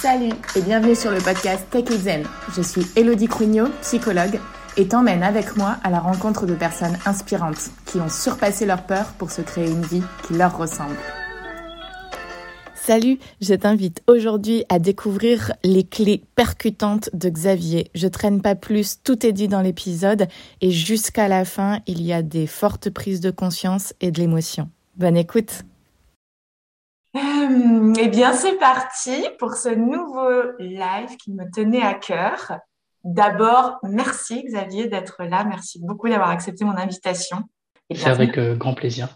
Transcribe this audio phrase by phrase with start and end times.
[0.00, 2.24] Salut et bienvenue sur le podcast Tech Zen.
[2.56, 4.40] Je suis Elodie Crugno, psychologue,
[4.78, 9.12] et t'emmène avec moi à la rencontre de personnes inspirantes qui ont surpassé leur peur
[9.18, 10.96] pour se créer une vie qui leur ressemble.
[12.74, 17.90] Salut, je t'invite aujourd'hui à découvrir les clés percutantes de Xavier.
[17.94, 20.28] Je traîne pas plus, tout est dit dans l'épisode
[20.62, 24.70] et jusqu'à la fin, il y a des fortes prises de conscience et de l'émotion.
[24.96, 25.62] Bonne écoute.
[27.16, 32.58] Euh, eh bien, c'est parti pour ce nouveau live qui me tenait à cœur.
[33.02, 35.44] D'abord, merci Xavier d'être là.
[35.44, 37.38] Merci beaucoup d'avoir accepté mon invitation.
[37.92, 39.08] C'est avec euh, grand plaisir.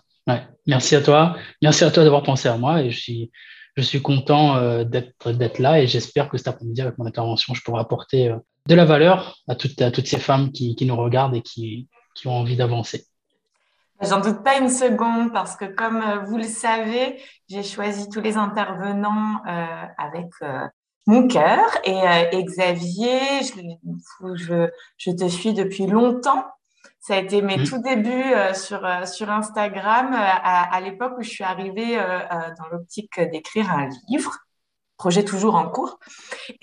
[0.67, 1.37] Merci à toi.
[1.63, 3.31] Merci à toi d'avoir pensé à moi et je suis,
[3.77, 7.63] je suis content euh, d'être là et j'espère que cet après-midi, avec mon intervention, je
[7.63, 10.97] pourrai apporter euh, de la valeur à toutes, à toutes ces femmes qui, qui nous
[10.97, 13.05] regardent et qui, qui ont envie d'avancer.
[14.01, 18.21] J'en doute pas une seconde parce que comme euh, vous le savez, j'ai choisi tous
[18.21, 19.41] les intervenants
[19.99, 20.31] avec
[21.07, 26.45] mon cœur et, Xavier, je, je, je, te suis depuis longtemps.
[27.01, 27.65] Ça a été mes mmh.
[27.65, 31.97] tout débuts euh, sur, euh, sur Instagram euh, à, à l'époque où je suis arrivée
[31.97, 34.39] dans l'optique d'écrire un livre,
[34.97, 35.99] projet toujours en cours,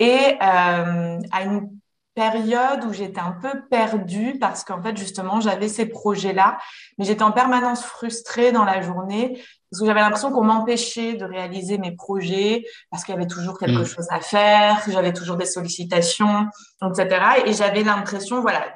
[0.00, 1.70] et à une
[2.14, 6.58] période où j'étais un peu perdue parce qu'en fait justement j'avais ces projets-là,
[6.98, 11.24] mais j'étais en permanence frustrée dans la journée parce que j'avais l'impression qu'on m'empêchait de
[11.24, 13.86] réaliser mes projets parce qu'il y avait toujours quelque mmh.
[13.86, 16.46] chose à faire, que j'avais toujours des sollicitations,
[16.86, 17.24] etc.
[17.46, 18.66] Et j'avais l'impression, voilà,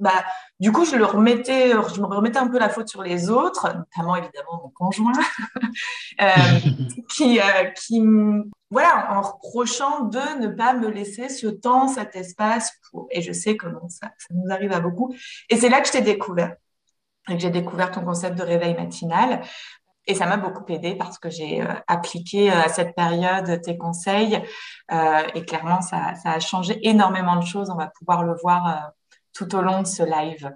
[0.00, 0.24] bah,
[0.60, 3.66] du coup, je le remettais, je me remettais un peu la faute sur les autres,
[3.66, 5.12] notamment évidemment mon conjoint,
[6.20, 6.26] euh,
[7.14, 8.00] qui, euh, qui,
[8.70, 13.32] voilà, en reprochant de ne pas me laisser ce temps, cet espace pour, et je
[13.32, 15.14] sais comment ça, ça nous arrive à beaucoup.
[15.48, 16.54] Et c'est là que je t'ai découvert,
[17.28, 19.42] et que j'ai découvert ton concept de réveil matinal.
[20.06, 24.42] Et ça m'a beaucoup aidé parce que j'ai euh, appliqué à cette période tes conseils
[25.34, 27.68] et clairement, ça, a changé énormément de choses.
[27.68, 28.92] On va pouvoir le voir
[29.34, 30.50] tout au long de ce live.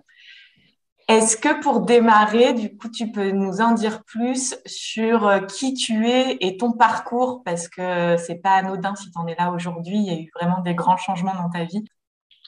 [1.08, 5.74] Est-ce que pour démarrer, du coup, tu peux nous en dire plus sur euh, qui
[5.74, 7.42] tu es et ton parcours?
[7.44, 9.96] Parce que c'est pas anodin si tu en es là aujourd'hui.
[9.96, 11.84] Il y a eu vraiment des grands changements dans ta vie.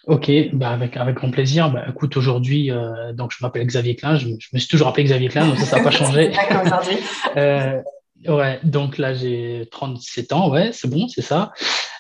[0.06, 1.70] Ok, bah avec, avec grand plaisir.
[1.70, 4.16] Bah, écoute, aujourd'hui, euh, donc je m'appelle Xavier Klein.
[4.16, 6.31] Je, me suis toujours appelé Xavier Klein, donc ça, n'a pas changé.
[7.36, 7.81] euh,
[8.28, 10.50] ouais, donc là, j'ai 37 ans.
[10.50, 11.53] Ouais, c'est bon, c'est ça.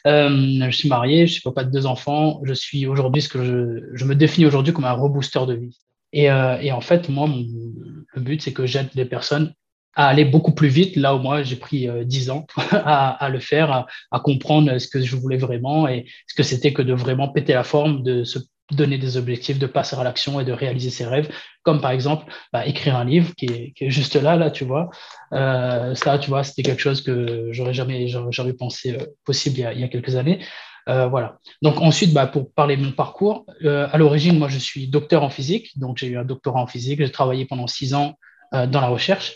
[0.06, 2.40] Euh, je suis marié, je suis papa de deux enfants.
[2.44, 5.78] Je suis aujourd'hui ce que je, je me définis aujourd'hui comme un rebooster de vie.
[6.14, 9.52] Et, euh, et en fait, moi, le but, c'est que j'aide les personnes
[9.96, 13.28] à aller beaucoup plus vite, là où moi j'ai pris euh, dix ans à, à,
[13.28, 16.82] le faire, à, à, comprendre ce que je voulais vraiment et ce que c'était que
[16.82, 18.38] de vraiment péter la forme, de se
[18.72, 21.30] donner des objectifs, de passer à l'action et de réaliser ses rêves,
[21.62, 24.64] comme par exemple bah, écrire un livre qui est, qui est, juste là, là, tu
[24.64, 24.90] vois.
[25.32, 29.62] Euh, ça, tu vois, c'était quelque chose que j'aurais jamais, j'aurais pensé euh, possible il
[29.62, 30.40] y, a, il y, a, quelques années.
[30.88, 31.38] Euh, voilà.
[31.62, 35.22] Donc ensuite, bah, pour parler de mon parcours, euh, à l'origine, moi, je suis docteur
[35.22, 37.00] en physique, donc j'ai eu un doctorat en physique.
[37.00, 38.18] J'ai travaillé pendant six ans
[38.54, 39.34] euh, dans la recherche.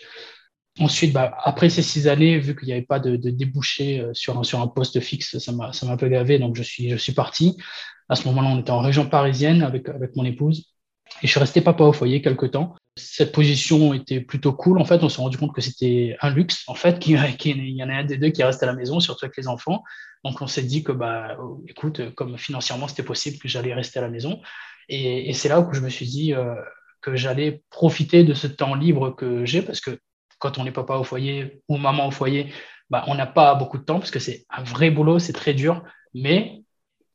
[0.80, 4.38] Ensuite, bah, après ces six années, vu qu'il n'y avait pas de, de débouché sur
[4.38, 7.12] un, sur un poste fixe, ça m'a un peu gavé, donc je suis, je suis
[7.12, 7.56] parti.
[8.08, 10.72] À ce moment-là, on était en région parisienne avec, avec mon épouse.
[11.22, 12.74] Et je suis resté papa au foyer quelque temps.
[12.96, 14.80] Cette position était plutôt cool.
[14.80, 17.88] En fait, on s'est rendu compte que c'était un luxe, en fait, qu'il y en
[17.88, 19.82] a un des deux qui reste à la maison, surtout avec les enfants.
[20.24, 21.36] Donc, on s'est dit que, bah,
[21.68, 24.40] écoute, comme financièrement c'était possible, que j'allais rester à la maison.
[24.88, 26.54] Et, et c'est là où je me suis dit euh,
[27.00, 29.98] que j'allais profiter de ce temps libre que j'ai, parce que
[30.38, 32.52] quand on est papa au foyer ou maman au foyer,
[32.90, 35.54] bah, on n'a pas beaucoup de temps, parce que c'est un vrai boulot, c'est très
[35.54, 35.82] dur.
[36.14, 36.62] Mais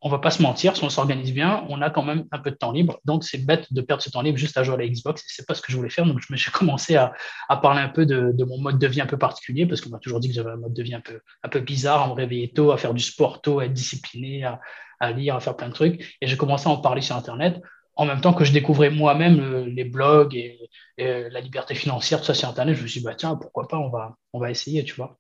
[0.05, 2.51] on va pas se mentir, si on s'organise bien, on a quand même un peu
[2.51, 2.99] de temps libre.
[3.05, 5.23] Donc, c'est bête de perdre ce temps libre juste à jouer à la Xbox.
[5.27, 6.05] C'est pas ce que je voulais faire.
[6.05, 7.13] Donc, j'ai commencé à,
[7.61, 10.19] parler un peu de, mon mode de vie un peu particulier parce qu'on m'a toujours
[10.19, 12.77] dit que j'avais un mode de vie un peu, bizarre, à me réveiller tôt, à
[12.77, 16.17] faire du sport tôt, à être discipliné, à, lire, à faire plein de trucs.
[16.19, 17.61] Et j'ai commencé à en parler sur Internet
[17.95, 20.59] en même temps que je découvrais moi-même les blogs et,
[20.97, 22.75] la liberté financière, tout ça sur Internet.
[22.75, 25.17] Je me suis dit, bah, tiens, pourquoi pas, on va, on va essayer, tu vois.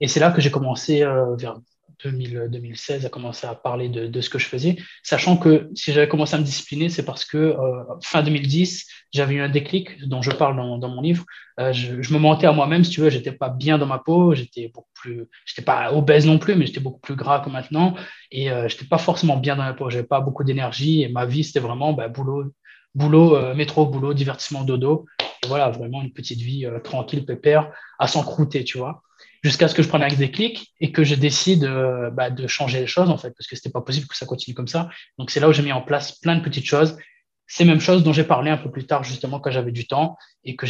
[0.00, 1.56] Et c'est là que j'ai commencé euh, vers
[2.04, 6.34] 2016 a commencé à parler de, ce que je faisais, sachant que si j'avais commencé
[6.34, 10.30] à me discipliner, c'est parce que euh, fin 2010, j'avais eu un déclic dont je
[10.30, 11.24] parle dans, mon livre.
[11.58, 13.98] Euh, je, je, me mentais à moi-même, si tu veux, j'étais pas bien dans ma
[13.98, 17.50] peau, j'étais beaucoup plus, j'étais pas obèse non plus, mais j'étais beaucoup plus gras que
[17.50, 17.94] maintenant,
[18.30, 21.26] et euh, j'étais pas forcément bien dans ma peau, j'avais pas beaucoup d'énergie, et ma
[21.26, 22.52] vie c'était vraiment bah, boulot,
[22.94, 25.06] boulot, euh, métro, boulot, divertissement, dodo.
[25.46, 29.02] Voilà, vraiment une petite vie euh, tranquille, pépère, à s'encrouter, tu vois.
[29.42, 32.80] Jusqu'à ce que je prenne un déclic et que je décide euh, bah, de changer
[32.80, 34.90] les choses en fait parce que c'était pas possible que ça continue comme ça.
[35.18, 36.98] Donc c'est là où j'ai mis en place plein de petites choses.
[37.46, 40.16] Ces mêmes choses dont j'ai parlé un peu plus tard justement quand j'avais du temps
[40.44, 40.66] et que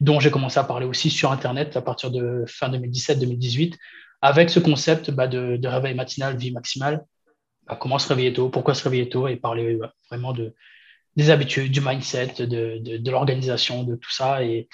[0.00, 3.76] dont j'ai commencé à parler aussi sur internet à partir de fin 2017 2018
[4.20, 7.04] avec ce concept bah, de, réveil matinal, vie maximale.
[7.66, 9.26] Bah, comment se réveiller tôt, pourquoi se réveiller tôt?
[9.26, 9.78] Et parler
[10.08, 10.54] vraiment de,
[11.16, 14.42] des habitudes, du mindset, de, de, l'organisation, de tout ça.
[14.44, 14.68] Et,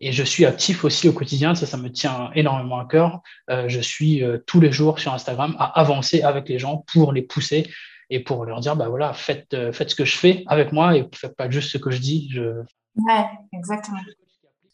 [0.00, 3.20] et, je suis actif aussi au quotidien, ça, ça me tient énormément à cœur.
[3.50, 7.12] Euh, je suis euh, tous les jours sur Instagram à avancer avec les gens pour
[7.12, 7.70] les pousser
[8.08, 10.96] et pour leur dire, bah voilà, faites, euh, faites ce que je fais avec moi
[10.96, 12.28] et faites pas juste ce que je dis.
[12.32, 12.62] Je...
[12.96, 14.00] Ouais, exactement.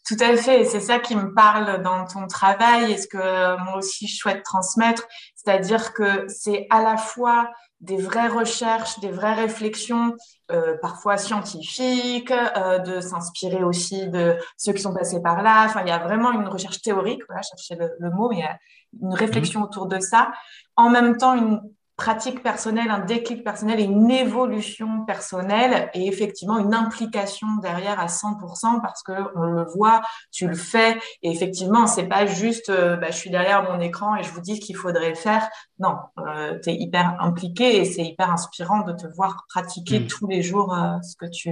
[0.07, 3.75] Tout à fait, c'est ça qui me parle dans ton travail et ce que moi
[3.75, 5.05] aussi je souhaite transmettre,
[5.35, 10.15] c'est-à-dire que c'est à la fois des vraies recherches, des vraies réflexions,
[10.51, 15.65] euh, parfois scientifiques, euh, de s'inspirer aussi de ceux qui sont passés par là.
[15.65, 18.39] Enfin, il y a vraiment une recherche théorique, voilà, chercher le, le mot, mais il
[18.39, 18.57] y a
[19.01, 19.63] une réflexion mmh.
[19.63, 20.31] autour de ça.
[20.75, 21.61] En même temps, une
[21.97, 28.05] pratique personnelle, un déclic personnel et une évolution personnelle et effectivement une implication derrière à
[28.05, 32.97] 100% parce que on le voit, tu le fais et effectivement c'est pas juste euh,
[32.97, 35.49] bah, je suis derrière mon écran et je vous dis qu'il faudrait faire.
[35.79, 40.07] Non, euh, tu es hyper impliqué et c'est hyper inspirant de te voir pratiquer mm.
[40.07, 41.51] tous les jours euh, ce que tu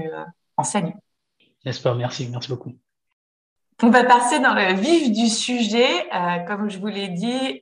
[0.58, 0.96] enseignes.
[1.66, 2.72] N'est-ce pas Merci, merci beaucoup.
[3.84, 6.08] On va passer dans le vif du sujet.
[6.14, 7.62] Euh, comme je vous l'ai dit,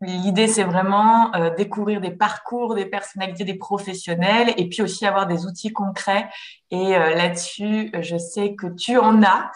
[0.00, 5.26] l'idée c'est vraiment euh, découvrir des parcours, des personnalités, des professionnels, et puis aussi avoir
[5.26, 6.28] des outils concrets.
[6.70, 9.50] Et euh, là-dessus, je sais que tu en as.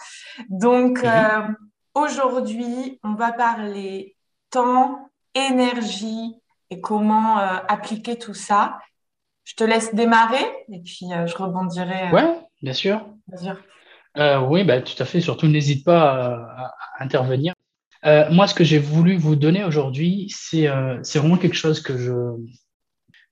[0.49, 1.55] Donc mhm.
[1.93, 4.17] aujourd'hui, on va parler
[4.49, 6.35] temps, énergie
[6.69, 8.77] et comment appliquer tout ça.
[9.45, 12.11] Je te laisse démarrer et puis je rebondirai.
[12.11, 13.07] ouais, bien sûr.
[13.27, 13.63] Bien sûr.
[14.17, 15.21] Euh, oui, bah, tout à fait.
[15.21, 17.53] Surtout, n'hésite pas à, intervenir.
[18.05, 21.97] Euh, moi, ce que j'ai voulu vous donner aujourd'hui, c'est euh, vraiment quelque chose que
[21.97, 22.13] je,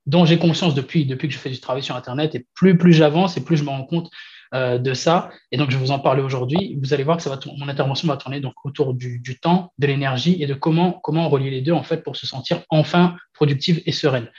[0.06, 2.36] dont j'ai conscience depuis, depuis que je fais du travail sur Internet.
[2.36, 4.10] Et plus, plus j'avance et plus je me rends compte
[4.54, 5.30] de ça.
[5.54, 6.78] Et donc, je vais vous en parler aujourd'hui.
[6.82, 9.72] Vous allez voir que ça va mon intervention va tourner donc, autour du, du temps,
[9.80, 13.16] de l'énergie et de comment, comment relier les deux en fait, pour se sentir enfin
[13.34, 14.30] productive et sereine.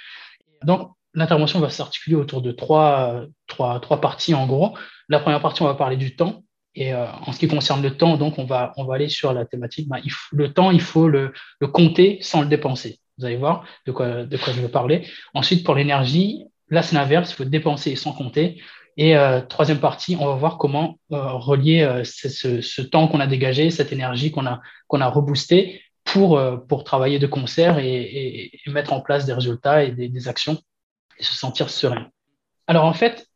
[0.65, 4.77] Donc, l'intervention va s'articuler autour de trois, trois, trois parties en gros.
[5.09, 6.43] La première partie, on va parler du temps.
[6.75, 9.33] Et euh, en ce qui concerne le temps, donc on va, on va aller sur
[9.35, 9.89] la thématique.
[9.89, 10.01] Ben,
[10.33, 12.99] le temps, il faut le, le, compter sans le dépenser.
[13.19, 15.07] Vous allez voir de quoi, de quoi je veux parler.
[15.35, 17.33] Ensuite, pour l'énergie, là, c'est l'inverse.
[17.33, 18.63] Il faut dépenser sans compter.
[18.97, 23.21] Et euh, troisième partie, on va voir comment euh, relier euh, ce, ce, temps qu'on
[23.21, 27.79] a dégagé, cette énergie qu'on a, qu'on a reboosté pour, euh, pour travailler de concert
[27.79, 30.59] et, et, et, mettre en place des résultats et des actions
[31.23, 32.09] et se sentir serein.
[32.67, 33.29] Alors en fait,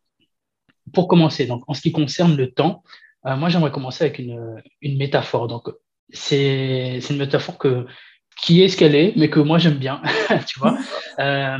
[0.92, 2.82] pour commencer, donc en ce qui concerne le temps,
[3.26, 5.46] euh, moi j'aimerais commencer avec une, une métaphore.
[5.46, 5.70] Donc
[6.12, 7.86] c'est une métaphore que,
[8.36, 10.02] qui est ce qu'elle est, mais que moi j'aime bien,
[10.46, 10.76] tu vois.
[11.18, 11.56] Euh,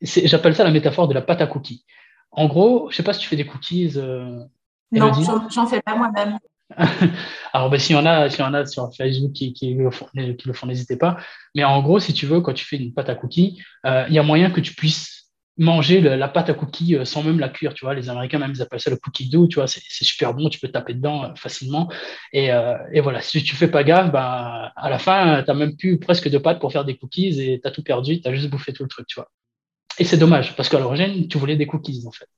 [0.00, 1.84] J'appelle ça la métaphore de la pâte à cookies.
[2.32, 3.92] En gros, je sais pas si tu fais des cookies.
[3.96, 4.42] Euh,
[4.90, 5.12] non,
[5.50, 6.38] j'en fais pas moi-même.
[7.52, 9.90] Alors, ben, s'il y en a, s'il y en a sur Facebook qui, qui, le
[9.90, 11.16] font, qui le font, n'hésitez pas.
[11.54, 14.14] Mais en gros, si tu veux, quand tu fais une pâte à cookies, euh, il
[14.14, 15.17] y a moyen que tu puisses
[15.58, 17.94] manger la pâte à cookies euh, sans même la cuire, tu vois.
[17.94, 19.66] Les Américains même ils appellent ça le cookie dough, tu vois.
[19.66, 21.90] C'est super bon, tu peux taper dedans euh, facilement.
[22.32, 25.76] Et, euh, et, voilà, si tu fais pas gaffe, bah, à la fin, tu même
[25.76, 28.34] plus presque de pâte pour faire des cookies et tu as tout perdu, tu as
[28.34, 29.28] juste bouffé tout le truc, tu vois.
[29.98, 32.28] Et c'est dommage parce qu'à l'origine, tu voulais des cookies en fait.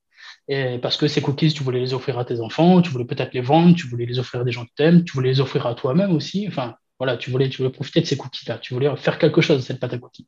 [0.49, 3.34] Et parce que ces cookies, tu voulais les offrir à tes enfants, tu voulais peut-être
[3.34, 5.40] les vendre, tu voulais les offrir à des gens que tu aimes, tu voulais les
[5.40, 6.46] offrir à toi-même aussi.
[6.49, 9.58] Enfin, voilà, tu voulais, tu voulais profiter de ces cookies-là, tu voulais faire quelque chose
[9.58, 10.26] de cette pâte à cookies.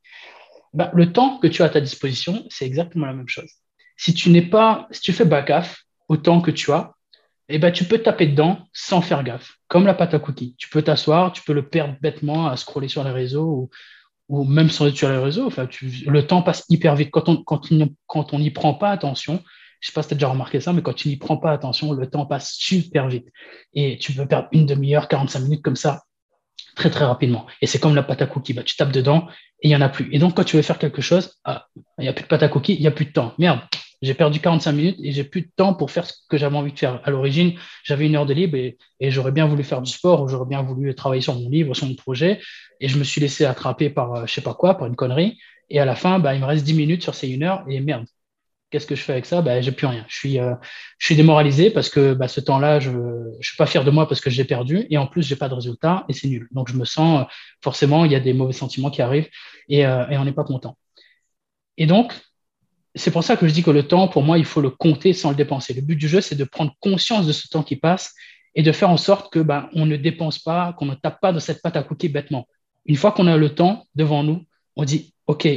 [0.73, 3.51] Bah, le temps que tu as à ta disposition, c'est exactement la même chose.
[3.97, 6.93] Si tu n'es pas, si tu fais pas gaffe au temps que tu as,
[7.49, 10.55] eh ben, tu peux taper dedans sans faire gaffe, comme la pâte à cookies.
[10.59, 13.71] Tu peux t'asseoir, tu peux le perdre bêtement à scroller sur les réseaux
[14.29, 15.51] ou, même sans être sur les réseaux.
[16.07, 17.11] Le temps passe hyper vite.
[17.11, 19.43] Quand on n'y prend pas attention,
[19.81, 21.51] je sais pas si tu as déjà remarqué ça, mais quand tu n'y prends pas
[21.53, 23.29] attention, le temps passe super vite.
[23.75, 26.05] Et tu peux perdre une demi-heure, 45 minutes comme ça,
[26.75, 27.47] très très rapidement.
[27.61, 28.55] Et c'est comme la pâte à cookies.
[28.55, 29.27] Bah, tu tapes dedans
[29.61, 30.09] et il n'y en a plus.
[30.13, 31.67] Et donc, quand tu veux faire quelque chose, ah,
[31.99, 33.35] il n'y a plus de pâte à cookies, il n'y a plus de temps.
[33.39, 33.61] Merde,
[34.03, 36.73] j'ai perdu 45 minutes et j'ai plus de temps pour faire ce que j'avais envie
[36.73, 37.01] de faire.
[37.05, 37.55] À l'origine,
[37.85, 40.63] j'avais une heure de libre et, j'aurais bien voulu faire du sport ou j'aurais bien
[40.63, 42.41] voulu travailler sur mon livre, sur mon projet.
[42.81, 45.39] Et je me suis laissé attraper par euh, je sais pas quoi, par une connerie.
[45.71, 47.81] Et à la fin, bah, il me reste 10 minutes sur ces une heure et
[47.81, 48.05] merde,
[48.73, 49.43] Qu'est-ce que je fais avec ça?
[49.43, 50.03] Ben, J'ai plus rien.
[50.09, 50.55] Je suis, euh,
[50.97, 54.09] je suis démoralisé parce que bah, ce temps-là, je ne suis pas fier de moi
[54.09, 56.49] parce que j'ai perdu et en plus, j'ai pas de résultat et c'est nul.
[56.53, 57.25] Donc, je me sens euh,
[57.63, 59.29] forcément, il y a des mauvais sentiments qui arrivent
[59.69, 60.79] et, euh, et on n'est pas content.
[61.77, 62.15] Et donc,
[62.95, 65.13] c'est pour ça que je dis que le temps, pour moi, il faut le compter
[65.13, 65.75] sans le dépenser.
[65.75, 68.15] Le but du jeu, c'est de prendre conscience de ce temps qui passe
[68.55, 71.33] et de faire en sorte que ben, on ne dépense pas, qu'on ne tape pas
[71.33, 72.49] dans cette pâte à cookies bêtement.
[72.87, 75.49] Une fois qu'on a le temps devant nous, on dit OK,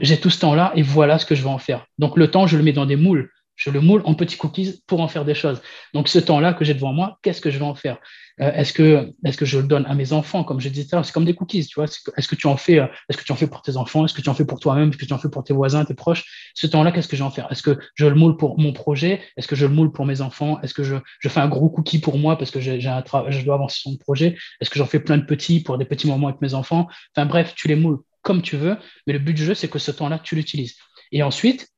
[0.00, 1.86] j'ai tout ce temps-là et voilà ce que je vais en faire.
[1.98, 3.30] Donc le temps, je le mets dans des moules.
[3.56, 5.62] je le moule en petits cookies pour en faire des choses.
[5.92, 7.98] Donc, ce temps-là que j'ai devant moi, qu'est-ce que je vais en faire?
[8.40, 11.12] Euh, Est-ce que, est que je le donne à mes enfants Comme je disais, c'est
[11.12, 11.84] comme des cookies, tu vois.
[12.16, 14.04] Est-ce que tu en fais euh, Est-ce que tu en fais pour tes enfants?
[14.04, 14.88] Est-ce que tu en fais pour toi-même?
[14.88, 16.24] Est-ce que tu en fais pour tes voisins, tes proches?
[16.54, 17.46] Ce temps-là, qu'est-ce que je vais en faire?
[17.52, 19.22] Est-ce que je le moule pour mon projet?
[19.36, 20.60] Est-ce que je le moule pour mes enfants?
[20.62, 23.54] Est-ce que je, je, fais un gros cookie pour moi parce que j'ai je dois
[23.54, 24.36] avancer sur mon projet?
[24.60, 26.88] Est-ce que j'en fais plein de petits pour des petits moments avec mes enfants?
[27.16, 28.76] Enfin bref, tu les moules comme tu veux,
[29.06, 30.76] mais le but du jeu, c'est que ce temps-là, tu l'utilises.
[31.12, 31.68] Et ensuite,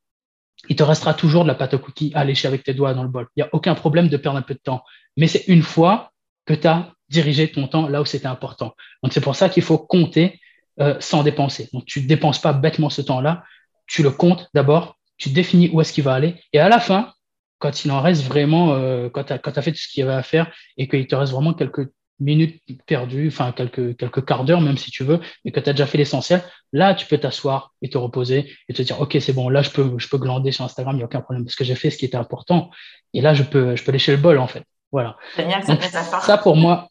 [0.69, 3.03] il te restera toujours de la pâte à cookies à lécher avec tes doigts dans
[3.03, 3.26] le bol.
[3.37, 4.83] Il n'y a aucun problème de perdre un peu de temps.
[5.17, 6.12] Mais c'est une fois
[6.47, 8.75] que tu as dirigé ton temps là où c'était important.
[9.03, 10.41] Donc c'est pour ça qu'il faut compter
[10.81, 11.69] euh, sans dépenser.
[11.73, 13.45] Donc tu ne dépenses pas bêtement ce temps-là,
[13.87, 17.12] tu le comptes d'abord, tu définis où est-ce qu'il va aller, et à la fin,
[17.59, 20.03] quand il en reste vraiment, euh, quand tu as, as, fait tout ce qu'il y
[20.03, 24.44] avait à faire et qu'il te reste vraiment quelques minutes perdues, enfin quelques, quelques quarts
[24.44, 26.42] d'heure même si tu veux, mais que tu as déjà fait l'essentiel,
[26.73, 29.70] là tu peux t'asseoir et te reposer et te dire ok c'est bon, là je
[29.70, 31.90] peux, je peux glander sur Instagram, il n'y a aucun problème parce que j'ai fait
[31.90, 32.70] ce qui était important
[33.12, 34.64] et là je peux, je peux lécher le bol en fait.
[34.92, 35.16] Voilà.
[35.37, 36.88] Génial, ça, pour moi,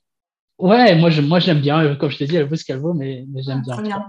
[0.60, 2.94] ouais, moi je, moi j'aime bien, comme je t'ai dit, elle vaut ce qu'elle vaut,
[2.94, 3.82] mais, mais j'aime bien.
[3.82, 4.05] bien.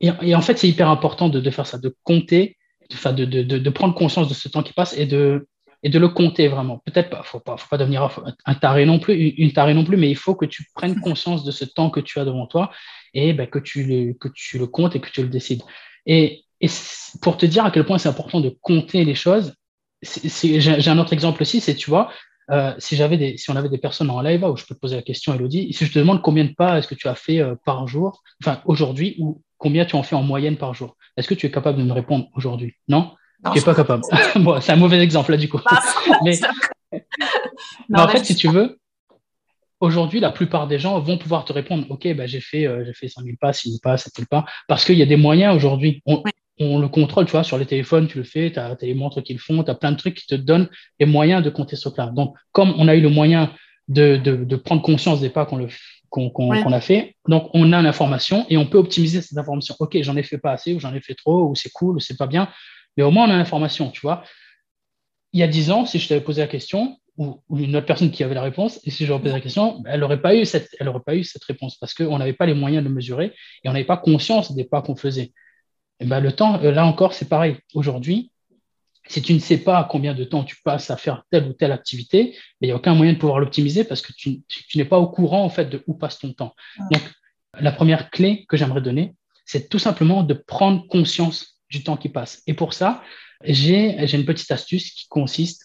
[0.00, 2.56] Et, et, en fait c'est hyper important de, de, faire ça, de compter,
[2.90, 5.46] de, de, de, de prendre conscience de ce temps qui passe et de,
[5.82, 6.78] et de le compter vraiment.
[6.84, 8.08] Peut-être pas, faut pas, faut pas devenir
[8.44, 11.44] un taré non plus, une tarée non plus, mais il faut que tu prennes conscience
[11.44, 12.70] de ce temps que tu as devant toi
[13.14, 15.62] et ben, que, tu le, que tu le comptes et que tu le décides.
[16.06, 16.68] Et, et
[17.22, 19.54] pour te dire à quel point c'est important de compter les choses,
[20.02, 22.10] j'ai un autre exemple aussi, c'est, tu vois,
[22.50, 24.96] euh, si, des, si on avait des personnes en live où je peux te poser
[24.96, 27.40] la question, Elodie, si je te demande combien de pas est-ce que tu as fait
[27.40, 31.26] euh, par jour, enfin aujourd'hui, ou combien tu en fais en moyenne par jour, est-ce
[31.26, 32.74] que tu es capable de me répondre aujourd'hui?
[32.88, 33.14] Non?
[33.44, 34.02] Tu n'es pas capable.
[34.36, 35.60] bon, c'est un mauvais exemple là du coup.
[36.24, 36.38] mais,
[37.94, 38.78] en fait, si tu veux,
[39.80, 42.94] aujourd'hui, la plupart des gens vont pouvoir te répondre Ok, bah, j'ai fait, euh, j'ai
[42.94, 46.02] fait 5000 pas, 6000 pas, 7000 pas, parce qu'il y a des moyens aujourd'hui.
[46.06, 46.22] On,
[46.58, 49.22] on, le contrôle, tu vois, sur les téléphones, tu le fais, tu as, les montres
[49.22, 51.76] qui le font, tu as plein de trucs qui te donnent les moyens de compter
[51.76, 53.52] ce là Donc, comme on a eu le moyen
[53.88, 55.68] de, de, de prendre conscience des pas qu'on
[56.30, 57.14] qu'on a fait.
[57.28, 59.74] Donc, on a l'information et on peut optimiser cette information.
[59.78, 62.00] OK, j'en ai fait pas assez, ou j'en ai fait trop, ou c'est cool, ou
[62.00, 62.48] c'est pas bien.
[62.96, 64.24] Mais au moins, on a l'information, tu vois.
[65.32, 68.10] Il y a dix ans, si je t'avais posé la question, ou, une autre personne
[68.10, 70.74] qui avait la réponse, et si j'aurais posé la question, elle n'aurait pas, eu cette,
[70.78, 73.32] elle aurait pas eu cette réponse parce qu'on n'avait pas les moyens de le mesurer
[73.64, 75.32] et on n'avait pas conscience des pas qu'on faisait.
[76.00, 77.56] Et ben, le temps, euh, là encore, c'est pareil.
[77.74, 78.30] Aujourd'hui,
[79.08, 81.72] si tu ne sais pas combien de temps tu passes à faire telle ou telle
[81.72, 84.84] activité, ben, il n'y a aucun moyen de pouvoir l'optimiser parce que tu, tu n'es
[84.84, 86.54] pas au courant en fait de où passe ton temps.
[86.90, 87.02] Donc,
[87.58, 89.14] la première clé que j'aimerais donner,
[89.46, 92.42] c'est tout simplement de prendre conscience du temps qui passe.
[92.46, 93.02] Et pour ça,
[93.44, 95.62] j'ai une petite astuce qui consiste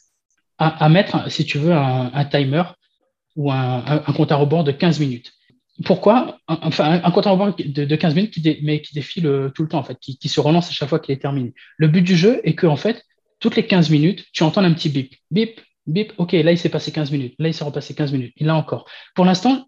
[0.58, 2.64] à, mettre, si tu veux, un, timer
[3.36, 5.32] ou un, compte à rebours de 15 minutes.
[5.86, 6.38] Pourquoi?
[6.48, 9.70] Enfin, un compte à rebours de, 15 minutes, qui mais qui défile euh, tout le
[9.70, 11.54] temps, qui, se relance à chaque fois qu'il est terminé.
[11.78, 13.04] Le but du jeu est que, en fait,
[13.40, 15.16] toutes les 15 minutes, tu entends un petit bip.
[15.32, 17.34] Bip, bip, OK, là, il s'est passé 15 minutes.
[17.40, 18.34] Là, il s'est repassé 15 minutes.
[18.38, 18.86] Et là encore.
[19.16, 19.66] Pour l'instant,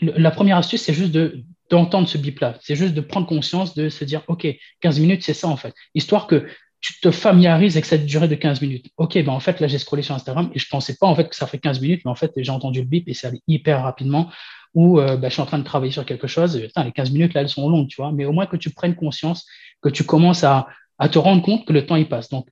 [0.00, 2.56] la première astuce, c'est juste de, d'entendre ce bip-là.
[2.60, 4.46] C'est juste de prendre conscience, de se dire, OK,
[4.80, 5.74] 15 minutes, c'est ça en fait.
[5.94, 6.46] Histoire que
[6.80, 8.86] tu te familiarises avec cette durée de 15 minutes.
[8.96, 11.28] OK, ben en fait, là, j'ai scrollé sur Instagram et je pensais pas en fait
[11.28, 13.42] que ça fait 15 minutes, mais en fait, j'ai entendu le bip et ça allait
[13.48, 14.30] hyper rapidement.
[14.74, 16.56] Ou euh, ben, je suis en train de travailler sur quelque chose.
[16.56, 18.12] Les 15 minutes, là, elles sont longues, tu vois.
[18.12, 19.46] Mais au moins que tu prennes conscience,
[19.82, 22.28] que tu commences à, à te rendre compte que le temps, il passe.
[22.28, 22.46] Donc,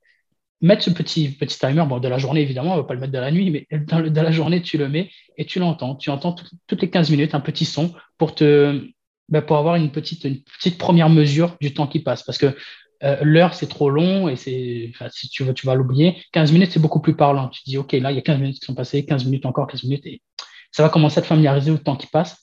[0.61, 3.01] mettre ce petit, petit timer, bon, de la journée évidemment, on ne va pas le
[3.01, 5.95] mettre de la nuit, mais dans, la journée, tu le mets et tu l'entends.
[5.97, 6.35] Tu entends
[6.67, 8.89] toutes les 15 minutes un petit son pour te,
[9.29, 12.23] ben, pour avoir une petite, une petite première mesure du temps qui passe.
[12.23, 12.57] Parce que
[13.03, 16.23] euh, l'heure, c'est trop long et c'est, si tu veux, tu vas l'oublier.
[16.33, 17.49] 15 minutes, c'est beaucoup plus parlant.
[17.49, 19.47] Tu te dis, OK, là, il y a 15 minutes qui sont passées, 15 minutes
[19.47, 20.23] encore, 15 minutes, et
[20.71, 22.37] ça va commencer à te familiariser au temps qui passe.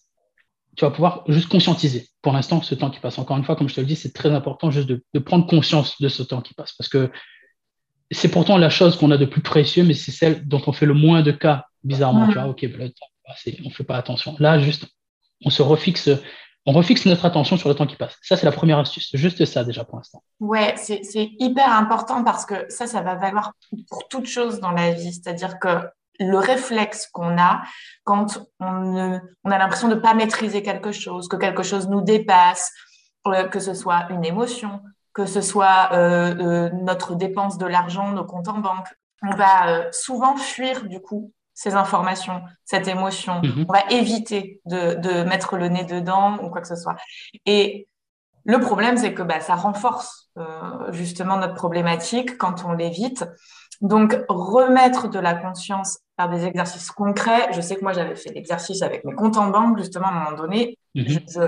[0.76, 3.20] Tu vas pouvoir juste conscientiser pour l'instant ce temps qui passe.
[3.20, 5.46] Encore une fois, comme je te le dis, c'est très important juste de, de, prendre
[5.46, 7.12] conscience de ce temps qui passe parce que
[8.10, 10.88] c'est pourtant la chose qu'on a de plus précieux, mais c'est celle dont on fait
[10.88, 12.28] le moins de cas, bizarrement.
[12.28, 14.36] Tu vois, OK, ben, le temps passe on ne fait pas attention.
[14.40, 14.88] Là, juste,
[15.46, 16.10] on se refixe
[16.66, 18.18] on refixe notre attention sur le temps qui passe.
[18.22, 19.10] Ça, c'est la première astuce.
[19.14, 20.24] Juste ça, déjà, pour l'instant.
[20.40, 21.02] Ouais, c'est
[21.40, 23.54] hyper important parce que ça, ça va valoir
[23.90, 25.12] pour toute chose dans la vie.
[25.14, 25.80] C'est-à-dire que
[26.20, 27.64] le réflexe qu'on a
[28.04, 32.72] quand on, a l'impression de ne pas maîtriser quelque chose, que quelque chose nous dépasse,
[33.28, 34.82] euh, que ce soit une émotion,
[35.14, 38.88] que ce soit euh, euh, notre dépense de l'argent, nos comptes en banque,
[39.22, 43.42] on va souvent fuir du coup ces informations, cette émotion.
[43.44, 43.66] Mhm.
[43.68, 46.96] On va éviter de, mettre le nez dedans ou quoi que ce soit.
[47.46, 47.88] Et
[48.46, 53.26] le problème, c'est que bah, ça renforce euh, justement notre problématique quand on l'évite.
[53.82, 57.50] Donc, remettre de la conscience par des exercices concrets.
[57.54, 60.24] Je sais que moi, j'avais fait l'exercice avec mes comptes en banque, justement, à un
[60.24, 60.78] moment donné.
[60.96, 61.20] Mhm.
[61.30, 61.40] je,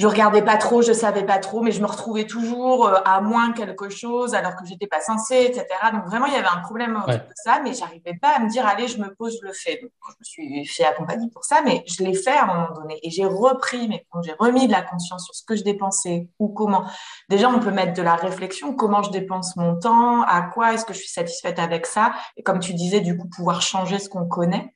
[0.00, 3.20] je regardais pas trop, je savais pas trop, mais je me retrouvais toujours euh, à
[3.20, 5.66] moins quelque chose alors que j'étais pas censée, etc.
[5.92, 8.48] Donc vraiment, il y avait un problème autour de ça, mais j'arrivais pas à me
[8.48, 9.78] dire, allez, je me pose, je le fais.
[9.82, 12.72] Donc, je me suis fait accompagner pour ça, mais je l'ai fait à un moment
[12.74, 16.28] donné et j'ai repris, mais j'ai remis de la conscience sur ce que je dépensais
[16.38, 16.84] ou comment.
[17.28, 20.86] Déjà, on peut mettre de la réflexion, comment je dépense mon temps, à quoi est-ce
[20.86, 24.08] que je suis satisfaite avec ça, et comme tu disais, du coup, pouvoir changer ce
[24.08, 24.72] qu'on connaît.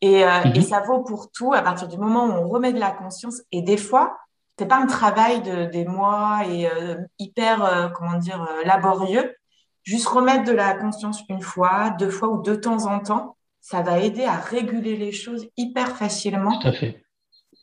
[0.00, 0.62] Et, euh, et, mhm.
[0.62, 3.40] ça vaut pour tout à partir du moment où on remet de la conscience.
[3.52, 4.18] Et des fois,
[4.58, 9.34] c'est pas un travail de des mois et euh, hyper euh, comment dire euh, laborieux.
[9.82, 13.82] Juste remettre de la conscience une fois, deux fois ou de temps en temps, ça
[13.82, 16.58] va aider à réguler les choses hyper facilement.
[16.58, 17.04] Tout à fait.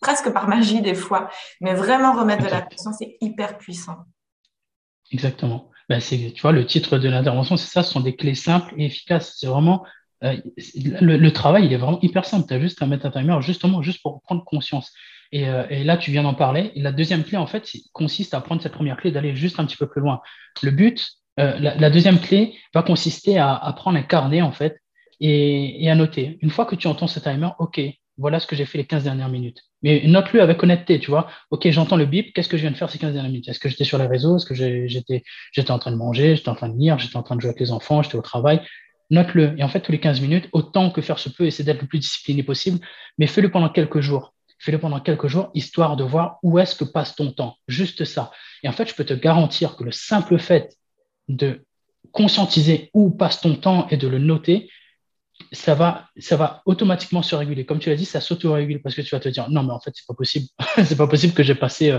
[0.01, 1.29] Presque par magie des fois,
[1.61, 3.97] mais vraiment remettre de la conscience c'est hyper puissant.
[5.11, 5.69] Exactement.
[5.89, 8.73] Ben c'est, tu vois, le titre de l'intervention, c'est ça, ce sont des clés simples
[8.77, 9.37] et efficaces.
[9.39, 9.83] C'est vraiment
[10.21, 12.47] le, le, travail, il est vraiment hyper simple.
[12.47, 14.93] Tu as juste à mettre un timer justement juste pour prendre conscience.
[15.33, 16.71] Euh, et, là, tu viens d'en parler.
[16.75, 19.77] la deuxième clé, en fait, consiste à prendre cette première clé, d'aller juste un petit
[19.77, 20.21] peu plus loin.
[20.61, 21.09] Le but,
[21.39, 24.81] euh, la, deuxième clé va consister à, prendre un carnet, en fait,
[25.19, 26.37] et, à noter.
[26.41, 27.79] Une fois que tu entends ce timer, OK,
[28.17, 29.61] voilà ce que j'ai fait les 15 dernières minutes.
[29.83, 31.27] Mais note-le avec honnêteté, tu vois.
[31.49, 33.47] OK, j'entends le bip, qu'est-ce que je viens de faire ces 15 dernières minutes?
[33.47, 34.35] Est-ce que j'étais sur les réseaux?
[34.35, 35.23] Est-ce que j'étais
[35.53, 36.35] j'étais en train de manger?
[36.35, 36.99] J'étais en train de lire?
[36.99, 38.03] J'étais en train de jouer avec les enfants?
[38.03, 38.61] J'étais au travail?
[39.09, 39.55] Note-le.
[39.57, 41.87] Et en fait, tous les 15 minutes, autant que faire se peut, essaie d'être le
[41.87, 42.79] plus discipliné possible,
[43.17, 46.83] mais fais-le pendant quelques jours fais-le pendant quelques jours, histoire de voir où est-ce que
[46.83, 47.55] passe ton temps.
[47.67, 48.31] Juste ça.
[48.63, 50.77] Et en fait, je peux te garantir que le simple fait
[51.27, 51.65] de
[52.11, 54.69] conscientiser où passe ton temps et de le noter,
[55.51, 57.65] ça va, ça va automatiquement se réguler.
[57.65, 59.79] Comme tu l'as dit, ça s'auto-régule parce que tu vas te dire non, mais en
[59.79, 60.47] fait, c'est pas possible.
[60.85, 61.97] c'est pas possible que j'ai passé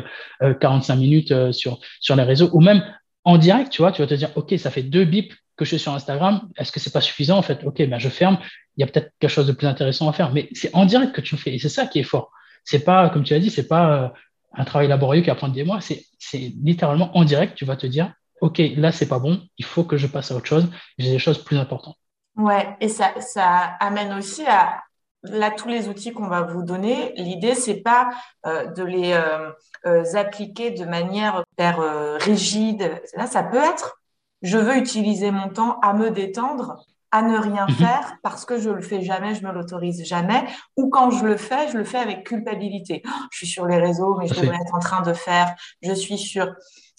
[0.60, 2.84] 45 euh, euh, minutes euh, sur, sur les réseaux ou même
[3.24, 5.70] en direct, tu vois, tu vas te dire ok, ça fait deux bips que je
[5.70, 6.48] suis sur Instagram.
[6.56, 7.64] Est-ce que c'est pas suffisant en fait?
[7.64, 8.38] Ok, ben je ferme.
[8.76, 11.12] Il y a peut-être quelque chose de plus intéressant à faire, mais c'est en direct
[11.12, 12.30] que tu le fais et c'est ça qui est fort.
[12.64, 14.08] C'est pas, comme tu as dit, c'est pas euh,
[14.54, 15.80] un travail laborieux qui va des mois.
[15.80, 17.54] C'est, littéralement en direct.
[17.56, 19.42] Tu vas te dire, OK, là, c'est pas bon.
[19.58, 20.68] Il faut que je passe à autre chose.
[20.98, 21.96] J'ai des choses plus importantes.
[22.36, 22.76] Ouais.
[22.80, 24.80] Et ça, ça amène aussi à,
[25.24, 28.10] là, tous les outils qu'on va vous donner, l'idée, c'est pas
[28.46, 33.02] euh, de les euh, appliquer de manière hyper rigide.
[33.16, 34.00] Là, ça peut être,
[34.40, 37.74] je veux utiliser mon temps à me détendre à ne rien mhm.
[37.74, 40.44] faire parce que je le fais jamais, je me l'autorise jamais,
[40.76, 43.02] ou quand je le fais, je le fais avec culpabilité.
[43.06, 45.92] Oh, je suis sur les réseaux, mais je devrais être en train de faire, je
[45.92, 46.52] suis sur.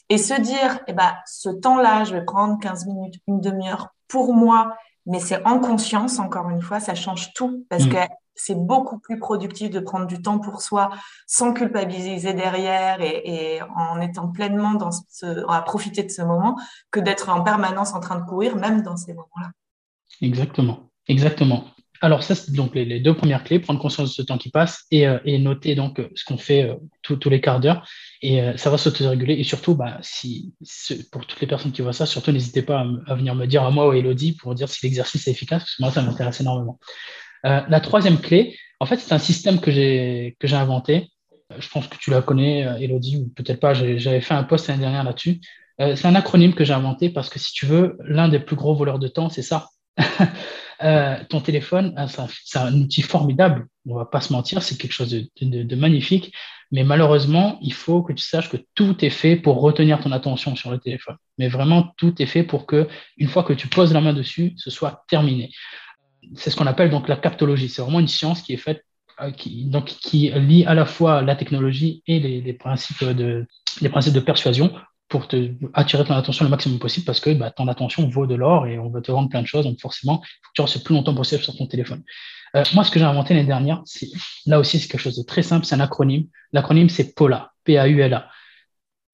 [0.10, 4.34] Et se dire, eh ben, ce temps-là, je vais prendre 15 minutes, une demi-heure pour
[4.34, 4.76] moi,
[5.08, 7.94] mais c'est en conscience, encore une fois, ça change tout parce mhm.
[7.94, 7.98] que
[8.36, 10.90] c'est beaucoup plus productif de prendre du temps pour soi
[11.28, 16.58] sans culpabiliser derrière et, et en étant pleinement dans ce, à profiter de ce moment
[16.92, 19.52] que d'être en permanence en train de courir, même dans ces moments-là.
[20.22, 21.74] Exactement, exactement.
[22.04, 24.84] Alors ça, c'est donc les, deux premières clés, prendre conscience de ce temps qui passe
[24.92, 27.88] et, euh, noter donc euh, ce qu'on fait euh, tous les quarts d'heure.
[28.22, 29.36] Et ça va s'auto-réguler.
[29.36, 30.54] Et surtout, bah, si,
[31.14, 33.72] pour toutes les personnes qui voient ça, surtout n'hésitez pas à, venir me dire à
[33.72, 36.42] moi ou à Elodie pour dire si l'exercice est efficace, parce que moi, ça m'intéresse
[36.42, 36.78] énormément.
[37.44, 41.10] la troisième clé, en fait, c'est un système que j'ai inventé.
[41.58, 43.74] Je pense que tu la connais, Elodie, ou peut-être pas.
[43.74, 45.42] J'avais fait un post l'année dernière là-dessus.
[45.80, 48.74] c'est un acronyme que j'ai inventé parce que si tu veux, l'un des plus gros
[48.74, 49.68] voleurs de temps, c'est ça,
[50.84, 54.92] Euh, ton téléphone, hein, c'est un, outil formidable, on va pas se mentir, c'est quelque
[54.92, 55.10] chose
[55.42, 56.34] de, magnifique,
[56.72, 60.58] mais malheureusement, il faut que tu saches que tout est fait pour retenir ton attention
[60.58, 61.16] sur le téléphone.
[61.38, 64.54] Mais vraiment, tout est fait pour que, une fois que tu poses la main dessus,
[64.58, 65.52] ce soit terminé.
[66.36, 67.70] C'est ce qu'on appelle donc la captologie.
[67.70, 68.84] C'est vraiment une science qui est faite,
[69.22, 73.46] euh, qui, donc, qui lie à la fois la technologie et les, principes de,
[73.80, 74.74] les principes de persuasion
[75.14, 78.34] pour te attirer ton attention le maximum possible parce que bah, ton attention vaut de
[78.34, 79.64] l'or et on veut te vendre plein de choses.
[79.64, 82.02] Donc forcément, il faut que tu restes le plus longtemps possible sur ton téléphone.
[82.56, 84.08] Euh, moi, ce que j'ai inventé l'année dernière, c'est
[84.48, 86.26] là aussi c'est quelque chose de très simple, c'est un acronyme.
[86.52, 88.28] L'acronyme c'est PAULA, P-A-U-L-A.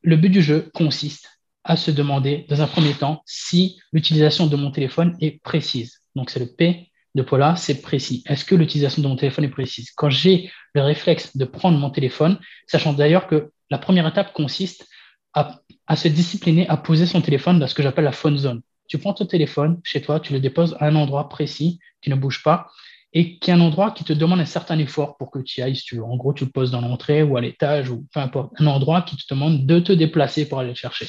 [0.03, 4.55] Le but du jeu consiste à se demander, dans un premier temps, si l'utilisation de
[4.55, 5.99] mon téléphone est précise.
[6.15, 8.23] Donc c'est le P de Paula, c'est précis.
[8.25, 9.91] Est-ce que l'utilisation de mon téléphone est précise?
[9.91, 14.87] Quand j'ai le réflexe de prendre mon téléphone, sachant d'ailleurs que la première étape consiste
[15.33, 15.59] à,
[15.95, 18.61] se discipliner à poser son téléphone dans ce que j'appelle la phone zone.
[18.87, 22.15] Tu prends ton téléphone chez toi, tu le déposes à un endroit précis qui ne
[22.15, 22.67] bouge pas
[23.13, 25.63] et qui est un endroit qui te demande un certain effort pour que tu y
[25.63, 25.99] ailles, tu.
[25.99, 29.01] En gros, tu le poses dans l'entrée ou à l'étage ou peu importe, un endroit
[29.01, 31.07] qui te demande de te déplacer pour aller le chercher.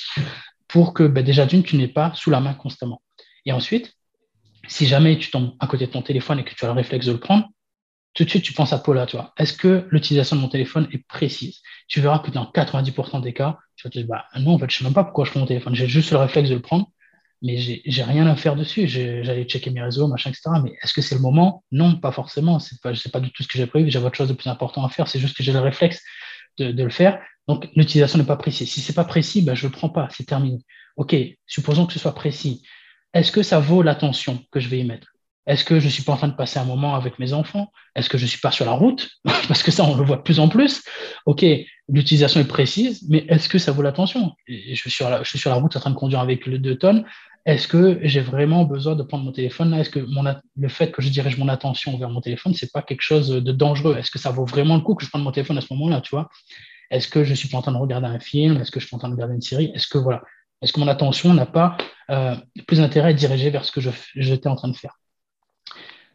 [0.68, 3.02] Pour que ben, déjà d'une, tu n'es pas sous la main constamment.
[3.44, 3.92] Et ensuite,
[4.66, 7.06] si jamais tu tombes à côté de ton téléphone et que tu as le réflexe
[7.06, 7.48] de le prendre,
[8.14, 9.32] tout de suite, tu penses à Paula, tu vois.
[9.38, 11.60] Est-ce que l'utilisation de mon téléphone est précise?
[11.86, 14.70] Tu verras que dans 90% des cas, tu vas te dire, bah, non, en fait,
[14.70, 15.74] je sais même pas pourquoi je prends mon téléphone.
[15.74, 16.90] J'ai juste le réflexe de le prendre,
[17.42, 18.88] mais j'ai rien à faire dessus.
[18.88, 20.50] J'allais checker mes réseaux, machin, etc.
[20.62, 21.64] Mais est-ce que c'est le moment?
[21.70, 22.58] Non, pas forcément.
[22.58, 23.90] C'est pas, sais pas du tout ce que j'ai prévu.
[23.90, 25.06] J'ai autre chose de plus important à faire.
[25.08, 26.02] C'est juste que j'ai le réflexe
[26.58, 27.20] de, le faire.
[27.46, 28.70] Donc, l'utilisation n'est pas précise.
[28.70, 30.58] Si c'est pas précis, ben, je le prends pas, c'est terminé.
[30.96, 31.14] OK,
[31.46, 32.62] supposons que ce soit précis.
[33.14, 35.14] Est-ce que ça vaut l'attention que je vais y mettre?
[35.50, 37.72] Est-ce que je suis pas en train de passer un moment avec mes enfants?
[37.96, 39.10] Est-ce que je suis pas sur la route?
[39.48, 40.84] Parce que ça, on le voit de plus en plus.
[41.26, 41.44] OK,
[41.88, 44.30] l'utilisation est précise, mais est-ce que ça vaut l'attention?
[44.46, 46.60] Je, suis sur la, je suis sur la route en train de conduire avec le
[46.60, 47.04] 2 tonnes.
[47.46, 49.80] Est-ce que j'ai vraiment besoin de prendre mon téléphone là?
[49.80, 50.22] Est-ce que mon,
[50.56, 53.52] le fait que je dirige mon attention vers mon téléphone, c'est pas quelque chose de
[53.52, 53.96] dangereux?
[53.98, 56.00] Est-ce que ça vaut vraiment le coup que je prenne mon téléphone à ce moment-là,
[56.00, 56.28] tu vois?
[56.92, 58.58] Est-ce que je suis pas en train de regarder un film?
[58.58, 59.72] Est-ce que je suis en train de regarder une série?
[59.74, 60.22] Est-ce que voilà.
[60.62, 61.76] Est-ce que mon attention n'a pas
[62.10, 62.36] euh,
[62.68, 63.80] plus intérêt à diriger vers ce que
[64.14, 64.99] j'étais en train de faire?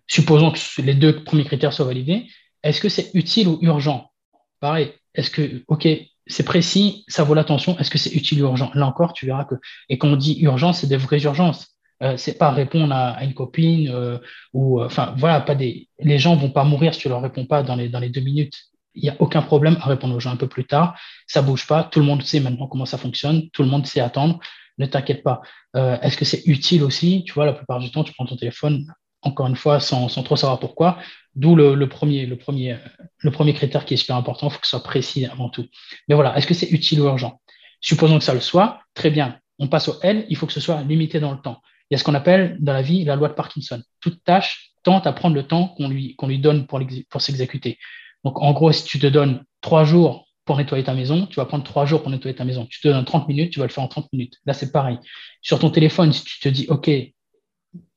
[0.07, 2.27] Supposons que les deux premiers critères soient validés.
[2.63, 4.11] Est-ce que c'est utile ou urgent?
[4.59, 4.93] Pareil.
[5.13, 5.87] Est-ce que, OK,
[6.27, 7.77] c'est précis, ça vaut l'attention.
[7.79, 8.71] Est-ce que c'est utile ou urgent?
[8.73, 9.55] Là encore, tu verras que.
[9.89, 11.75] Et quand on dit urgence, c'est des vraies urgences.
[12.03, 14.17] Euh, c'est pas répondre à, une copine euh,
[14.51, 17.45] ou euh, enfin voilà pas des les gens vont pas mourir si tu leur réponds
[17.45, 18.53] pas dans les dans les deux minutes
[18.95, 21.67] il n'y a aucun problème à répondre aux gens un peu plus tard ça bouge
[21.67, 24.39] pas tout le monde sait maintenant comment ça fonctionne tout le monde sait attendre
[24.77, 25.41] ne t'inquiète pas
[25.73, 27.23] est-ce que c'est utile aussi?
[27.25, 28.85] Tu vois la plupart du temps tu prends ton téléphone
[29.25, 30.97] encore une fois sans, trop savoir pourquoi
[31.35, 32.77] D'où le, premier, le, premier,
[33.17, 35.65] le premier critère qui est super important, il faut que ce soit précis avant tout.
[36.07, 37.41] Mais voilà, est-ce que c'est utile ou urgent?
[37.81, 39.37] Supposons que ça le soit, très bien.
[39.59, 41.61] On passe au L, il faut que ce soit limité dans le temps.
[41.89, 43.81] Il y a ce qu'on appelle dans la vie la loi de Parkinson.
[43.99, 47.77] Toute tâche tente à prendre le temps qu'on lui, lui donne pour, pour s'exécuter.
[48.23, 51.45] Donc en gros, si tu te donnes trois jours pour nettoyer ta maison, tu vas
[51.45, 52.65] prendre trois jours pour nettoyer ta maison.
[52.67, 54.35] Tu te donnes 30 minutes, tu vas le faire en 30 minutes.
[54.45, 54.97] Là, c'est pareil.
[55.41, 56.89] Sur ton téléphone, si tu te dis, OK,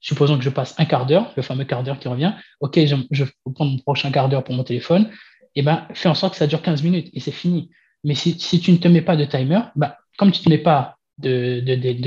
[0.01, 3.25] supposons que je passe un quart d'heure, le fameux quart d'heure qui revient, ok, je,
[3.25, 5.11] vais prendre mon prochain quart d'heure pour mon téléphone,
[5.55, 7.71] et eh ben, fais en sorte que ça dure 15 minutes et c'est fini.
[8.05, 10.59] Mais si, tu ne te mets pas de timer, ben, comme tu ne te mets
[10.59, 11.61] pas de,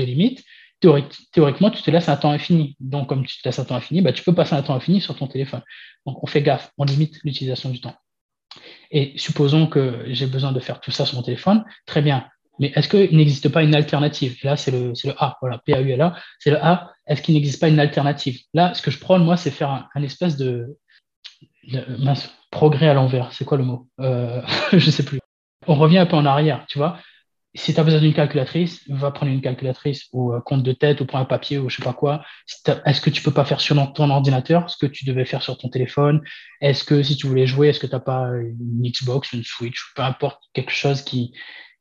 [0.04, 0.42] limite,
[0.80, 2.76] théoriquement, tu te laisses un temps infini.
[2.80, 5.00] Donc, comme tu te laisses un temps infini, ben, tu peux passer un temps infini
[5.00, 5.62] sur ton téléphone.
[6.06, 7.94] Donc, on fait gaffe, on limite l'utilisation du temps.
[8.90, 12.26] Et supposons que j'ai besoin de faire tout ça sur mon téléphone, très bien.
[12.58, 14.38] Mais est-ce qu'il n'existe pas une alternative?
[14.42, 15.36] Là, c'est le, le, A.
[15.40, 16.14] Voilà, P-A-U-L-A.
[16.38, 16.92] C'est le A.
[17.06, 18.40] Est-ce qu'il n'existe pas une alternative?
[18.54, 20.76] Là, ce que je prône, moi, c'est faire un, espèce de,
[22.50, 23.32] progrès à l'envers.
[23.32, 23.88] C'est quoi le mot?
[24.00, 25.18] Euh, Je ne sais plus.
[25.66, 26.98] On revient un peu en arrière, tu vois.
[27.54, 31.02] Si tu as besoin d'une calculatrice, va prendre une calculatrice ou un compte de tête
[31.02, 32.24] ou prends un papier ou je sais pas quoi.
[32.86, 35.58] est-ce que tu peux pas faire sur ton ordinateur ce que tu devais faire sur
[35.58, 36.22] ton téléphone?
[36.62, 39.92] Est-ce que si tu voulais jouer, est-ce que tu n'as pas une Xbox, une Switch,
[39.94, 41.34] peu importe quelque chose qui,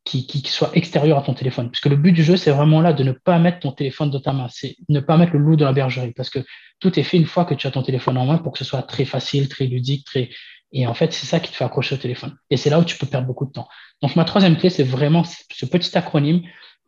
[0.03, 1.69] qui, soit extérieur à ton téléphone.
[1.69, 4.09] Parce que le but du jeu, c'est vraiment là de ne pas mettre ton téléphone
[4.09, 6.39] dans ta main, c'est ne pas mettre le loup dans la bergerie, parce que
[6.79, 8.65] tout est fait une fois que tu as ton téléphone en main pour que ce
[8.65, 10.29] soit très facile, très ludique, très...
[10.73, 12.35] Et en fait, c'est ça qui te fait accrocher au téléphone.
[12.49, 13.67] Et c'est là où tu peux perdre beaucoup de temps.
[14.01, 16.41] Donc, ma troisième clé, c'est vraiment ce petit acronyme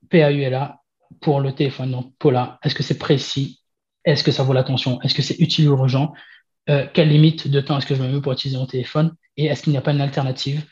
[0.09, 0.79] PAULA
[1.21, 1.91] pour le téléphone.
[1.91, 3.59] Donc, POLA, est-ce que c'est précis?
[4.05, 5.01] Est-ce que ça vaut l'attention?
[5.01, 6.13] Est-ce que c'est utile ou urgent?
[6.69, 9.13] Euh, Quelle limite de temps est-ce que je me mets pour utiliser mon téléphone?
[9.35, 10.65] Et est-ce qu'il n'y a pas une alternative?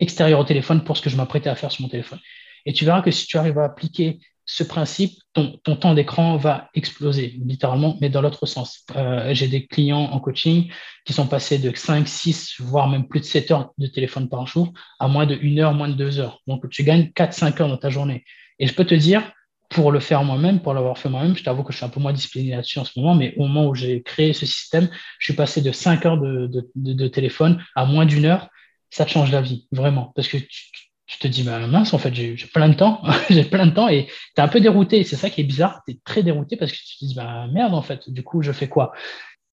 [0.00, 2.18] Extérieur au téléphone pour ce que je m'apprêtais à faire sur mon téléphone.
[2.64, 6.70] Et tu verras que si tu arrives à appliquer ce principe, ton, temps d'écran va
[6.72, 8.84] exploser, littéralement, mais dans l'autre sens.
[8.94, 10.70] Euh, J'ai des clients en coaching
[11.04, 14.46] qui sont passés de 5, 6, voire même plus de 7 heures de téléphone par
[14.46, 16.40] jour à moins de 1 heure, moins de 2 heures.
[16.46, 18.24] Donc, tu gagnes 4, 5 heures dans ta journée.
[18.60, 19.32] Et je peux te dire,
[19.68, 21.98] pour le faire moi-même, pour l'avoir fait moi-même, je t'avoue que je suis un peu
[21.98, 25.24] moins discipliné là-dessus en ce moment, mais au moment où j'ai créé ce système, je
[25.24, 28.48] suis passé de 5 heures de téléphone à moins d'une heure
[28.90, 30.12] ça te change la vie, vraiment.
[30.14, 33.66] Parce que tu, te dis, bah, mince, en fait, j'ai plein de temps, j'ai plein
[33.66, 35.04] de temps et tu es un peu dérouté.
[35.04, 37.46] C'est ça qui est bizarre, tu es très dérouté parce que tu te dis, bah,
[37.52, 38.92] merde, en fait, du coup, je fais quoi?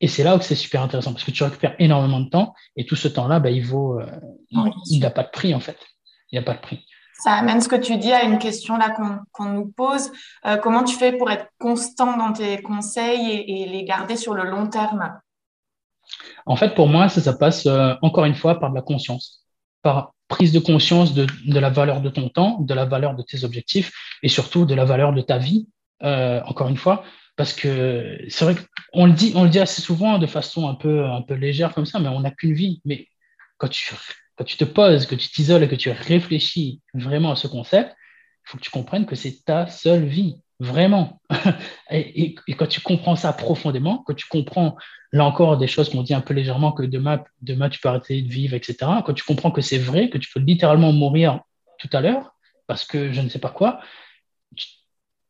[0.01, 2.85] Et c'est là où c'est super intéressant parce que tu récupères énormément de temps et
[2.85, 4.05] tout ce temps-là, bah, il vaut, euh,
[4.89, 5.77] il n'a pas de prix, en fait.
[6.31, 6.85] Il n'a pas de prix.
[7.23, 8.89] Ça amène ce que tu dis à une question là
[9.31, 10.11] qu'on nous pose.
[10.45, 14.43] Euh, comment tu fais pour être constant dans tes conseils et les garder sur le
[14.43, 15.13] long terme?
[16.45, 19.45] En fait, pour moi, ça, passe euh, encore une fois par de la conscience,
[19.81, 23.43] par prise de conscience de, la valeur de ton temps, de la valeur de tes
[23.43, 23.91] objectifs
[24.23, 25.67] et surtout de la valeur de ta vie,
[26.03, 27.03] euh, encore une fois,
[27.35, 28.55] parce que c'est vrai
[28.91, 31.99] qu'on le dit, on le dit assez souvent de façon un peu, légère comme ça,
[31.99, 32.81] mais on n'a qu'une vie.
[32.85, 33.07] Mais
[33.57, 33.93] quand tu,
[34.35, 37.95] quand tu te poses, que tu t'isoles et que tu réfléchis vraiment à ce concept,
[38.45, 40.37] il faut que tu comprennes que c'est ta seule vie.
[40.59, 41.21] Vraiment.
[41.89, 44.77] et, quand tu comprends ça profondément, quand tu comprends,
[45.13, 48.21] là encore, des choses qu'on dit un peu légèrement, que demain, demain tu peux arrêter
[48.21, 51.39] de vivre, etc., quand tu comprends que c'est vrai, que tu peux littéralement mourir
[51.77, 52.33] tout à l'heure,
[52.67, 53.79] parce que je ne sais pas quoi,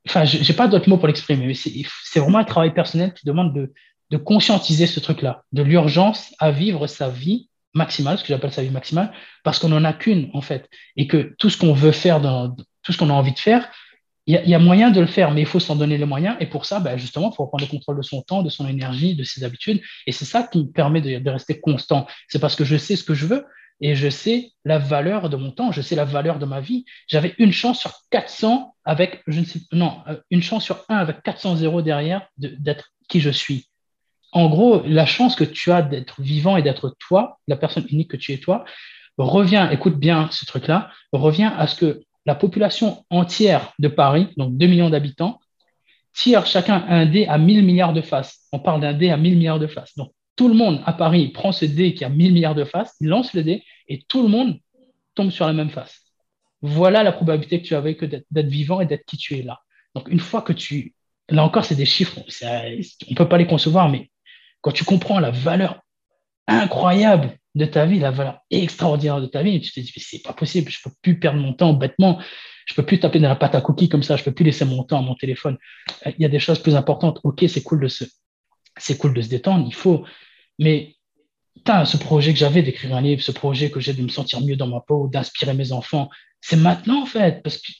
[0.07, 3.25] enfin, je n'ai pas d'autres mots pour l'exprimer, mais c'est vraiment un travail personnel qui
[3.25, 3.73] demande de,
[4.09, 8.63] de conscientiser ce truc-là, de l'urgence à vivre sa vie maximale, ce que j'appelle sa
[8.63, 9.11] vie maximale,
[9.43, 12.55] parce qu'on n'en a qu'une, en fait, et que tout ce qu'on veut faire, dans,
[12.83, 13.69] tout ce qu'on a envie de faire,
[14.25, 16.37] il y, a moyen de le faire, mais il faut s'en donner les moyens.
[16.39, 18.65] Et pour ça, ben justement, il faut reprendre le contrôle de son temps, de son
[18.67, 19.81] énergie, de ses habitudes.
[20.07, 22.07] Et c'est ça qui me permet de, rester constant.
[22.29, 23.45] C'est parce que je sais ce que je veux.
[23.81, 26.85] et je sais la valeur de mon temps, je sais la valeur de ma vie.
[27.07, 30.95] J'avais une chance sur 400 avec, je ne sais, non, euh, une chance sur 1
[30.95, 33.67] avec 400 zéros derrière d'être qui je suis.
[34.31, 38.11] En gros, la chance que tu as d'être vivant et d'être toi, la personne unique
[38.11, 38.63] que tu es toi,
[39.17, 44.57] revient, écoute bien ce truc-là, revient à ce que la population entière de Paris, donc
[44.57, 45.39] 2 millions d'habitants,
[46.13, 48.47] tire chacun un dé à 1000 milliards de faces.
[48.51, 49.95] On parle d'un dé à 1000 milliards de faces.
[49.97, 52.95] Donc, tout le monde à Paris prend ce dé qui a 1000 milliards de faces,
[53.01, 54.59] lance le dé et tout le monde
[55.15, 56.01] tombe sur la même face.
[56.61, 59.59] Voilà la probabilité que tu avais que d'être vivant et d'être qui tu es là.
[59.95, 60.95] Donc, une fois que tu.
[61.29, 64.11] Là encore, c'est des chiffres, on ne peut pas les concevoir, mais
[64.61, 65.81] quand tu comprends la valeur
[66.47, 70.33] incroyable de ta vie, la valeur extraordinaire de ta vie, tu te dis, c'est pas
[70.33, 72.19] possible, je peux plus perdre mon temps bêtement,
[72.65, 74.65] je peux plus taper dans la pâte à cookies comme ça, je peux plus laisser
[74.65, 75.57] mon temps à mon téléphone.
[76.05, 77.19] Il y a des choses plus importantes.
[77.23, 78.05] Ok, c'est cool de se,
[78.77, 80.05] c'est cool de se détendre, il faut,
[80.57, 80.95] mais
[81.65, 84.55] ce projet que j'avais d'écrire un livre, ce projet que j'ai de me sentir mieux
[84.55, 86.09] dans ma peau, d'inspirer mes enfants,
[86.41, 87.71] c'est maintenant en fait, parce que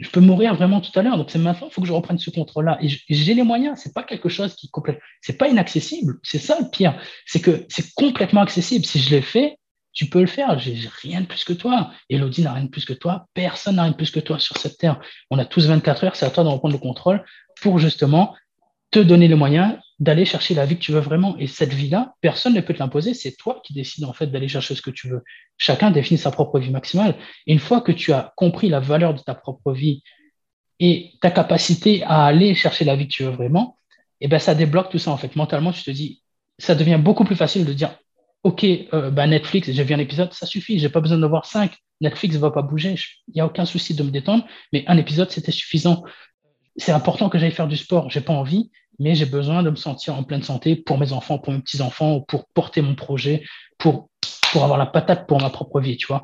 [0.00, 2.18] je peux mourir vraiment tout à l'heure, donc c'est maintenant, il faut que je reprenne
[2.18, 2.78] ce contrôle-là.
[2.80, 6.38] Et j'ai les moyens, c'est pas quelque chose qui est complètement, c'est pas inaccessible, c'est
[6.38, 8.84] ça le pire, c'est que c'est complètement accessible.
[8.84, 9.58] Si je l'ai fait,
[9.92, 11.90] tu peux le faire, j'ai rien de plus que toi.
[12.08, 14.56] Elodie n'a rien de plus que toi, personne n'a rien de plus que toi sur
[14.58, 15.00] cette terre.
[15.30, 17.24] On a tous 24 heures, c'est à toi de reprendre le contrôle
[17.60, 18.36] pour justement
[18.90, 21.36] te donner les moyens d'aller chercher la vie que tu veux vraiment.
[21.38, 23.14] Et cette vie-là, personne ne peut te l'imposer.
[23.14, 25.24] C'est toi qui décides en fait d'aller chercher ce que tu veux.
[25.56, 27.16] Chacun définit sa propre vie maximale.
[27.46, 30.02] Et une fois que tu as compris la valeur de ta propre vie
[30.78, 33.76] et ta capacité à aller chercher la vie que tu veux vraiment,
[34.20, 35.34] eh ben ça débloque tout ça en fait.
[35.34, 36.22] Mentalement, tu te dis,
[36.58, 37.90] ça devient beaucoup plus facile de dire,
[38.44, 40.78] ok, euh, bah Netflix, j'ai vu un épisode, ça suffit.
[40.78, 41.76] J'ai pas besoin d'avoir cinq.
[42.00, 42.94] Netflix ne va pas bouger.
[43.26, 44.46] Il n'y a aucun souci de me détendre.
[44.72, 46.04] Mais un épisode, c'était suffisant.
[46.76, 48.08] C'est important que j'aille faire du sport.
[48.10, 51.38] J'ai pas envie mais j'ai besoin de me sentir en pleine santé pour mes enfants,
[51.38, 53.44] pour mes petits-enfants, pour porter mon projet,
[53.78, 54.08] pour,
[54.52, 56.22] pour avoir la patate pour ma propre vie, tu vois.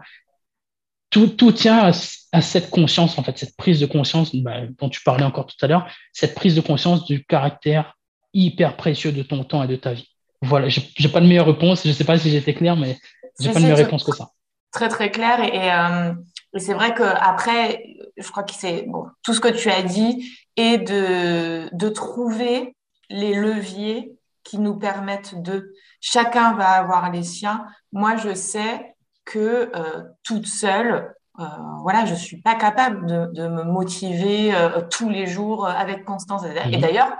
[1.10, 1.92] Tout, tout tient
[2.32, 5.56] à, cette conscience, en fait, cette prise de conscience bah, dont tu parlais encore tout
[5.64, 7.94] à l'heure, cette prise de conscience du caractère
[8.32, 10.08] hyper précieux de ton temps et de ta vie.
[10.42, 12.98] Voilà, je n'ai pas de meilleure réponse, je ne sais pas si j'étais clair, mais
[13.38, 14.30] j'ai pas de meilleure réponse que ça.
[14.72, 15.40] Très, très clair.
[15.40, 16.12] Et, euh,
[16.56, 17.84] et c'est vrai qu'après,
[18.16, 22.76] je crois que c'est bon, tout ce que tu as dit et de, de trouver
[23.10, 25.72] les leviers qui nous permettent de.
[26.00, 27.66] Chacun va avoir les siens.
[27.92, 31.44] Moi, je sais que euh, toute seule, euh,
[31.80, 36.44] voilà, je suis pas capable de, de me motiver euh, tous les jours avec constance.
[36.44, 36.80] Et mhm.
[36.80, 37.10] d'ailleurs,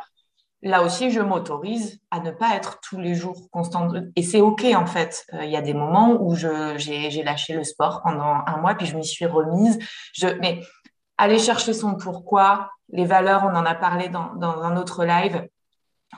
[0.62, 3.96] là aussi, je m'autorise à ne pas être tous les jours constante.
[4.16, 5.26] Et c'est OK, en fait.
[5.42, 8.96] Il y a des moments où j'ai lâché le sport pendant un mois, puis je
[8.96, 9.78] m'y suis remise.
[10.12, 10.60] Je, mais
[11.16, 15.46] aller chercher son pourquoi, les valeurs, on en a parlé dans, dans un autre live,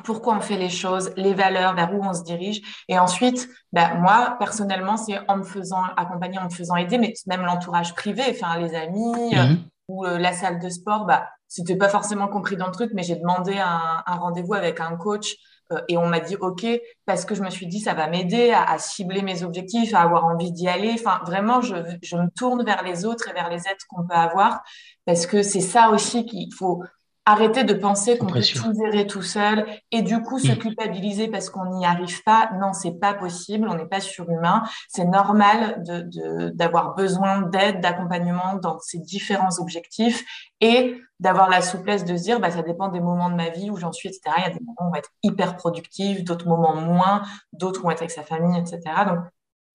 [0.05, 2.61] pourquoi on fait les choses, les valeurs, vers où on se dirige.
[2.89, 7.15] Et ensuite, ben, moi, personnellement, c'est en me faisant accompagner, en me faisant aider, mais
[7.27, 9.59] même l'entourage privé, enfin, les amis euh, mhm.
[9.89, 13.03] ou euh, la salle de sport, bah, c'était pas forcément compris dans le truc, mais
[13.03, 15.37] j'ai demandé un, un rendez-vous avec un coach
[15.73, 16.65] euh, et on m'a dit OK
[17.07, 20.03] parce que je me suis dit ça va m'aider à, à, cibler mes objectifs, à
[20.03, 20.93] avoir envie d'y aller.
[20.95, 24.15] Enfin, vraiment, je, je me tourne vers les autres et vers les aides qu'on peut
[24.15, 24.63] avoir
[25.07, 26.83] parce que c'est ça aussi qu'il faut
[27.29, 30.59] arrêter de penser qu'on peut tout gérer tout seul et du coup se mm.
[30.59, 32.51] culpabiliser parce qu'on n'y arrive pas.
[32.61, 33.69] Non, c'est pas possible.
[33.69, 34.62] On n'est pas surhumain.
[34.88, 40.25] C'est normal de, d'avoir besoin d'aide, d'accompagnement dans ces différents objectifs
[40.61, 43.71] et d'avoir la souplesse de se dire, bah, ça dépend des moments de ma vie
[43.71, 44.21] où j'en suis, etc.
[44.38, 47.83] Il y a des moments où on va être hyper productif, d'autres moments moins, d'autres
[47.83, 48.81] vont être avec sa famille, etc.
[49.09, 49.19] Donc,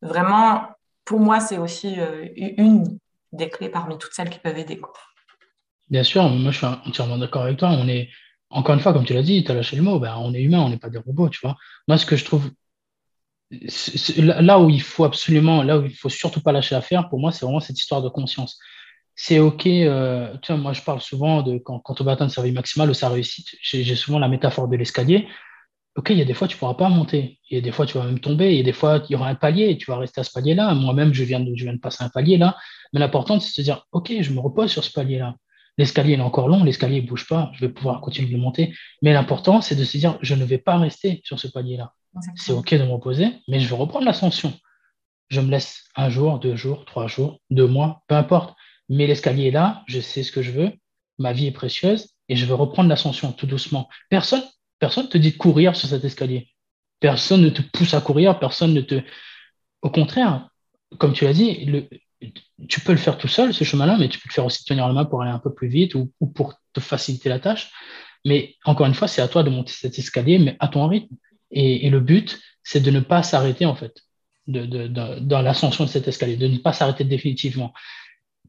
[0.01, 0.63] vraiment,
[1.03, 2.97] pour moi, c'est aussi euh, une
[3.33, 4.79] des clés parmi toutes celles qui peuvent aider.
[4.79, 4.93] Quoi.
[5.91, 7.69] Bien sûr, moi je suis entièrement d'accord avec toi.
[7.71, 8.09] On est,
[8.49, 10.41] encore une fois, comme tu l'as dit, tu as lâché le mot, ben, on est
[10.41, 11.57] humain, on n'est pas des robots, tu vois.
[11.87, 12.49] Moi, ce que je trouve,
[14.17, 17.31] là où il faut absolument, là où il faut surtout pas lâcher l'affaire, pour moi,
[17.31, 18.57] c'est vraiment cette histoire de conscience.
[19.15, 22.41] C'est OK, euh, tu vois, moi je parle souvent de quand, on va atteindre sa
[22.41, 25.27] vie maximale ou sa réussite, j'ai souvent la métaphore de l'escalier.
[25.97, 27.39] OK, il y a des fois, tu ne pourras pas monter.
[27.49, 28.51] Il y a des fois, tu vas même tomber.
[28.51, 30.23] Il y a des fois, il y aura un palier et tu vas rester à
[30.23, 30.73] ce palier-là.
[30.73, 32.55] Moi-même, je viens, de, je viens de passer un palier là.
[32.93, 35.35] Mais l'important, c'est de se dire, OK, je me repose sur ce palier-là.
[35.77, 38.73] L'escalier est encore long, l'escalier ne bouge pas, je vais pouvoir continuer de le monter.
[39.01, 41.93] Mais l'important, c'est de se dire, je ne vais pas rester sur ce palier-là.
[42.35, 44.53] C'est OK de me reposer, mais je vais reprendre l'ascension.
[45.29, 48.53] Je me laisse un jour, deux jours, trois jours, deux mois, peu importe.
[48.89, 50.71] Mais l'escalier est là, je sais ce que je veux,
[51.17, 53.87] ma vie est précieuse et je veux reprendre l'ascension tout doucement.
[54.09, 54.43] Personne
[54.81, 56.49] personne te dit de courir sur cet escalier.
[56.99, 59.01] Personne ne te pousse à courir, personne ne te...
[59.81, 60.49] Au contraire,
[60.97, 61.87] comme tu l'as dit, le,
[62.67, 64.87] tu peux le faire tout seul, ce chemin-là, mais tu peux le faire aussi tenir
[64.87, 67.71] la main pour aller un peu plus vite ou, pour te faciliter la tâche.
[68.25, 71.15] Mais encore une fois, c'est à toi de monter cet escalier, mais à ton rythme.
[71.49, 73.93] Et, le but, c'est de ne pas s'arrêter, en fait.
[74.47, 77.73] dans l'ascension de cette escalier, de ne pas s'arrêter définitivement.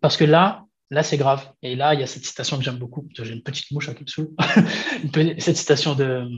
[0.00, 1.50] Parce que là, là, c'est grave.
[1.62, 3.08] Et là, il y a cette citation que j'aime beaucoup.
[3.16, 4.30] J'ai une petite mouche qui me saoule.
[5.38, 6.28] cette citation de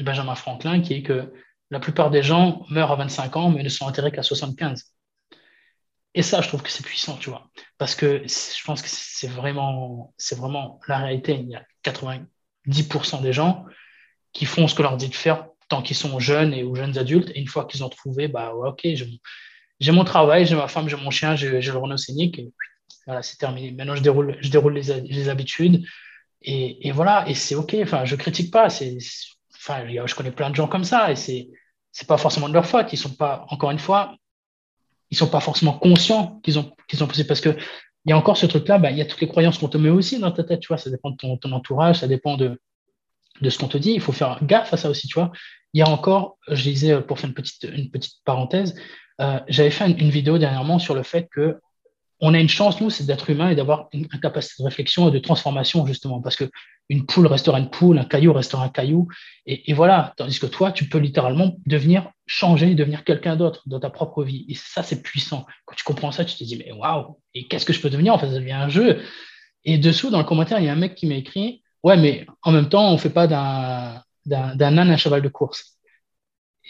[0.00, 1.32] Benjamin Franklin qui est que
[1.70, 4.95] la plupart des gens meurent à 25 ans, mais ne sont enterrés qu'à 75.
[6.16, 7.50] Et ça, je trouve que c'est puissant, tu vois.
[7.76, 11.34] Parce que je pense que c'est vraiment, vraiment la réalité.
[11.34, 13.66] Il y a 90% des gens
[14.32, 16.96] qui font ce que leur dit de faire tant qu'ils sont jeunes et ou jeunes
[16.96, 17.30] adultes.
[17.34, 18.80] Et une fois qu'ils ont trouvé, bah ok,
[19.78, 22.38] j'ai mon travail, j'ai ma femme, j'ai mon chien, j'ai le Renault scénique.
[22.38, 22.50] Et
[23.04, 23.72] voilà, c'est terminé.
[23.72, 25.84] Maintenant, je déroule, je déroule les, habitudes.
[26.40, 27.76] Et, voilà, et c'est ok.
[27.82, 28.68] Enfin, je critique pas.
[29.54, 31.50] Enfin, je connais plein de gens comme ça et c'est,
[31.92, 32.90] c'est pas forcément de leur faute.
[32.94, 34.16] Ils sont pas, encore une fois,
[35.10, 37.56] ils sont pas forcément conscients qu'ils ont, qu'ils ont parce que
[38.06, 39.76] il y a encore ce truc-là, bah, il y a toutes les croyances qu'on te
[39.76, 40.78] met aussi dans ta tête, tu vois.
[40.78, 42.60] Ça dépend de ton, entourage, ça dépend de,
[43.42, 43.90] ce qu'on te dit.
[43.92, 45.32] Il faut faire gaffe à ça aussi, tu vois.
[45.72, 48.76] Il y a encore, je disais, pour faire une petite, une petite parenthèse,
[49.20, 51.58] euh, j'avais fait une, vidéo dernièrement sur le fait que
[52.20, 55.10] on a une chance, nous, c'est d'être humain et d'avoir une, capacité de réflexion et
[55.10, 56.44] de transformation, justement, parce que
[56.88, 59.08] une poule restera une poule, un caillou restera un caillou,
[59.44, 60.14] et, voilà.
[60.16, 64.46] Tandis que toi, tu peux littéralement devenir, changer, devenir quelqu'un d'autre dans ta propre vie.
[64.48, 65.46] Et ça, c'est puissant.
[65.66, 68.14] Quand tu comprends ça, tu te dis, mais waouh, et qu'est-ce que je peux devenir?
[68.14, 69.02] En fait, ça devient un jeu.
[69.64, 72.26] Et dessous, dans le commentaire, il y a un mec qui m'a écrit, ouais, mais
[72.42, 75.76] en même temps, on fait pas d'un âne un cheval de course.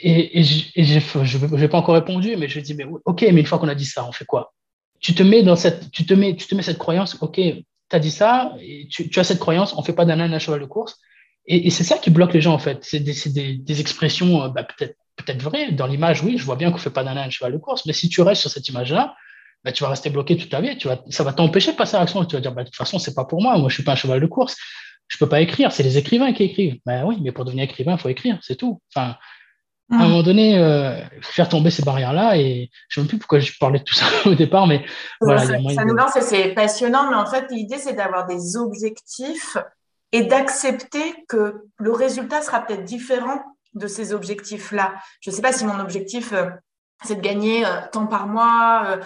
[0.03, 3.69] Et, je n'ai pas encore répondu, mais je dis, mais ok, mais une fois qu'on
[3.69, 4.55] a dit ça, on fait quoi?
[5.01, 7.65] Tu te mets dans cette, tu te mets, tu te mets cette croyance, ok, tu
[7.91, 8.53] as dit ça,
[8.91, 10.99] tu, as cette croyance, on ne fait pas d'un âne un cheval de course.
[11.47, 12.79] Et, c'est ça qui bloque les gens, en fait.
[12.83, 15.71] C'est des, des, expressions euh, bah, peut-être peut-être vraies.
[15.73, 17.59] Dans l'image, oui, je vois bien qu'on ne fait pas d'un âne un cheval de
[17.59, 19.15] course, mais si tu restes sur cette image-là,
[19.65, 20.77] bah, tu vas rester bloqué toute ta vie.
[20.77, 22.25] Tu vas, ça va t'empêcher de passer à l'action.
[22.25, 23.57] Tu vas dire, bah, de toute façon, c'est pas pour moi.
[23.59, 24.57] Moi, je suis pas un cheval de course
[25.09, 26.79] je peux pas écrire, c'est les écrivains qui écrivent.
[26.85, 28.81] Ben oui, mais pour devenir écrivain, il faut écrire, c'est tout.
[29.91, 33.39] À un moment donné, euh, faire tomber ces barrières-là, et je ne sais plus pourquoi
[33.39, 34.85] je parlais de tout ça au départ, mais
[35.21, 35.45] voilà.
[35.45, 39.57] Ça, ça nous lance c'est passionnant, mais en fait, l'idée, c'est d'avoir des objectifs
[40.13, 43.43] et d'accepter que le résultat sera peut-être différent
[43.75, 44.95] de ces objectifs-là.
[45.21, 46.47] Je ne sais pas si mon objectif, euh,
[47.05, 48.99] c'est de gagner euh, tant par mois,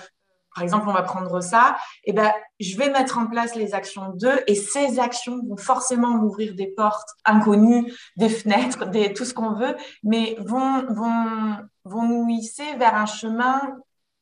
[0.55, 3.75] par exemple, on va prendre ça, et eh ben, je vais mettre en place les
[3.75, 9.25] actions d'eux et ces actions vont forcément m'ouvrir des portes inconnues, des fenêtres, des, tout
[9.25, 13.61] ce qu'on veut, mais vont, vont, vont nous hisser vers un chemin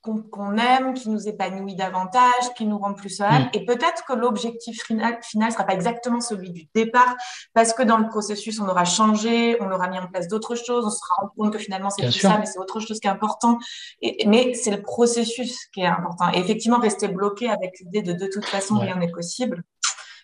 [0.02, 3.40] qu'on aime, qui nous épanouit davantage, qui nous rend plus serein.
[3.40, 3.50] Mm.
[3.54, 7.16] Et peut-être que l'objectif final ne sera pas exactement celui du départ,
[7.54, 10.86] parce que dans le processus, on aura changé, on aura mis en place d'autres choses,
[10.86, 13.10] on se rend compte que finalement, c'est plus ça, mais c'est autre chose qui est
[13.10, 13.58] important.
[14.02, 16.30] Et, mais c'est le processus qui est important.
[16.32, 19.62] Et effectivement, rester bloqué avec l'idée de de toute façon, rien n'est possible.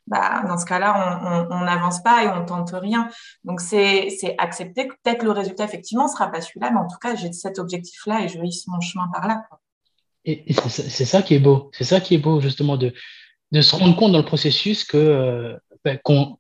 [0.07, 3.09] Bah, dans ce cas-là, on n'avance pas et on tente rien.
[3.45, 6.99] Donc, c'est accepter que peut-être le résultat, effectivement, ne sera pas celui-là, mais en tout
[7.01, 9.47] cas, j'ai cet objectif-là et je hisse mon chemin par là.
[10.25, 11.71] Et, c'est ça qui est beau.
[11.73, 12.93] C'est ça qui est beau, justement, de,
[13.53, 16.39] de se rendre compte dans le processus que, euh, ben, qu'on,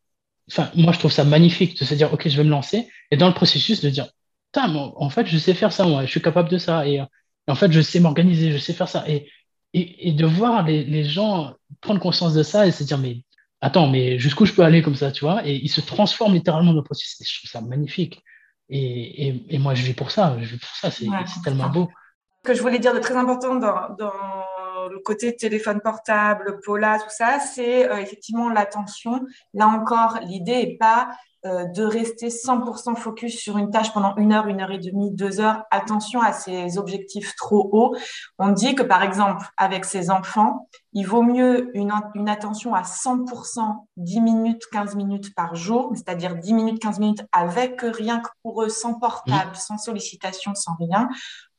[0.50, 2.88] enfin, moi, je trouve ça magnifique de se dire, OK, je vais me lancer.
[3.10, 4.08] Et dans le processus, de dire,
[4.56, 6.86] en fait, je sais faire ça, moi, je suis capable de ça.
[6.86, 7.00] Et,
[7.46, 9.04] en fait, je sais m'organiser, je sais faire ça.
[9.08, 9.28] Et,
[9.74, 13.24] et, de voir les, les, gens prendre conscience de ça et se dire, mais
[13.60, 15.46] attends, mais jusqu'où je peux aller comme ça, tu vois?
[15.46, 17.28] Et ils se transforment littéralement dans le processus.
[17.28, 18.22] je trouve ça magnifique.
[18.70, 20.36] Et, et, et, moi, je vis pour ça.
[20.40, 20.90] Je vis pour ça.
[20.90, 21.06] C'est
[21.44, 21.90] tellement beau
[22.44, 24.12] que je voulais dire de très important dans, dans
[24.88, 29.20] le côté téléphone portable, Paula, tout ça, c'est euh, effectivement l'attention.
[29.54, 31.08] Là encore, l'idée n'est pas
[31.46, 35.10] euh, de rester 100% focus sur une tâche pendant une heure, une heure et demie,
[35.10, 35.64] deux heures.
[35.70, 37.94] Attention à ces objectifs trop hauts.
[38.38, 42.80] On dit que par exemple, avec ses enfants, il vaut mieux une, une attention à
[42.80, 48.28] 100%, 10 minutes, 15 minutes par jour, c'est-à-dire 10 minutes, 15 minutes avec rien que
[48.42, 49.56] pour eux, sans portable, mmh.
[49.56, 51.08] sans sollicitation, sans rien,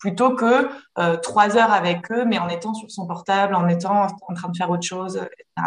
[0.05, 4.05] plutôt que euh, trois heures avec eux, mais en étant sur son portable, en étant
[4.05, 5.19] en train de faire autre chose.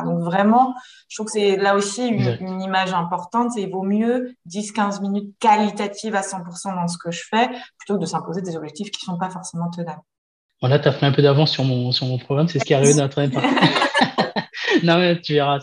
[0.05, 0.77] Donc vraiment,
[1.09, 3.51] je trouve que c'est là aussi une, image importante.
[3.57, 7.49] Il vaut mieux 10-15 minutes qualitatives à 100% dans ce que je fais,
[7.79, 10.03] plutôt que de s'imposer des objectifs qui ne sont pas forcément tenables.
[10.61, 12.75] Voilà, tu as fait un peu d'avance sur mon, sur mon programme, c'est ce qui
[12.75, 13.09] est arrivé dans la
[14.83, 15.59] non, mais tu verras.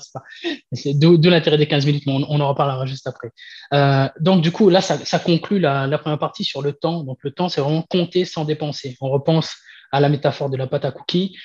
[0.71, 3.29] C'est d'où l'intérêt des 15 minutes, mais on, en reparlera juste après.
[3.73, 7.03] Euh, donc, du coup, là, ça, ça conclut la, la, première partie sur le temps.
[7.03, 8.97] Donc, le temps, c'est vraiment compter sans dépenser.
[9.01, 9.55] On repense
[9.91, 11.37] à la métaphore de la pâte à cookies.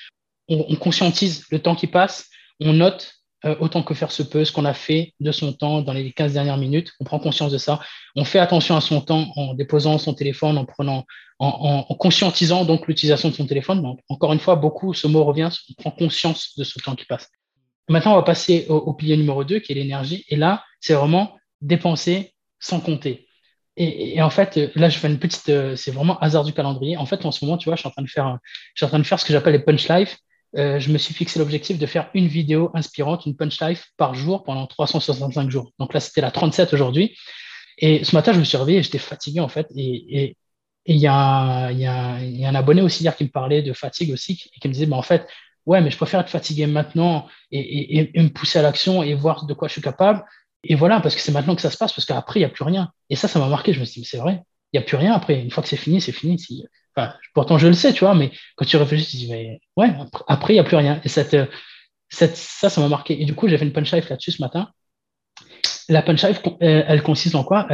[0.49, 2.29] On, on conscientise le temps qui passe.
[2.59, 5.81] On note euh, autant que faire se peut ce qu'on a fait de son temps
[5.81, 6.91] dans les 15 dernières minutes.
[6.99, 7.79] On prend conscience de ça.
[8.15, 11.05] On fait attention à son temps en déposant son téléphone, en prenant,
[11.39, 13.81] en, en, conscientisant donc l'utilisation de son téléphone.
[13.81, 17.05] Donc, encore une fois, beaucoup, ce mot revient, on prend conscience de ce temps qui
[17.05, 17.29] passe.
[17.91, 20.25] Maintenant, on va passer au, pilier numéro 2, qui est l'énergie.
[20.29, 23.27] Et là, c'est vraiment dépenser sans compter.
[23.77, 26.97] et, en fait, là, je fais une petite, euh, c'est vraiment hasard du calendrier.
[26.97, 28.37] En fait, en ce moment, tu vois, je suis en train de faire,
[28.75, 30.17] je suis en train de faire ce que j'appelle les punch life.
[30.57, 34.13] Euh, je me suis fixé l'objectif de faire une vidéo inspirante, une punch life par
[34.13, 35.71] jour pendant 365 jours.
[35.79, 37.17] Donc là, c'était la 37 aujourd'hui.
[37.77, 39.67] Et ce matin, je me suis réveillé j'étais fatigué, en fait.
[39.75, 40.37] Et
[40.85, 44.59] il y, y a un abonné aussi hier qui me parlait de fatigue aussi et
[44.59, 45.27] qui me disait, bah, en fait,
[45.65, 49.53] ouais, mais je préfère être fatigué maintenant et, me pousser à l'action et voir de
[49.53, 50.23] quoi je suis capable
[50.63, 52.49] et voilà, parce que c'est maintenant que ça se passe, parce qu'après, il n'y a
[52.49, 52.91] plus rien.
[53.09, 53.73] Et ça, ça m'a marqué.
[53.73, 54.43] Je me suis dit, c'est vrai,
[54.73, 55.41] il n'y a plus rien après.
[55.41, 56.37] Une fois que c'est fini, c'est fini.
[57.33, 59.91] Pourtant, je le sais, tu vois, mais quand tu réfléchis, tu te dis, mais ouais,
[60.27, 61.01] après, il n'y a plus rien.
[61.03, 61.35] Et cette,
[62.09, 63.19] cette, ça, ça m'a marqué.
[63.19, 64.69] Et du coup, j'ai fait une punch life là-dessus ce matin.
[65.89, 67.67] La punch life, elle, consiste en quoi?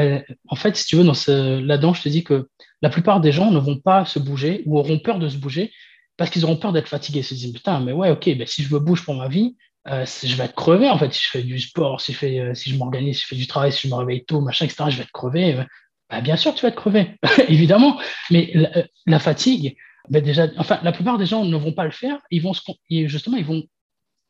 [0.48, 2.48] En fait, si tu veux, là-dedans, je te dis que
[2.82, 5.74] la plupart des gens ne vont pas se bouger ou auront peur de se bouger
[6.18, 7.20] parce qu'ils auront peur d'être fatigués.
[7.20, 9.55] Ils se disent, putain, mais ouais, ok, ben, si je me bouge pour ma vie,
[9.88, 12.39] euh, je vais être crevé en fait si je fais du sport, si je, fais,
[12.39, 14.65] euh, si je m'organise, si je fais du travail, si je me réveille tôt, machin,
[14.65, 14.86] etc.
[14.89, 15.63] Je vais être crevé.
[16.09, 17.11] Bah, bien sûr, tu vas être crevé,
[17.47, 17.99] évidemment.
[18.32, 19.78] Mais la, euh, fatigue,
[20.09, 22.20] bah, déjà, enfin, la plupart des gens ne vont pas le faire.
[22.32, 22.53] Ils vont
[22.89, 23.63] justement, ils vont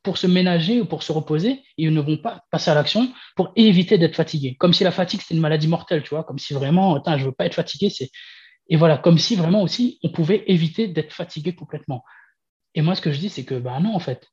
[0.02, 3.52] pour se ménager ou pour se reposer, ils ne vont pas passer à l'action pour
[3.56, 4.56] éviter d'être fatigué.
[4.58, 7.32] Comme si la fatigue c'était une maladie mortelle, tu vois, comme si vraiment, je veux
[7.32, 8.10] pas être fatigué, c'est
[8.68, 12.04] et voilà, comme si vraiment aussi on pouvait éviter d'être fatigué complètement.
[12.74, 14.28] Et moi, ce que je dis, c'est que bah non, en fait,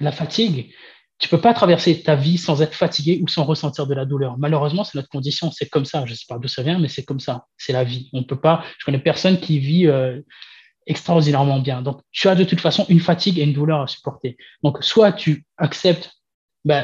[0.00, 0.72] la fatigue,
[1.18, 4.36] tu peux pas traverser ta vie sans être fatigué ou sans ressentir de la douleur.
[4.38, 6.04] Malheureusement, c'est notre condition, c'est comme ça.
[6.06, 7.46] Je sais pas d'où ça vient, mais c'est comme ça.
[7.56, 8.10] C'est la vie.
[8.12, 8.64] On peut pas.
[8.78, 10.20] Je connais personne qui vit euh,
[10.86, 11.82] extraordinairement bien.
[11.82, 14.36] Donc, tu as de toute façon une fatigue et une douleur à supporter.
[14.62, 16.10] Donc, soit tu acceptes,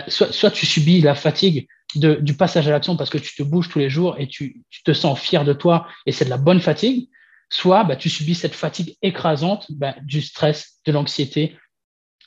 [0.09, 1.67] soit, soit tu subis la fatigue
[1.97, 4.63] de, du passage à l'action parce que tu te bouges tous les jours et tu,
[4.71, 7.09] tu te sens fier de toi et c'est de la bonne fatigue.
[7.49, 11.57] Soit ben, tu subis cette fatigue écrasante ben, du stress, de l'anxiété,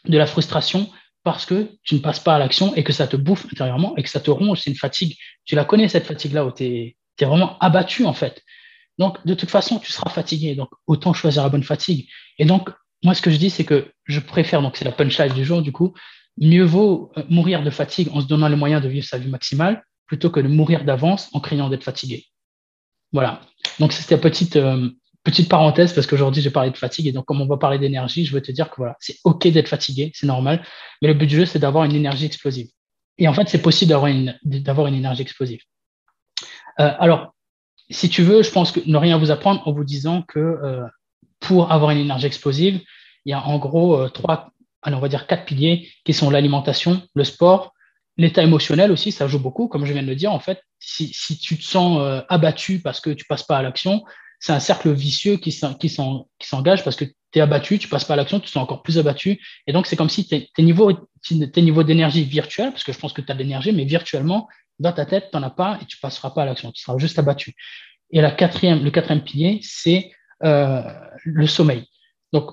[0.05, 0.89] de la frustration
[1.23, 4.03] parce que tu ne passes pas à l'action et que ça te bouffe intérieurement et
[4.03, 4.59] que ça te ronge.
[4.61, 5.17] C'est une fatigue.
[5.45, 8.43] Tu la connais, cette fatigue-là, où tu es, vraiment abattu, en fait.
[8.97, 10.55] Donc, de toute façon, tu seras fatigué.
[10.55, 12.09] Donc, autant choisir la bonne fatigue.
[12.37, 12.69] Et donc,
[13.03, 15.61] moi, ce que je dis, c'est que je préfère, donc c'est la punchline du jour,
[15.61, 15.93] du coup,
[16.37, 19.29] mieux vaut euh, mourir de fatigue en se donnant les moyens de vivre sa vie
[19.29, 22.25] maximale plutôt que de mourir d'avance en craignant d'être fatigué.
[23.11, 23.41] Voilà.
[23.79, 24.89] Donc, c'était petite, euh,
[25.23, 28.25] Petite parenthèse, parce qu'aujourd'hui, j'ai parlé de fatigue, et donc comme on va parler d'énergie,
[28.25, 30.61] je veux te dire que voilà, c'est OK d'être fatigué, c'est normal,
[31.01, 32.67] mais le but du jeu, c'est d'avoir une énergie explosive.
[33.17, 35.61] Et en fait, c'est possible d'avoir une, d'avoir une énergie explosive.
[36.81, 37.33] Euh, alors,
[37.89, 40.59] si tu veux, je pense que ne rien vous apprendre en vous disant que
[41.39, 42.81] pour avoir une énergie explosive,
[43.25, 44.51] il y a en gros trois,
[44.83, 47.73] allez, on va dire quatre piliers qui sont l'alimentation, le sport,
[48.17, 49.67] l'état émotionnel aussi, ça joue beaucoup.
[49.67, 53.01] Comme je viens de le dire, en fait, si, si tu te sens abattu parce
[53.01, 54.03] que tu passes pas à l'action,
[54.43, 58.17] c'est un cercle vicieux qui s'engage parce que tu es abattu, tu passes pas à
[58.17, 59.39] l'action, tu te sens encore plus abattu.
[59.67, 63.13] Et donc, c'est comme si tes, niveaux, tes niveaux d'énergie virtuels, parce que je pense
[63.13, 65.85] que tu as de l'énergie, mais virtuellement, dans ta tête, tu n'en as pas et
[65.85, 67.55] tu passeras pas à l'action, tu seras juste abattu.
[68.11, 70.11] Et la quatrième, le quatrième pilier, c'est
[70.43, 70.83] euh,
[71.23, 71.85] le sommeil.
[72.33, 72.51] Donc,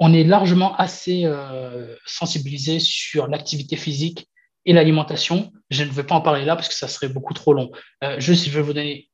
[0.00, 4.28] on est largement assez euh, sensibilisé sur l'activité physique
[4.64, 5.52] et l'alimentation.
[5.70, 7.70] Je ne vais pas en parler là parce que ça serait beaucoup trop long.
[8.02, 9.08] Euh, juste, je vais vous donner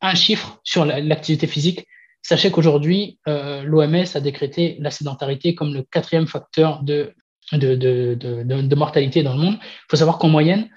[0.00, 1.86] un chiffre sur l'activité physique.
[2.22, 7.14] Sachez qu'aujourd'hui, euh, l'OMS a décrété la sédentarité comme le quatrième facteur de,
[8.74, 9.58] mortalité dans le monde.
[9.60, 10.68] Il faut savoir qu'en moyenne,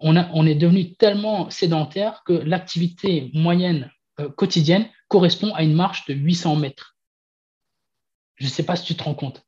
[0.00, 3.90] on, est devenu tellement sédentaire que l'activité moyenne
[4.36, 6.97] quotidienne correspond à une marche de 800 mètres.
[8.38, 9.42] Je ne sais pas si tu te rends compte.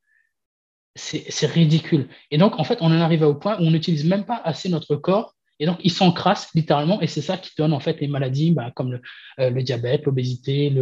[0.95, 2.09] C'est ridicule.
[2.31, 4.67] Et donc, en fait, on en arrive au point où on n'utilise même pas assez
[4.67, 8.07] notre corps et donc, ils s'encrassent littéralement, et c'est ça qui donne en fait les
[8.07, 9.01] maladies bah, comme le,
[9.39, 10.73] euh, diabète, l'obésité,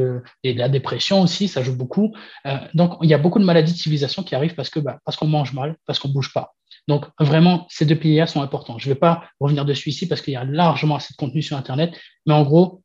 [0.42, 2.16] la dépression aussi, ça joue beaucoup.
[2.46, 5.00] Euh, donc, il y a beaucoup de maladies de civilisation qui arrivent parce que bah,
[5.04, 6.56] parce qu'on mange mal, parce qu'on bouge pas.
[6.88, 8.78] Donc, vraiment, ces deux piliers sont importants.
[8.80, 11.42] Je ne vais pas revenir dessus ici parce qu'il y a largement assez de contenu
[11.42, 12.82] sur Internet, mais en gros,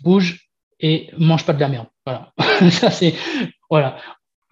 [0.00, 0.48] bouge
[0.78, 1.88] et mange pas de la merde.
[2.06, 2.32] Voilà.
[2.70, 3.16] ça, c'est.
[3.68, 3.96] Voilà.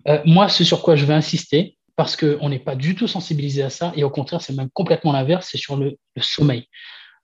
[0.08, 3.62] Euh, moi, ce sur quoi je vais insister, parce qu'on n'est pas du tout sensibilisé
[3.62, 6.66] à ça, et au contraire, c'est même complètement l'inverse, c'est sur le, sommeil.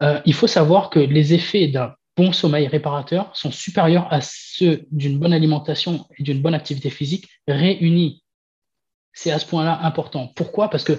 [0.02, 4.86] Euh, il faut savoir que les effets d'un bon sommeil réparateur sont supérieurs à ceux
[4.90, 8.22] d'une bonne alimentation et d'une bonne activité physique réunis.
[9.12, 10.30] C'est à ce point-là important.
[10.34, 10.68] Pourquoi?
[10.68, 10.98] Parce que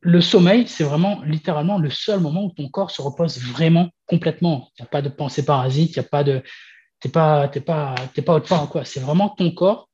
[0.00, 4.70] le sommeil, c'est vraiment littéralement le seul moment où ton corps se repose vraiment complètement.
[4.78, 6.42] Il n'y a pas de pensée parasite, il n'y a pas de.
[7.00, 8.86] Tu n'es pas, pas, pas autre part.
[8.86, 9.88] C'est vraiment ton corps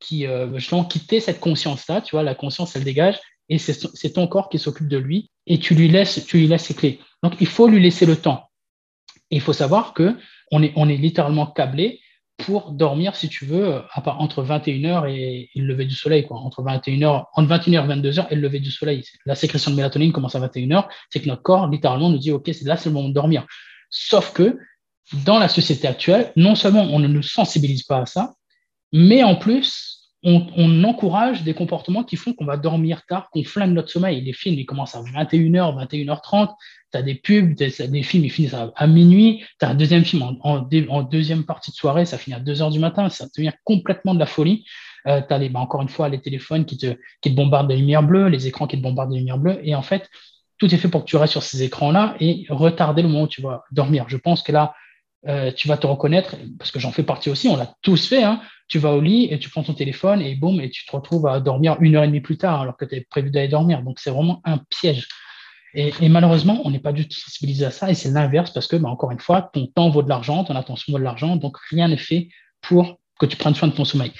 [0.00, 4.26] qui euh, justement quitter cette conscience-là, tu vois, la conscience, elle dégage, et c'est ton
[4.28, 7.00] corps qui s'occupe de lui, et tu lui laisses, tu lui laisses ses clés.
[7.22, 8.48] Donc, il faut lui laisser le temps.
[9.30, 10.16] Il faut savoir que
[10.52, 12.00] on est, on est littéralement câblé
[12.38, 16.38] pour dormir, si tu veux, à part, entre 21h et, le lever du soleil, quoi.
[16.38, 19.04] Entre 21h, entre 21h et 22h et le lever du soleil.
[19.26, 22.44] La sécrétion de mélatonine commence à 21h, c'est que notre corps, littéralement, nous dit, OK,
[22.46, 23.46] c'est là, c'est le moment de dormir.
[23.90, 24.58] Sauf que
[25.24, 28.34] dans la société actuelle, non seulement on ne nous sensibilise pas à ça,
[28.92, 33.72] mais en plus, on, encourage des comportements qui font qu'on va dormir tard, qu'on flingue
[33.72, 34.20] notre sommeil.
[34.20, 36.50] Les films, ils commencent à 21h, 21h30.
[36.92, 39.42] Tu as des pubs, des, films, ils finissent à, minuit.
[39.58, 40.58] Tu as un deuxième film en,
[41.02, 43.08] deuxième partie de soirée, ça finit à 2h du matin.
[43.08, 44.66] Ça devient complètement de la folie.
[45.06, 47.74] Euh, tu as bah, encore une fois les téléphones qui te, qui te bombardent de
[47.74, 49.58] lumière bleue, les écrans qui te bombardent de lumière bleue.
[49.62, 50.10] Et en fait,
[50.58, 53.28] tout est fait pour que tu restes sur ces écrans-là et retarder le moment où
[53.28, 54.04] tu vas dormir.
[54.08, 54.74] Je pense que là,
[55.26, 58.22] euh, tu vas te reconnaître, parce que j'en fais partie aussi, on l'a tous fait.
[58.22, 58.40] Hein.
[58.70, 61.26] Tu vas au lit et tu prends ton téléphone et boum, et tu te retrouves
[61.26, 63.82] à dormir une heure et demie plus tard alors que tu avais prévu d'aller dormir.
[63.82, 65.06] Donc c'est vraiment un piège.
[65.74, 68.76] Et, malheureusement, on n'est pas du tout sensibilisé à ça et c'est l'inverse parce que,
[68.76, 71.56] bah, encore une fois, ton temps vaut de l'argent, ton attention vaut de l'argent, donc
[71.70, 72.28] rien n'est fait
[72.60, 74.12] pour que tu prennes soin de ton sommeil.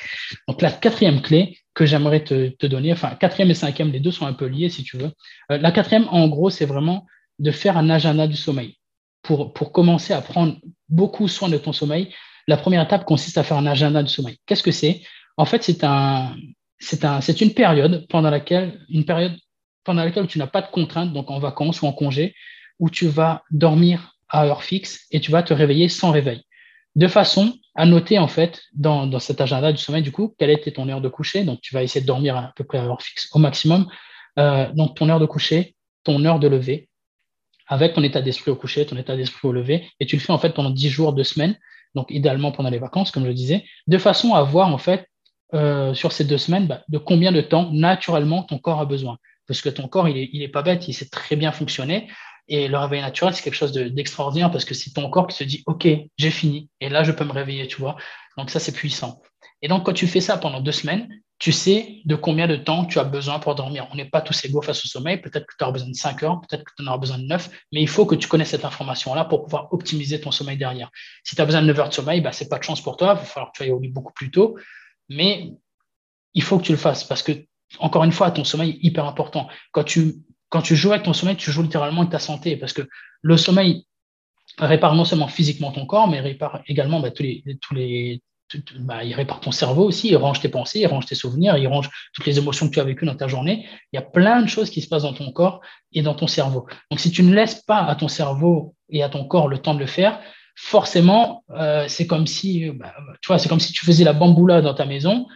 [0.47, 4.27] Donc la quatrième clé que j'aimerais te, donner, enfin quatrième et cinquième, les deux sont
[4.27, 5.11] un peu liés si tu veux.
[5.51, 7.07] Euh, la quatrième, en gros, c'est vraiment
[7.39, 8.77] de faire un agenda du sommeil
[9.23, 10.57] pour, pour commencer à prendre
[10.89, 12.15] beaucoup soin de ton sommeil,
[12.47, 14.39] la première étape consiste à faire un agenda de sommeil.
[14.47, 15.03] Qu'est-ce que c'est?
[15.37, 19.37] En fait, c'est une période pendant laquelle, une période
[19.85, 22.35] pendant laquelle tu n'as pas de contraintes, donc en vacances ou en congé,
[22.79, 26.43] où tu vas dormir à heure fixe et tu vas te réveiller sans réveil.
[26.97, 30.51] De façon à noter en fait dans, dans cet agenda du sommeil du coup quelle
[30.51, 31.45] était ton heure de coucher.
[31.45, 33.89] Donc tu vas essayer de dormir à peu près à heure fixe au maximum.
[34.39, 36.89] Euh, donc ton heure de coucher, ton heure de lever,
[37.67, 40.33] avec ton état d'esprit au coucher, ton état d'esprit au lever, et tu le fais
[40.33, 41.57] en fait pendant 10 jours, 2 semaines,
[41.95, 45.07] donc idéalement pendant les vacances, comme je le disais, de façon à voir en fait
[45.55, 49.19] euh, sur ces deux semaines bah, de combien de temps naturellement ton corps a besoin.
[49.47, 52.09] Parce que ton corps, il est, il est pas bête, il sait très bien fonctionner.
[52.47, 55.45] Et le réveil naturel, c'est quelque chose d'extraordinaire parce que c'est ton corps qui se
[55.45, 55.89] dit, OK,
[56.19, 56.69] j'ai fini.
[56.81, 57.97] Et là, je peux me réveiller, tu vois.
[58.37, 59.21] Donc ça, c'est puissant.
[59.63, 61.09] Et donc, quand tu fais ça pendant deux semaines,
[61.41, 63.89] tu sais de combien de temps tu as besoin pour dormir.
[63.91, 65.17] On n'est pas tous égaux face au sommeil.
[65.17, 67.25] Peut-être que tu auras besoin de 5 heures, peut-être que tu en auras besoin de
[67.25, 70.91] 9, mais il faut que tu connaisses cette information-là pour pouvoir optimiser ton sommeil derrière.
[71.25, 72.83] Si tu as besoin de 9 heures de sommeil, bah, ce n'est pas de chance
[72.83, 73.15] pour toi.
[73.15, 74.59] Il va falloir que tu ailles au lit beaucoup plus tôt,
[75.09, 75.55] mais
[76.35, 77.33] il faut que tu le fasses parce que,
[77.79, 79.49] encore une fois, ton sommeil est hyper important.
[79.73, 80.17] Quand tu,
[80.51, 82.87] quand joues avec ton sommeil, tu joues littéralement avec ta santé parce que
[83.23, 83.87] le sommeil
[84.59, 88.23] répare non seulement physiquement ton corps, mais répare également bah, tous, les,
[88.81, 91.67] bah, il répare ton cerveau aussi, il range tes pensées, il range tes souvenirs, il
[91.67, 93.67] range toutes les émotions que tu as vécues dans ta journée.
[93.93, 95.61] Il y a plein de choses qui se passent dans ton corps
[95.93, 96.67] et dans ton cerveau.
[96.91, 99.75] Donc, si tu ne laisses pas à ton cerveau et à ton corps le temps
[99.75, 100.21] de le faire,
[100.57, 104.61] forcément, euh, c'est comme si, bah, tu vois, c'est comme si tu faisais la bamboula
[104.61, 105.27] dans ta maison.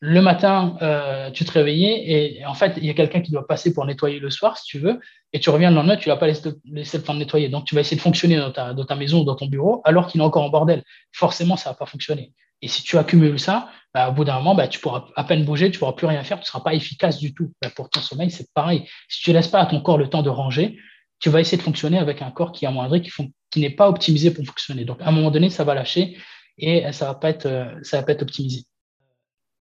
[0.00, 3.46] Le matin, euh, tu te réveillais et, en fait, il y a quelqu'un qui doit
[3.46, 5.00] passer pour nettoyer le soir, si tu veux,
[5.32, 7.48] et tu reviens le lendemain, tu ne vas pas laisser, le temps de nettoyer.
[7.48, 9.80] Donc, tu vas essayer de fonctionner dans ta, dans ta maison ou dans ton bureau
[9.84, 10.82] alors qu'il est encore en bordel.
[11.12, 12.32] Forcément, ça ne va pas fonctionner.
[12.62, 15.44] Et si tu accumules ça, bah, au bout d'un moment, bah, tu pourras à peine
[15.44, 17.52] bouger, tu pourras plus rien faire, tu ne seras pas efficace du tout.
[17.62, 18.86] Bah, pour ton sommeil, c'est pareil.
[19.08, 20.78] Si tu ne laisses pas à ton corps le temps de ranger,
[21.18, 24.30] tu vas essayer de fonctionner avec un corps qui est amoindri, qui, n'est pas optimisé
[24.30, 24.84] pour fonctionner.
[24.84, 26.16] Donc, à un moment donné, ça va lâcher
[26.58, 28.64] et ça ne va, pas être, euh, va pas être optimisé.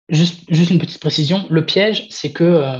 [0.08, 2.78] Juste, juste une petite précision, le piège, c'est que euh,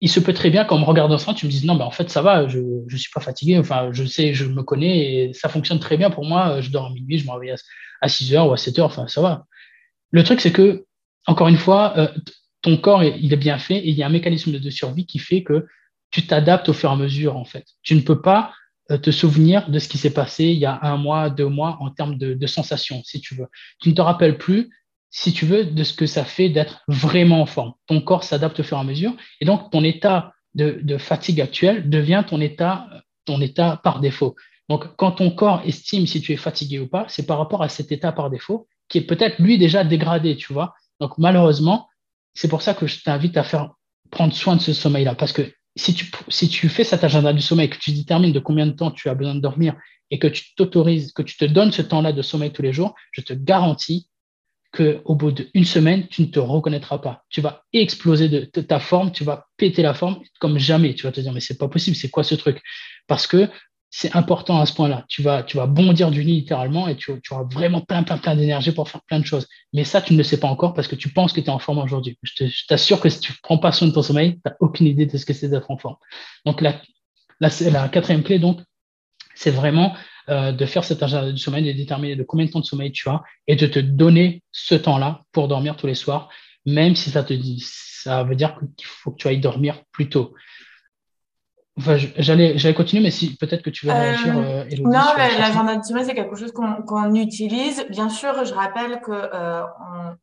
[0.00, 1.90] il se peut très bien qu'en me regardant ça, tu me dises non, ben en
[1.90, 5.32] fait, ça va, je ne suis pas fatigué, enfin, je sais, je me connais et
[5.34, 6.60] ça fonctionne très bien pour moi.
[6.60, 7.54] Je dors à minuit, je me réveille
[8.00, 9.46] à 6 heures ou à 7 heures, enfin, ça va.
[10.10, 10.86] Le truc, c'est que,
[11.26, 12.08] encore une fois, euh,
[12.62, 15.18] ton corps, il est bien fait et il y a un mécanisme de survie qui
[15.18, 15.66] fait que
[16.10, 17.66] tu t'adaptes au fur et à mesure, en fait.
[17.82, 18.54] Tu ne peux pas
[18.90, 21.76] euh, te souvenir de ce qui s'est passé il y a un mois, deux mois
[21.80, 23.46] en termes de sensations, si tu veux.
[23.80, 24.70] Tu ne te rappelles plus
[25.10, 27.72] si tu veux, de ce que ça fait d'être vraiment en forme.
[27.86, 29.12] Ton corps s'adapte au fur et à mesure.
[29.40, 32.88] Et donc, ton état de, fatigue actuel devient ton état,
[33.24, 34.36] ton état par défaut.
[34.68, 37.68] Donc, quand ton corps estime si tu es fatigué ou pas, c'est par rapport à
[37.68, 40.74] cet état par défaut qui est peut-être lui déjà dégradé, tu vois.
[41.00, 41.88] Donc, malheureusement,
[42.34, 43.70] c'est pour ça que je t'invite à faire
[44.10, 45.14] prendre soin de ce sommeil-là.
[45.14, 45.42] Parce que
[45.76, 48.72] si tu, si tu fais cet agenda du sommeil, que tu détermines de combien de
[48.72, 49.74] temps tu as besoin de dormir
[50.10, 52.94] et que tu t'autorises, que tu te donnes ce temps-là de sommeil tous les jours,
[53.12, 54.08] je te garantis
[54.72, 57.24] qu'au bout d'une semaine, tu ne te reconnaîtras pas.
[57.28, 60.94] Tu vas exploser de, ta forme, tu vas péter la forme comme jamais.
[60.94, 62.60] Tu vas te dire, mais c'est pas possible, c'est quoi ce truc?
[63.06, 63.48] Parce que
[63.90, 65.04] c'est important à ce point-là.
[65.08, 68.36] Tu vas, tu vas bondir du lit littéralement et tu, auras vraiment plein, plein, plein
[68.36, 69.48] d'énergie pour faire plein de choses.
[69.72, 71.50] Mais ça, tu ne le sais pas encore parce que tu penses que tu es
[71.50, 72.16] en forme aujourd'hui.
[72.22, 74.86] Je t'assure que si tu ne prends pas soin de ton sommeil, tu n'as aucune
[74.86, 75.96] idée de ce que c'est d'être en forme.
[76.46, 76.80] Donc, la,
[77.40, 78.60] la, la quatrième clé, donc,
[79.34, 79.94] c'est vraiment
[80.30, 82.92] euh, de faire cet agenda du sommeil, de déterminer de combien de temps de sommeil
[82.92, 86.28] tu as et de te donner ce temps-là pour dormir tous les soirs,
[86.66, 90.08] même si ça te dit, ça veut dire qu'il faut que tu ailles dormir plus
[90.08, 90.34] tôt.
[91.76, 96.04] J'allais, j'allais continuer, mais si peut-être que tu veux réagir, euh, Non, l'agenda de sommeil,
[96.04, 97.86] c'est quelque chose qu'on, utilise.
[97.90, 99.62] Bien sûr, je rappelle que euh,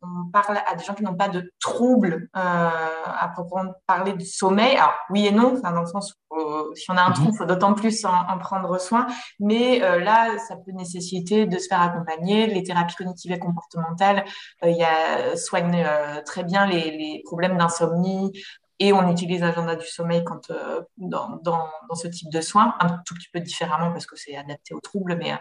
[0.02, 4.26] on, parle à des gens qui n'ont pas de troubles euh, à proprement parler du
[4.26, 4.76] sommeil.
[4.76, 7.14] Alors, oui et non, dans le sens où si on a un mhm.
[7.14, 9.06] trouble, il faut d'autant plus en, prendre soin.
[9.40, 12.46] Mais là, ça peut nécessiter de se faire accompagner.
[12.46, 14.24] Les thérapies cognitives et comportementales
[14.62, 15.86] il y a, soignent
[16.24, 18.32] très bien les, les problèmes d'insomnie,
[18.80, 22.74] et on utilise l'agenda du sommeil quand, euh, dans, dans, dans, ce type de soins,
[22.80, 25.16] un tout petit peu différemment parce que c'est adapté aux troubles.
[25.16, 25.36] Mais, euh,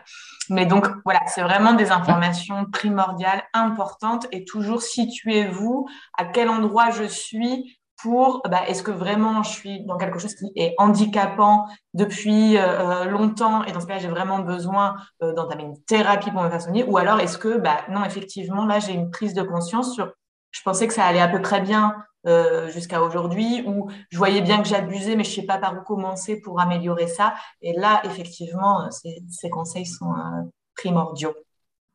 [0.49, 6.89] mais donc, voilà, c'est vraiment des informations primordiales, importantes et toujours situez-vous à quel endroit
[6.89, 11.65] je suis pour bah, est-ce que vraiment je suis dans quelque chose qui est handicapant
[11.95, 16.49] depuis euh, longtemps et dans ce cas j'ai vraiment besoin d'entamer une thérapie pour me
[16.51, 19.95] faire soigner ou alors est-ce que bah, non effectivement là j'ai une prise de conscience
[19.95, 20.13] sur
[20.51, 21.95] je pensais que ça allait à peu près bien
[22.27, 25.77] euh, jusqu'à aujourd'hui, où je voyais bien que j'abusais, mais je ne sais pas par
[25.77, 27.35] où commencer pour améliorer ça.
[27.61, 30.43] Et là, effectivement, euh, ces, conseils sont euh,
[30.75, 31.33] primordiaux.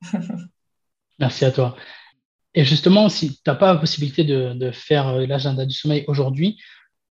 [1.18, 1.76] Merci à toi.
[2.54, 6.58] Et justement, si tu n'as pas la possibilité de, faire l'agenda du sommeil aujourd'hui,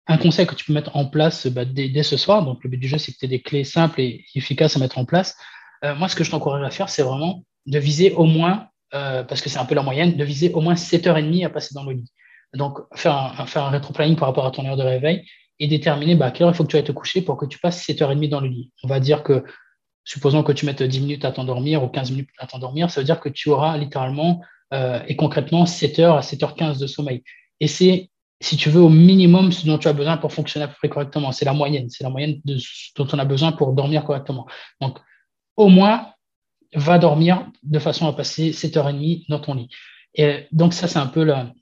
[0.06, 2.78] un conseil que tu peux mettre en place bah, dès, ce soir, donc le but
[2.78, 5.36] du jeu, c'est que tu aies des clés simples et efficaces à mettre en place.
[5.82, 9.48] moi, ce que je t'encourage à faire, c'est vraiment de viser au moins, parce que
[9.48, 12.10] c'est un peu la moyenne, de viser au moins 7h30 à passer dans le lit.
[12.54, 15.24] Donc, faire un, faire un rétro-planning par rapport à ton heure de réveil
[15.60, 17.46] et déterminer bah, à quelle heure il faut que tu ailles te coucher pour que
[17.46, 18.72] tu passes 7h30 dans le lit.
[18.82, 19.44] On va dire que,
[20.04, 23.04] supposons que tu mettes 10 minutes à t'endormir ou 15 minutes à t'endormir, ça veut
[23.04, 24.40] dire que tu auras littéralement
[24.72, 27.22] euh, et concrètement 7h à 7h15 de sommeil.
[27.60, 28.10] Et c'est,
[28.40, 30.88] si tu veux, au minimum ce dont tu as besoin pour fonctionner à peu près
[30.88, 31.30] correctement.
[31.30, 31.90] C'est la moyenne.
[31.90, 32.56] C'est la moyenne de,
[32.96, 34.46] dont on a besoin pour dormir correctement.
[34.80, 34.98] Donc,
[35.56, 36.08] au moins,
[36.74, 39.68] va dormir de façon à passer 7h30 dans ton lit.
[40.14, 41.52] Et donc, ça, c'est un peu la,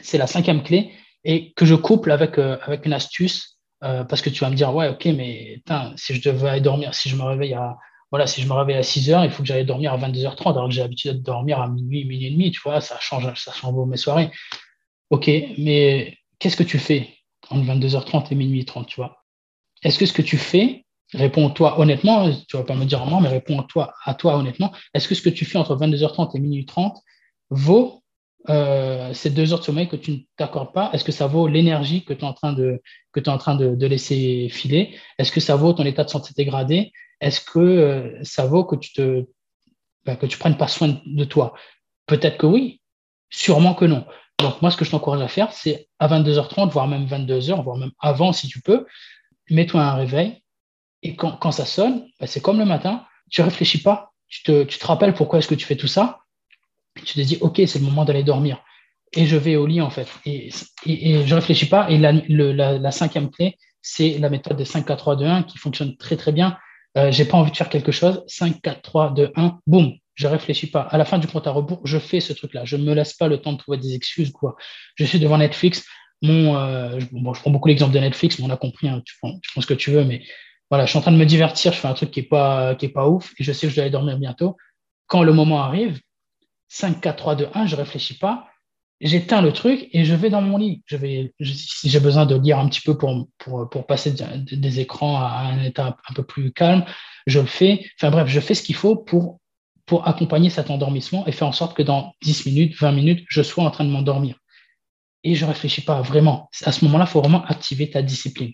[0.00, 0.92] c'est la cinquième clé
[1.24, 4.56] et que je couple avec, euh, avec une astuce euh, parce que tu vas me
[4.56, 5.62] dire, ouais, ok, mais
[5.96, 7.76] si je devais aller dormir, si je me réveille à,
[8.10, 10.52] voilà, si je me réveille à 6 heures, il faut que j'aille dormir à 22h30,
[10.52, 13.24] alors que j'ai l'habitude de dormir à minuit, minuit et demi, tu vois, ça change,
[13.34, 14.30] ça change mes soirées.
[15.10, 17.08] Ok, mais qu'est-ce que tu fais
[17.50, 19.24] entre 22h30 et minuit 30, tu vois?
[19.82, 20.83] Est-ce que ce que tu fais,
[21.14, 25.14] réponds-toi honnêtement, tu vas pas me dire moi, mais réponds-toi à toi honnêtement, est-ce que
[25.14, 26.98] ce que tu fais entre 22h30 et minuit 30
[27.50, 28.02] vaut
[28.50, 31.48] euh, ces deux heures de sommeil que tu ne t'accordes pas, est-ce que ça vaut
[31.48, 34.94] l'énergie que tu es en train de, laisser filer?
[35.18, 36.92] Est-ce que ça vaut ton état de santé dégradé?
[37.20, 39.24] Est-ce que euh, ça vaut que tu te
[40.28, 41.54] tu prennes pas soin de toi?
[42.06, 42.82] Peut-être que oui,
[43.30, 44.04] sûrement que non.
[44.38, 47.78] Donc moi, ce que je t'encourage à faire, c'est à 22h30, voire même 22h, voire
[47.78, 48.84] même avant si tu peux,
[49.48, 50.43] mets-toi un réveil
[51.04, 54.78] et quand, ça sonne, ben, c'est comme le matin, tu réfléchis pas, tu te, tu
[54.78, 56.24] te rappelles pourquoi est-ce que tu fais tout ça
[57.02, 58.62] tu te dis, OK, c'est le moment d'aller dormir.
[59.12, 60.08] Et je vais au lit, en fait.
[60.26, 60.50] Et,
[60.86, 61.88] et, je réfléchis pas.
[61.90, 65.58] Et la, la, cinquième clé, c'est la méthode des 5, 4, 3, 2, 1 qui
[65.58, 66.56] fonctionne très, très bien.
[66.96, 68.24] Euh, j'ai pas envie de faire quelque chose.
[68.26, 70.82] 5, 4, 3, 2, 1, boum, je réfléchis pas.
[70.82, 72.64] À la fin du compte à rebours, je fais ce truc-là.
[72.64, 74.32] Je me laisse pas le temps de trouver des excuses.
[74.32, 74.56] Quoi.
[74.96, 75.84] Je suis devant Netflix.
[76.22, 79.02] Mon, euh, je, bon, je prends beaucoup l'exemple de Netflix, mais on a compris, hein,
[79.04, 80.22] tu, prends, tu prends ce que tu veux, mais
[80.70, 82.74] voilà, je suis en train de me divertir, je fais un truc qui n'est pas,
[82.74, 84.56] qui ouf, et je sais que je dois aller dormir bientôt.
[85.06, 86.00] Quand le moment arrive,
[86.68, 88.48] 5, 4, 3, 2, 1, je réfléchis pas,
[89.00, 90.82] j'éteins le truc et je vais dans mon lit.
[90.88, 93.28] Si j'ai besoin de lire un petit peu pour,
[93.86, 94.14] passer
[94.50, 96.84] des écrans à un état un peu plus calme,
[97.26, 97.86] je le fais.
[97.98, 99.40] Enfin bref, je fais ce qu'il faut pour,
[99.86, 103.42] pour accompagner cet endormissement et faire en sorte que dans 10 minutes, 20 minutes, je
[103.42, 104.38] sois en train de m'endormir.
[105.22, 106.50] Et je réfléchis pas vraiment.
[106.64, 108.52] À ce moment-là, il faut vraiment activer ta discipline.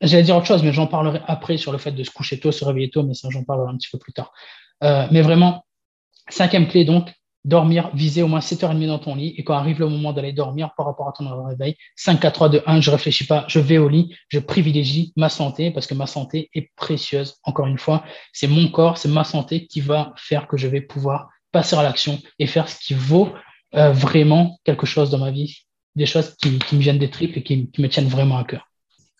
[0.00, 2.52] J'allais dire autre chose, mais j'en parlerai après sur le fait de se coucher tôt,
[2.52, 4.32] se réveiller tôt, mais ça, j'en parlerai un petit peu plus tard.
[4.84, 5.64] Euh, mais vraiment,
[6.28, 7.12] cinquième clé, donc,
[7.44, 9.34] dormir, viser au moins 7h30 dans ton lit.
[9.36, 12.48] Et quand arrive le moment d'aller dormir par rapport à ton réveil, 5, 4, 3,
[12.50, 15.94] 2, 1, je réfléchis pas, je vais au lit, je privilégie ma santé parce que
[15.94, 17.36] ma santé est précieuse.
[17.44, 20.80] Encore une fois, c'est mon corps, c'est ma santé qui va faire que je vais
[20.80, 23.32] pouvoir passer à l'action et faire ce qui vaut
[23.74, 27.42] euh, vraiment quelque chose dans ma vie, des choses qui, me viennent des tripes et
[27.42, 28.68] qui, qui me tiennent vraiment à cœur.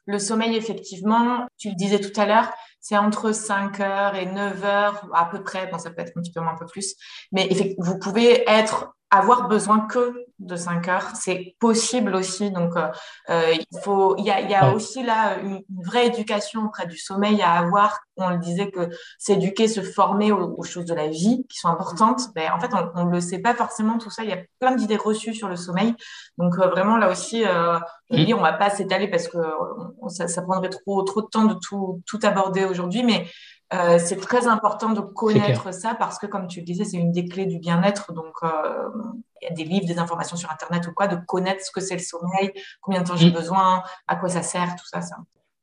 [0.08, 2.50] Le sommeil, effectivement, tu le disais tout à l'heure,
[2.80, 5.66] c'est entre 5 heures et 9 heures à peu près.
[5.66, 6.94] Bon, ça peut être un petit peu moins, un peu plus.
[7.30, 7.46] Mais
[7.76, 12.50] vous pouvez être avoir besoin que de 5 heures, c'est possible aussi.
[12.50, 12.88] Donc, euh,
[13.30, 16.96] euh, il faut, il y a, y a aussi là une, vraie éducation auprès du
[16.96, 17.98] sommeil à avoir.
[18.16, 18.88] On le disait que
[19.18, 22.20] s'éduquer, se former aux, choses de la vie qui sont importantes.
[22.34, 24.24] Ben, en fait, on ne le sait pas forcément tout ça.
[24.24, 25.94] Il y a plein d'idées reçues sur le sommeil.
[26.36, 27.78] Donc, euh, vraiment là aussi, euh,
[28.10, 28.34] mmh.
[28.34, 29.38] on va pas s'étaler parce que
[30.08, 33.02] ça, ça, prendrait trop, trop de temps de tout, tout aborder aujourd'hui.
[33.02, 33.26] Mais
[33.74, 37.12] euh, c'est très important de connaître ça parce que, comme tu le disais, c'est une
[37.12, 38.12] des clés du bien-être.
[38.12, 38.88] Donc, euh,
[39.42, 41.80] il y a des livres, des informations sur Internet ou quoi, de connaître ce que
[41.80, 43.34] c'est le sommeil, combien de temps j'ai mm.
[43.34, 45.02] besoin, à quoi ça sert, tout ça.
[45.02, 45.16] ça.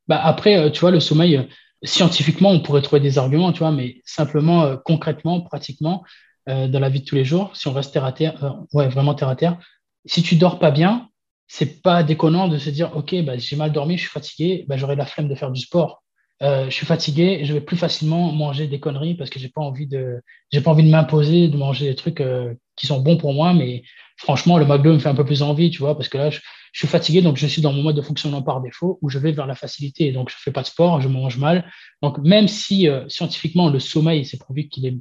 [0.07, 1.49] bah après, tu vois, le sommeil,
[1.83, 6.03] scientifiquement, on pourrait trouver des arguments, tu vois, mais simplement, concrètement, pratiquement,
[6.47, 9.15] dans la vie de tous les jours, si on reste terre à terre, ouais, vraiment
[9.15, 9.57] terre à terre,
[10.05, 11.09] si tu dors pas bien,
[11.47, 14.77] c'est pas déconnant de se dire, OK, bah, j'ai mal dormi, je suis fatigué, bah,
[14.77, 16.03] j'aurai la flemme de faire du sport.
[16.43, 19.61] Euh, je suis fatigué, je vais plus facilement manger des conneries parce que j'ai pas
[19.61, 20.21] envie de,
[20.51, 23.53] j'ai pas envie de m'imposer de manger des trucs euh, qui sont bons pour moi,
[23.53, 23.83] mais
[24.17, 26.39] franchement, le McDo me fait un peu plus envie, tu vois, parce que là, je,
[26.73, 29.31] suis fatigué, donc je suis dans mon mode de fonctionnement par défaut où je vais
[29.31, 30.11] vers la facilité.
[30.11, 31.71] Donc, je fais pas de sport, je mange mal.
[32.01, 34.97] Donc, même si euh, scientifiquement, le sommeil, c'est prouvé qu'il est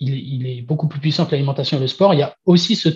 [0.00, 2.12] il, est beaucoup plus puissant que l'alimentation et le sport.
[2.12, 2.90] Il y a aussi ce,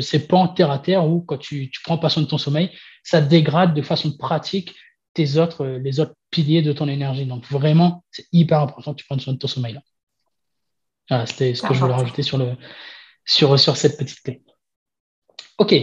[0.00, 2.70] ces pans terre à terre où, quand tu, tu prends pas soin de ton sommeil,
[3.02, 4.74] ça dégrade de façon pratique
[5.18, 7.26] tes autres, les autres piliers de ton énergie.
[7.26, 9.78] Donc, vraiment, c'est hyper important que tu prennes soin de ton sommeil.
[11.08, 12.56] Voilà, c'était ce que je voulais rajouter sur, le,
[13.24, 14.42] sur, sur cette petite clé.
[15.58, 15.74] OK.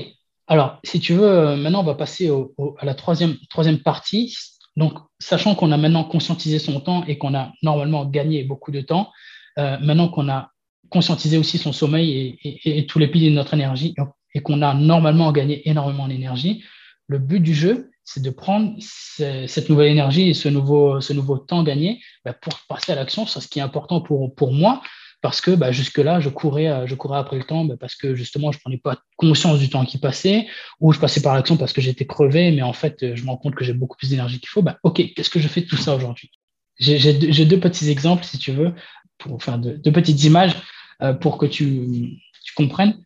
[0.48, 2.32] Alors, si tu veux, euh, maintenant, on va passer
[2.78, 4.38] à la troisième, troisième partie.
[4.78, 8.82] Donc, sachant qu'on a maintenant conscientisé son temps et qu'on a normalement gagné beaucoup de
[8.82, 9.12] temps,
[9.58, 10.52] euh, maintenant qu'on a
[10.90, 13.96] conscientiser aussi son sommeil et, tous les piliers de notre énergie
[14.34, 16.64] et qu'on a normalement gagné énormément en énergie.
[17.08, 21.00] Le but du jeu, c'est de prendre cette nouvelle énergie et ce nouveau,
[21.40, 24.82] temps gagné bah, pour passer à l'action sur ce qui est important pour, moi.
[25.22, 28.52] Parce que bah, jusque-là, je courais, je courais après le temps bah, parce que justement,
[28.52, 30.46] je prenais pas conscience du temps qui passait
[30.80, 33.38] ou je passais par l'action parce que j'étais crevé, mais en fait, je me rends
[33.38, 34.64] compte que j'ai beaucoup plus d'énergie qu'il faut.
[34.84, 36.30] OK, qu'est-ce que je fais tout ça aujourd'hui?
[36.78, 38.74] J'ai deux petits exemples, si tu veux,
[39.18, 40.54] pour faire deux, petites images
[41.02, 42.22] euh, pour que tu,
[42.56, 43.04] comprennes.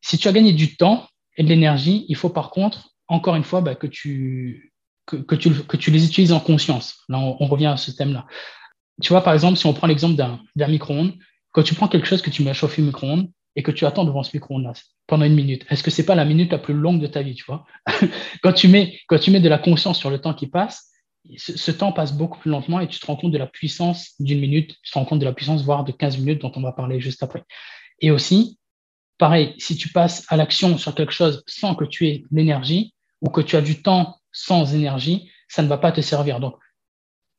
[0.00, 3.44] Si tu as gagné du temps et de l'énergie, il faut par contre, encore une
[3.44, 4.72] fois, bah, que, tu,
[5.06, 6.98] que, tu, que tu les utilises en conscience.
[7.08, 8.26] Là, on, revient à ce thème-là.
[9.00, 11.14] Tu vois, par exemple, si on prend l'exemple d'un micro-ondes,
[11.52, 13.84] quand tu prends quelque chose que tu mets à chauffer au micro-ondes et que tu
[13.84, 14.72] attends devant ce micro-ondes
[15.06, 17.34] pendant une minute, est-ce que c'est pas la minute la plus longue de ta vie,
[17.34, 17.66] tu vois?
[18.42, 20.90] Quand, tu mets, quand tu mets de la conscience sur le temps qui passe,
[21.36, 24.40] ce, temps passe beaucoup plus lentement et tu te rends compte de la puissance d'une
[24.40, 26.72] minute, tu te rends compte de la puissance, voire de 15 minutes dont on va
[26.72, 27.44] parler juste après.
[28.00, 28.58] Et aussi,
[29.22, 33.30] pareil, si tu passes à l'action sur quelque chose sans que tu aies l'énergie ou
[33.30, 36.40] que tu as du temps sans énergie, ça ne va pas te servir.
[36.40, 36.56] Donc,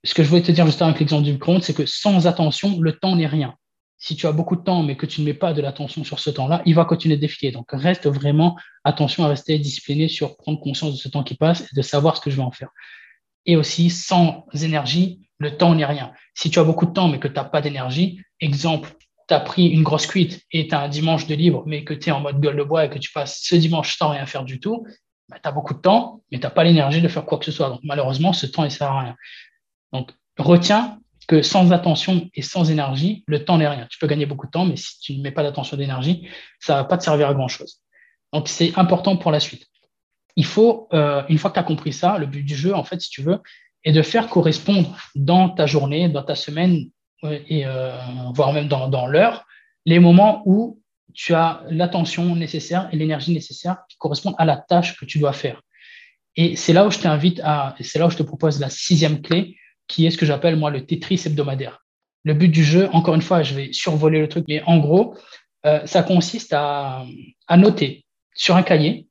[0.05, 2.79] ce que je voulais te dire juste avec l'exemple du micro c'est que sans attention,
[2.79, 3.55] le temps n'est rien.
[3.97, 6.19] Si tu as beaucoup de temps, mais que tu ne mets pas de l'attention sur
[6.19, 7.51] ce temps-là, il va continuer de défiler.
[7.51, 11.63] Donc, reste vraiment attention à rester discipliné sur prendre conscience de ce temps qui passe
[11.63, 12.69] et de savoir ce que je vais en faire
[13.45, 16.13] et aussi sans énergie, le temps n'est rien.
[16.33, 18.95] Si tu as beaucoup de temps mais que tu n'as pas d'énergie, exemple,
[19.27, 21.93] tu as pris une grosse cuite et tu as un dimanche de libre mais que
[21.93, 24.25] tu es en mode gueule de bois et que tu passes ce dimanche sans rien
[24.25, 24.85] faire du tout,
[25.29, 27.45] bah, tu as beaucoup de temps mais tu n'as pas l'énergie de faire quoi que
[27.45, 27.69] ce soit.
[27.69, 29.15] Donc malheureusement, ce temps, il ne sert à rien.
[29.91, 33.87] Donc retiens que sans attention et sans énergie, le temps n'est rien.
[33.89, 36.27] Tu peux gagner beaucoup de temps, mais si tu ne mets pas d'attention d'énergie,
[36.59, 37.79] ça ne va pas te servir à grand-chose.
[38.33, 39.67] Donc c'est important pour la suite
[40.35, 42.83] il faut, euh, une fois que tu as compris ça, le but du jeu, en
[42.83, 43.39] fait, si tu veux,
[43.83, 46.89] est de faire correspondre dans ta journée, dans ta semaine,
[47.23, 47.95] et euh,
[48.33, 49.45] voire même dans, l'heure,
[49.85, 50.81] les moments où
[51.13, 55.33] tu as l'attention nécessaire et l'énergie nécessaire qui correspondent à la tâche que tu dois
[55.33, 55.61] faire.
[56.35, 59.21] Et c'est là où je t'invite à, c'est là où je te propose la sixième
[59.21, 59.57] clé,
[59.87, 61.85] qui est ce que j'appelle moi le Tetris hebdomadaire.
[62.23, 65.15] Le but du jeu, encore une fois, je vais survoler le truc, mais en gros,
[65.85, 67.05] ça consiste à,
[67.47, 69.07] à noter sur un cahier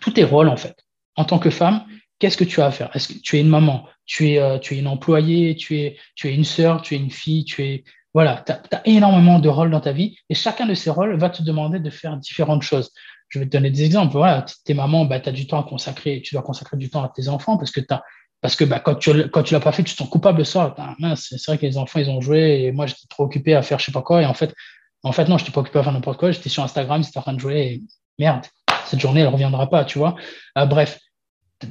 [0.00, 0.76] tous tes rôles en fait.
[1.16, 1.84] En tant que femme,
[2.18, 2.94] qu'est-ce que tu as à faire?
[2.94, 3.86] Est-ce que tu es une maman?
[4.08, 6.98] Tu es, euh, tu es une employée Tu es, tu es une sœur Tu es
[6.98, 7.84] une fille Tu es
[8.14, 11.30] voilà, tu as, énormément de rôles dans ta vie et chacun de ces rôles va
[11.30, 12.90] te demander de faire différentes choses.
[13.28, 14.12] Je vais te donner des exemples.
[14.14, 17.04] Voilà, tes mamans, bah, tu as du temps à consacrer, tu dois consacrer du temps
[17.04, 17.94] à tes enfants parce que tu
[18.40, 20.44] parce que bah, quand tu quand tu l'as pas fait, tu te sens coupable de
[20.44, 20.74] ça.
[21.16, 23.78] c'est vrai que les enfants, ils ont joué et moi, j'étais trop occupé à faire
[23.78, 24.22] je sais pas quoi.
[24.22, 24.54] Et en fait,
[25.02, 26.32] en fait non, je n'étais pas occupé à faire n'importe quoi.
[26.32, 27.82] J'étais sur Instagram, j'étais en train de jouer et
[28.18, 28.46] merde,
[28.86, 30.16] cette journée, elle ne reviendra pas, tu vois.
[30.56, 30.98] Euh, bref,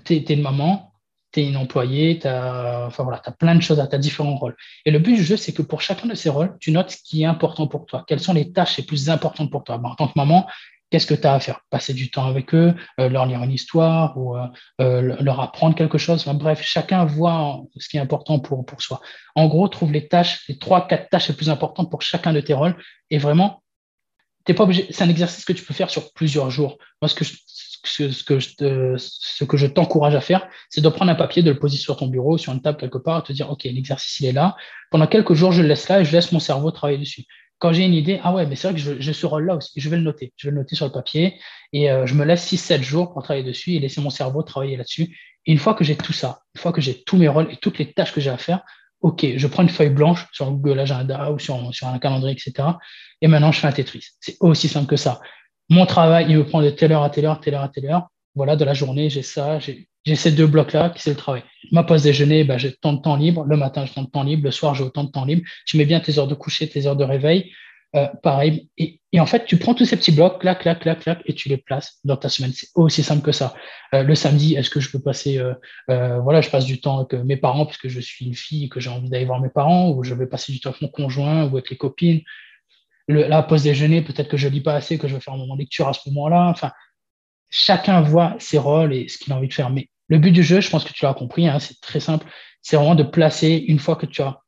[0.06, 0.87] tu es, une maman,
[1.38, 4.36] tu es une employée, tu as, enfin, voilà, as plein de choses, tu as différents
[4.36, 4.56] rôles.
[4.86, 6.98] Et le but du jeu, c'est que pour chacun de ces rôles, tu notes ce
[7.04, 8.04] qui est important pour toi.
[8.08, 9.78] Quelles sont les tâches les plus importantes pour toi?
[9.78, 10.48] Ben, En tant que maman,
[10.90, 11.62] qu'est-ce que tu as à faire?
[11.70, 16.00] Passer du temps avec eux, euh, leur lire une histoire ou euh, leur apprendre quelque
[16.00, 16.26] chose.
[16.26, 19.00] bref, chacun voit ce qui est important pour, pour soi.
[19.36, 22.42] En gros, trouve les tâches, les trois, quatre tâches les plus importantes pour chacun de
[22.42, 22.76] tes rôles
[23.12, 23.62] et vraiment
[24.54, 24.88] pas obligé.
[24.92, 26.78] C'est un exercice que tu peux faire sur plusieurs jours.
[27.02, 27.34] Moi, ce que je,
[27.88, 31.52] ce, que je, ce que je t'encourage à faire, c'est de prendre un papier, de
[31.52, 34.20] le poser sur ton bureau, sur une table quelque part, et te dire, OK, l'exercice,
[34.20, 34.56] il est là.
[34.92, 37.26] Pendant quelques jours, je le laisse là et je laisse mon cerveau travailler dessus.
[37.60, 39.90] Quand j'ai une idée, ah ouais, mais c'est vrai que j'ai ce rôle-là aussi, je
[39.90, 40.32] vais le noter.
[40.38, 41.40] Je vais le noter sur le papier
[41.74, 44.78] et euh, je me laisse 6-7 jours pour travailler dessus et laisser mon cerveau travailler
[44.78, 45.18] là-dessus.
[45.46, 47.58] Et une fois que j'ai tout ça, une fois que j'ai tous mes rôles et
[47.58, 48.62] toutes les tâches que j'ai à faire,
[49.02, 52.70] OK, je prends une feuille blanche sur Google Agenda ou sur, sur un calendrier, etc.
[53.22, 54.08] Et maintenant, je fais un Tetris.
[54.20, 55.20] C'est aussi simple que ça.
[55.70, 57.86] Mon travail, il me prend de telle heure à telle heure, telle heure à telle
[57.86, 58.08] heure.
[58.36, 61.44] Voilà, de la journée, j'ai ça, j'ai ces deux blocs-là qui c'est le travail.
[61.72, 63.44] Ma pause déjeuner, bah, j'ai tant de temps libre.
[63.46, 64.44] Le matin, j'ai tant de temps libre.
[64.46, 65.42] Le soir, j'ai autant de temps libre.
[65.66, 67.52] Tu mets bien tes heures de coucher, tes heures de réveil.
[67.96, 68.70] Euh, pareil.
[68.78, 71.50] Et, en fait, tu prends tous ces petits blocs, clac, clac, clac, clac, et tu
[71.50, 72.52] les places dans ta semaine.
[72.54, 73.56] C'est aussi simple que ça.
[73.94, 77.14] Euh, le samedi, est-ce que je peux passer, euh, voilà, je passe du temps avec
[77.26, 79.50] mes parents parce que je suis une fille et que j'ai envie d'aller voir mes
[79.50, 82.22] parents, ou je vais passer du temps avec mon conjoint ou avec les copines?
[83.08, 85.56] La pause déjeuner, peut-être que je lis pas assez, que je vais faire un moment
[85.56, 86.54] de lecture à ce moment-là.
[87.50, 89.70] Chacun voit ses rôles et ce qu'il a envie de faire.
[89.70, 92.26] Mais le but du jeu, je pense que tu l'as compris, hein, c'est très simple.
[92.62, 94.42] C'est vraiment de placer, une fois que tu as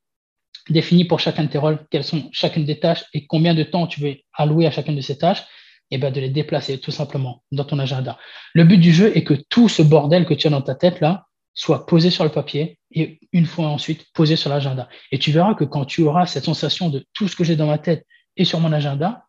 [0.70, 3.88] défini pour chacun de tes rôles quelles sont chacune des tâches et combien de temps
[3.88, 5.43] tu veux allouer à chacune de ces tâches,
[5.91, 8.20] et eh ben de les déplacer tout simplement dans ton agenda.
[8.53, 10.99] Le but du jeu est que tout ce bordel que tu as dans ta tête
[10.99, 14.88] là soit posé sur le papier et une fois ensuite posé sur l'agenda.
[15.12, 17.66] Et tu verras que quand tu auras cette sensation de tout ce que j'ai dans
[17.66, 18.05] ma tête
[18.39, 19.27] et sur mon agenda,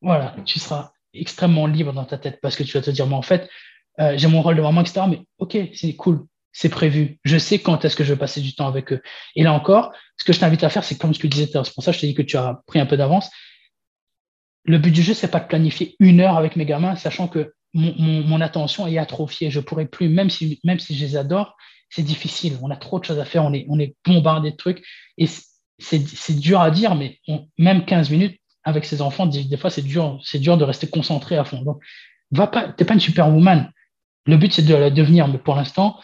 [0.00, 3.16] voilà, tu seras extrêmement libre dans ta tête parce que tu vas te dire, mais
[3.16, 3.50] en fait,
[3.98, 5.02] euh, j'ai mon rôle de maman, etc.
[5.08, 7.18] Mais ok, c'est cool, c'est prévu.
[7.24, 9.02] Je sais quand est-ce que je vais passer du temps avec eux.
[9.34, 11.50] Et là encore, ce que je t'invite à faire, c'est comme ce que tu disais,
[11.52, 13.30] c'est pour ça que je t'ai dit que tu as pris un peu d'avance.
[14.64, 17.52] Le but du jeu, c'est pas de planifier une heure avec mes gamins, sachant que
[17.74, 19.50] mon, attention est atrophiée.
[19.50, 21.56] Je pourrais plus, même si, même si je les adore,
[21.90, 22.58] c'est difficile.
[22.62, 24.84] On a trop de choses à faire, on est, on bombardé de trucs.
[25.78, 27.20] C'est dur à dire, mais
[27.58, 31.44] même 15 minutes avec ses enfants, des, fois, c'est dur, dur de rester concentré à
[31.44, 31.62] fond.
[31.62, 31.80] Donc,
[32.32, 33.70] va pas, t'es pas une superwoman.
[34.26, 36.00] Le but, c'est de la devenir, mais pour l'instant,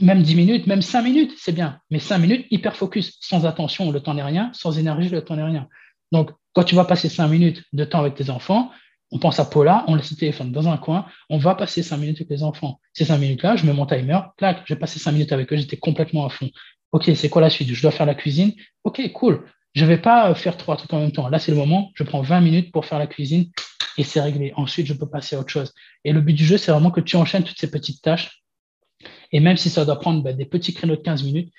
[0.00, 1.80] même 10 minutes, même 5 minutes, c'est bien.
[1.90, 5.36] Mais 5 minutes, hyper focus, sans attention, le temps n'est rien, sans énergie, le temps
[5.36, 5.68] n'est rien.
[6.12, 8.70] Donc, quand tu vas passer 5 minutes de temps avec tes enfants,
[9.10, 11.96] on pense à Paula, on laisse le téléphone dans un coin, on va passer 5
[11.96, 12.80] minutes avec les enfants.
[12.92, 15.76] Ces 5 minutes-là, je mets mon timer, clac, j'ai passé 5 minutes avec eux, j'étais
[15.76, 16.50] complètement à fond.
[16.96, 17.68] OK, c'est quoi la suite?
[17.72, 18.52] Je dois faire la cuisine?
[18.84, 19.44] OK, cool.
[19.74, 21.28] Je ne vais pas faire trois trucs en même temps.
[21.28, 23.50] Là, c'est le moment, je prends 20 minutes pour faire la cuisine
[23.98, 24.54] et c'est réglé.
[24.56, 25.74] Ensuite, je peux passer à autre chose.
[26.04, 28.42] Et le but du jeu, c'est vraiment que tu enchaînes toutes ces petites tâches
[29.30, 31.52] et même si ça doit prendre bah, des petits créneaux de 15 minutes,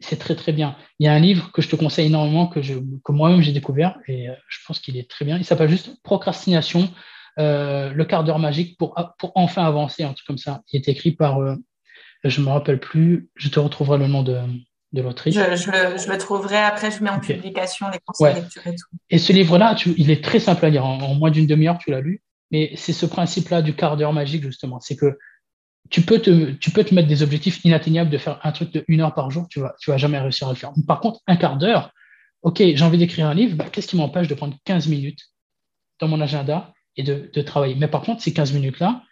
[0.00, 0.76] c'est très très bien.
[0.98, 2.60] Il y a un livre que je te conseille énormément, que,
[3.10, 5.38] moi-même j'ai découvert, et euh, je pense qu'il est très bien.
[5.38, 6.90] Il s'appelle juste Procrastination,
[7.38, 8.94] euh, le quart d'heure magique pour,
[9.34, 10.62] enfin avancer, un truc comme ça.
[10.72, 11.56] Il est écrit par, euh,
[12.24, 14.38] je ne me rappelle plus, je te retrouverai le nom de,
[14.92, 15.34] de l'autrice.
[15.34, 18.96] Je, je, le, trouverai après, je mets en publication les conseils de lecture et tout.
[19.10, 20.84] Et ce livre-là, il est très simple à lire.
[20.84, 22.22] en moins d'une demi-heure, tu l'as lu.
[22.50, 24.80] Mais c'est ce principe-là du quart d'heure magique, justement.
[24.80, 25.18] C'est que
[25.90, 28.84] tu peux, te, tu peux te mettre des objectifs inatteignables de faire un truc de
[28.88, 30.72] une heure par jour, tu vas, tu vas jamais réussir à le faire.
[30.86, 31.92] Par contre, un quart d'heure,
[32.42, 35.20] OK, j'ai envie d'écrire un livre, bah, qu'est-ce qui m'empêche de prendre 15 minutes
[36.00, 37.74] dans mon agenda et de, de travailler?
[37.74, 39.02] Mais par contre, ces 15 minutes-là,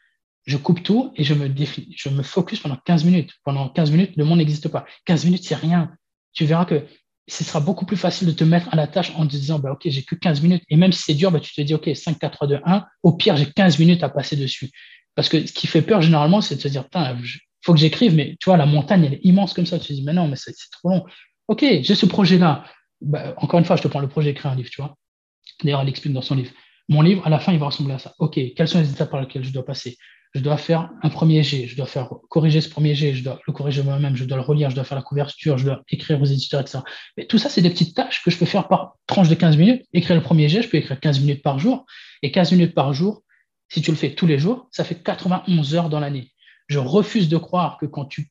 [0.44, 1.48] je coupe tout et je me,
[1.96, 3.32] je me focus pendant 15 minutes.
[3.44, 4.84] Pendant 15 minutes, le monde n'existe pas.
[5.06, 5.92] 15 minutes, c'est rien.
[6.32, 6.86] Tu verras que
[7.28, 9.72] ce sera beaucoup plus facile de te mettre à la tâche en te disant, bah,
[9.72, 10.64] OK, j'ai que 15 minutes.
[10.68, 12.84] Et même si c'est dur, bah, tu te dis, OK, 5, 4, 3, 2, 1.
[13.02, 14.70] Au pire, j'ai 15 minutes à passer dessus.
[15.14, 17.16] Parce que ce qui fait peur généralement, c'est de se dire, putain,
[17.64, 19.78] faut que j'écrive, mais tu vois, la montagne, elle est immense comme ça.
[19.78, 21.04] Tu te dis, mais non, mais c'est trop long.
[21.46, 22.64] Ok, j'ai ce projet-là.
[23.00, 24.96] Bah, encore une fois, je te prends le projet d'écrire un livre, tu vois.
[25.62, 26.50] D'ailleurs, elle explique dans son livre.
[26.88, 28.14] Mon livre, à la fin, il va ressembler à ça.
[28.18, 29.96] Ok, quelles sont les étapes par lesquelles je dois passer?
[30.34, 33.38] Je dois faire un premier jet, je dois faire corriger ce premier jet, je dois
[33.46, 36.20] le corriger moi-même, je dois le relire, je dois faire la couverture, je dois écrire
[36.22, 36.78] aux éditeurs, etc.
[37.18, 39.58] Mais tout ça, c'est des petites tâches que je peux faire par tranche de 15
[39.58, 39.84] minutes.
[39.92, 41.84] Écrire le premier jet, je peux écrire 15 minutes par jour.
[42.22, 43.22] Et 15 minutes par jour,
[43.68, 46.32] si tu le fais tous les jours, ça fait 91 heures dans l'année.
[46.68, 48.30] Je refuse de croire que quand tu,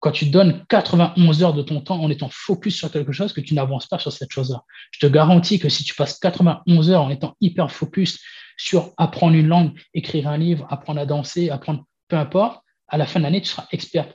[0.00, 3.40] quand tu donnes 91 heures de ton temps en étant focus sur quelque chose, que
[3.40, 4.64] tu n'avances pas sur cette chose-là.
[4.90, 8.18] Je te garantis que si tu passes 91 heures en étant hyper focus
[8.58, 13.06] sur apprendre une langue, écrire un livre, apprendre à danser, apprendre peu importe, à la
[13.06, 14.12] fin de l'année, tu seras expert.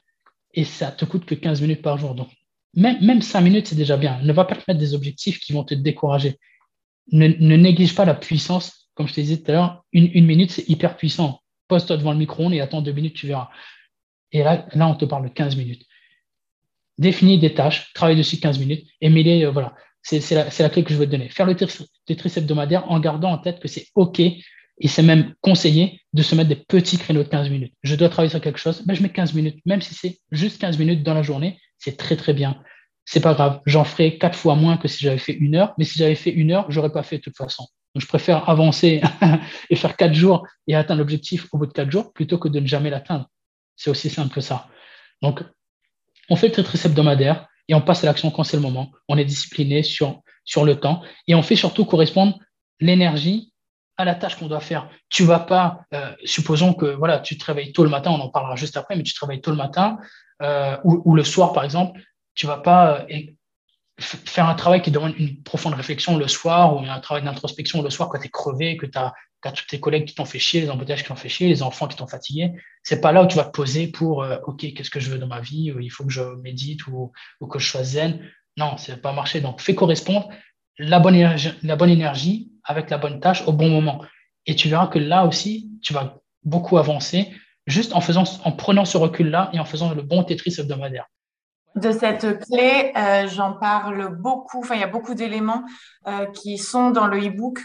[0.53, 2.13] Et ça te coûte que 15 minutes par jour.
[2.13, 2.29] Donc,
[2.75, 4.21] même, même 5 minutes, c'est déjà bien.
[4.21, 6.37] Ne va pas te mettre des objectifs qui vont te décourager.
[7.11, 10.51] Ne, ne néglige pas la puissance comme je te disais tout à l'heure, une, minute,
[10.51, 11.41] c'est hyper puissant.
[11.67, 13.49] Pose-toi devant le micro-ondes et attends deux minutes, tu verras.
[14.31, 15.85] Et là, là, on te parle de 15 minutes.
[16.97, 19.73] Définis des tâches, travaille dessus 15 minutes et mets-les, euh, voilà.
[20.03, 21.29] C'est la, clé que je veux te donner.
[21.29, 26.01] Faire le triceps hebdomadaire en gardant en tête que c'est OK et c'est même conseillé
[26.13, 27.73] de se mettre des petits créneaux de 15 minutes.
[27.83, 30.59] Je dois travailler sur quelque chose, mais je mets 15 minutes, même si c'est juste
[30.59, 32.61] 15 minutes dans la journée, c'est très très bien.
[33.05, 35.83] C'est pas grave, j'en ferai quatre fois moins que si j'avais fait une heure, mais
[35.83, 37.67] si j'avais fait une heure, j'aurais pas fait de toute façon.
[37.93, 39.01] Donc, je préfère avancer
[39.69, 42.59] et faire quatre jours et atteindre l'objectif au bout de quatre jours plutôt que de
[42.59, 43.29] ne jamais l'atteindre.
[43.75, 44.67] C'est aussi simple que ça.
[45.21, 45.43] Donc,
[46.29, 48.91] on fait le très hebdomadaire et on passe à l'action quand c'est le moment.
[49.07, 50.21] On est discipliné sur,
[50.63, 52.37] le temps et on fait surtout correspondre
[52.79, 53.53] l'énergie
[53.97, 54.89] à la tâche qu'on doit faire.
[55.09, 58.29] Tu vas pas, euh, supposons que voilà, tu te réveilles tôt le matin, on en
[58.29, 59.97] parlera juste après, mais tu te réveilles tôt le matin
[60.41, 62.01] euh, ou, le soir par exemple,
[62.35, 63.21] tu vas pas euh,
[63.99, 67.89] faire un travail qui demande une profonde réflexion le soir ou un travail d'introspection le
[67.89, 69.13] soir quand tu es crevé, que tu as,
[69.51, 71.97] tes collègues qui t'ont fait chier, les embouteillages qui t'ont fait chier, les enfants qui
[71.97, 72.51] t'ont fatigué.
[72.83, 75.17] C'est pas là où tu vas te poser pour, euh, OK, qu'est-ce que je veux
[75.17, 77.11] dans ma vie, il faut que je médite ou,
[77.49, 78.19] que je sois zen.
[78.57, 79.41] Non, ça va pas marcher.
[79.41, 80.29] Donc, fais correspondre
[80.77, 84.01] la bonne, énergie, la bonne énergie avec la bonne tâche au bon moment.
[84.45, 87.31] Et tu verras que là aussi, tu vas beaucoup avancer
[87.67, 91.05] juste en, faisant, en prenant ce recul-là et en faisant le bon Tetris hebdomadaire.
[91.75, 94.59] De cette clé, euh, j'en parle beaucoup.
[94.59, 95.63] Enfin, il y a beaucoup d'éléments
[96.07, 97.59] euh, qui sont dans le e-book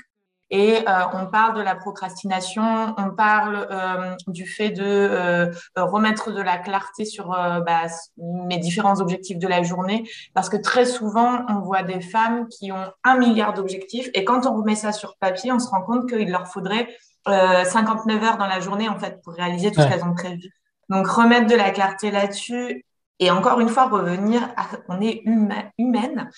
[0.51, 6.33] et euh, on parle de la procrastination, on parle euh, du fait de euh, remettre
[6.33, 7.87] de la clarté sur bah,
[8.17, 12.73] mes différents objectifs de la journée, parce que très souvent, on voit des femmes qui
[12.73, 16.09] ont un milliard d'objectifs, et quand on remet ça sur papier, on se rend compte
[16.09, 16.89] qu'il leur faudrait
[17.27, 20.51] 59 heures dans la journée en fait pour réaliser tout ce qu'elles ont prévu.
[20.89, 22.87] Donc remettre de la clarté là-dessus
[23.21, 26.31] et encore une fois, revenir à, on est humaine,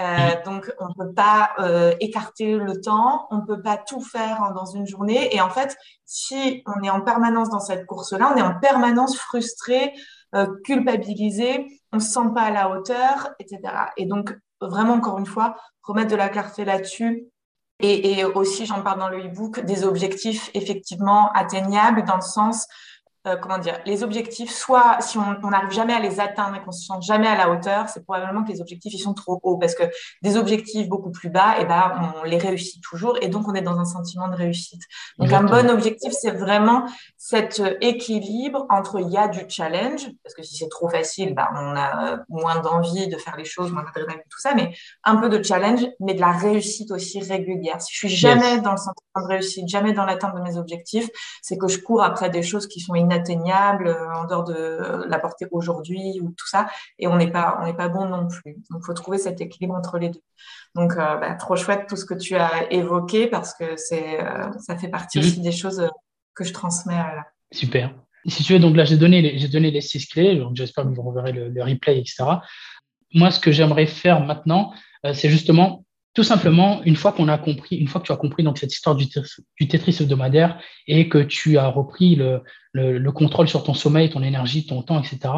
[0.00, 4.66] euh, donc on peut pas euh, écarter le temps, on peut pas tout faire dans
[4.66, 5.34] une journée.
[5.34, 9.16] Et en fait, si on est en permanence dans cette course-là, on est en permanence
[9.16, 9.92] frustré,
[10.36, 13.60] euh, culpabilisé, on se sent pas à la hauteur, etc.
[13.96, 17.24] Et donc vraiment encore une fois, remettre de la clarté là-dessus.
[17.80, 22.66] Et, et aussi, j'en parle dans le e-book, des objectifs effectivement atteignables dans le sens
[23.26, 26.70] euh, comment dire, les objectifs, soit si on n'arrive jamais à les atteindre et qu'on
[26.70, 29.58] se sent jamais à la hauteur, c'est probablement que les objectifs ils sont trop hauts
[29.58, 29.82] parce que
[30.22, 33.54] des objectifs beaucoup plus bas, et eh ben on les réussit toujours et donc on
[33.54, 34.82] est dans un sentiment de réussite.
[35.18, 40.08] Donc un bon objectif, c'est vraiment cet euh, équilibre entre il y a du challenge
[40.22, 43.44] parce que si c'est trop facile, bah, on a euh, moins d'envie de faire les
[43.44, 44.72] choses, moins d'adrénaline, tout ça, mais
[45.04, 47.82] un peu de challenge, mais de la réussite aussi régulière.
[47.82, 51.08] Si je suis jamais dans le sentiment de réussite, jamais dans l'atteinte de mes objectifs,
[51.42, 55.18] c'est que je cours après des choses qui sont inatteignable euh, en dehors de la
[55.18, 56.68] portée aujourd'hui ou tout ça.
[56.98, 58.54] Et on n'est pas, on n'est pas bon non plus.
[58.70, 60.22] Donc, il faut trouver cet équilibre entre les deux.
[60.74, 64.50] Donc, euh, bah, trop chouette tout ce que tu as évoqué parce que c'est, euh,
[64.60, 65.88] ça fait partie aussi des choses
[66.34, 67.24] que je transmets là.
[67.50, 67.94] Super.
[68.26, 70.36] Si tu veux, donc là, j'ai donné les, j'ai donné les six clés.
[70.36, 72.24] Donc, j'espère que vous reverrez le, le replay, etc.
[73.14, 74.74] Moi, ce que j'aimerais faire maintenant,
[75.14, 78.42] c'est justement tout simplement, une fois qu'on a compris, une fois que tu as compris
[78.42, 79.06] donc cette histoire du,
[79.60, 82.42] du Tetris hebdomadaire et que tu as repris le,
[82.72, 85.34] le, contrôle sur ton sommeil, ton énergie, ton temps, etc.,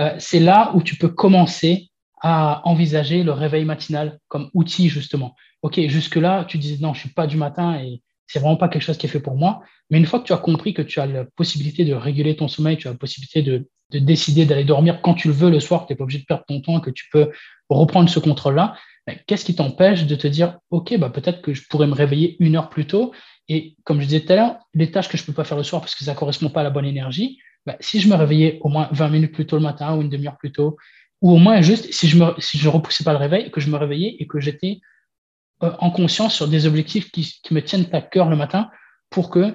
[0.00, 1.90] euh, c'est là où tu peux commencer
[2.20, 5.34] à envisager le réveil matinal comme outil, justement.
[5.62, 8.82] OK, jusque-là, tu disais non, je suis pas du matin et c'est vraiment pas quelque
[8.82, 9.62] chose qui est fait pour moi.
[9.90, 12.48] Mais une fois que tu as compris que tu as la possibilité de réguler ton
[12.48, 15.60] sommeil, tu as la possibilité de, de décider d'aller dormir quand tu le veux le
[15.60, 17.30] soir, tu n'es pas obligé de perdre ton temps, que tu peux
[17.68, 18.76] reprendre ce contrôle-là,
[19.26, 22.56] qu'est-ce qui t'empêche de te dire, OK, bah, peut-être que je pourrais me réveiller une
[22.56, 23.12] heure plus tôt
[23.48, 25.56] et comme je disais tout à l'heure, les tâches que je ne peux pas faire
[25.56, 28.08] le soir parce que ça ne correspond pas à la bonne énergie, bah, si je
[28.08, 30.76] me réveillais au moins 20 minutes plus tôt le matin ou une demi-heure plus tôt,
[31.20, 34.16] ou au moins juste si je ne repoussais pas le réveil, que je me réveillais
[34.18, 34.80] et que j'étais
[35.62, 38.70] euh, en conscience sur des objectifs qui, qui, me tiennent à cœur le matin
[39.10, 39.54] pour que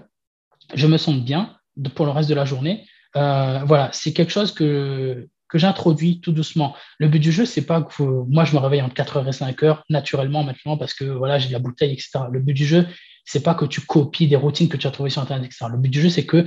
[0.73, 1.57] je me sente bien
[1.95, 2.85] pour le reste de la journée.
[3.15, 6.75] Euh, voilà, c'est quelque chose que, que j'introduis tout doucement.
[6.99, 9.79] Le but du jeu, c'est pas que moi je me réveille entre 4h et 5h
[9.89, 12.19] naturellement maintenant parce que voilà, j'ai la bouteille, etc.
[12.31, 12.87] Le but du jeu,
[13.25, 15.65] c'est pas que tu copies des routines que tu as trouvées sur Internet, etc.
[15.71, 16.45] Le but du jeu, c'est que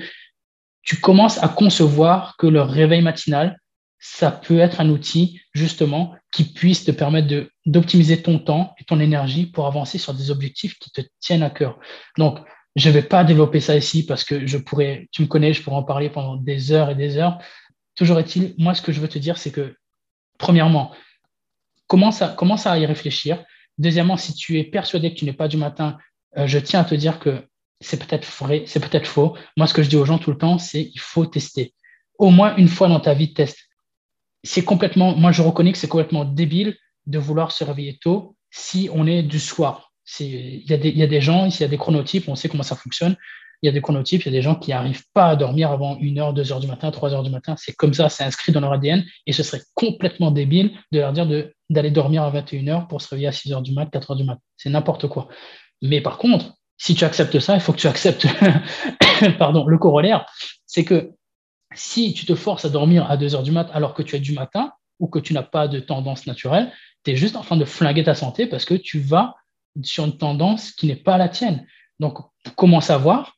[0.82, 3.56] tu commences à concevoir que le réveil matinal,
[3.98, 8.98] ça peut être un outil justement qui puisse te permettre d'optimiser ton temps et ton
[8.98, 11.78] énergie pour avancer sur des objectifs qui te tiennent à cœur.
[12.18, 12.40] Donc,
[12.74, 15.62] je ne vais pas développer ça ici parce que je pourrais, tu me connais, je
[15.62, 17.38] pourrais en parler pendant des heures et des heures.
[17.94, 19.76] Toujours est-il, moi, ce que je veux te dire, c'est que,
[20.38, 20.92] premièrement,
[21.86, 23.44] commence à, y réfléchir.
[23.78, 25.98] Deuxièmement, si tu es persuadé que tu n'es pas du matin,
[26.38, 27.46] euh, je tiens à te dire que
[27.80, 29.36] c'est peut-être vrai, c'est peut-être faux.
[29.56, 31.74] Moi, ce que je dis aux gens tout le temps, c'est il faut tester.
[32.18, 33.58] Au moins une fois dans ta vie, teste.
[34.44, 36.76] C'est complètement, moi, je reconnais que c'est complètement débile
[37.06, 39.92] de vouloir se réveiller tôt si on est du soir.
[40.20, 43.16] Il y a des gens, il y a des chronotypes, on sait comment ça fonctionne
[43.62, 45.70] il y a des chronotypes, il y a des gens qui n'arrivent pas à dormir
[45.70, 47.54] avant 1h, 2h du matin, 3h du matin.
[47.56, 51.12] C'est comme ça, c'est inscrit dans leur ADN et ce serait complètement débile de leur
[51.12, 51.28] dire
[51.70, 54.40] d'aller dormir à 21h pour se réveiller à 6h du matin, 4h du matin.
[54.56, 55.28] C'est n'importe quoi.
[55.80, 58.26] Mais par contre, si tu acceptes ça, il faut que tu acceptes
[59.38, 60.26] pardon, le corollaire.
[60.66, 61.12] C'est que
[61.74, 64.32] si tu te forces à dormir à 2h du matin alors que tu es du
[64.32, 66.72] matin ou que tu n'as pas de tendance naturelle,
[67.04, 69.36] tu es juste en train de flinguer ta santé parce que tu vas
[69.82, 71.64] sur une tendance qui n'est pas la tienne.
[72.00, 72.18] Donc,
[72.56, 73.36] comment savoir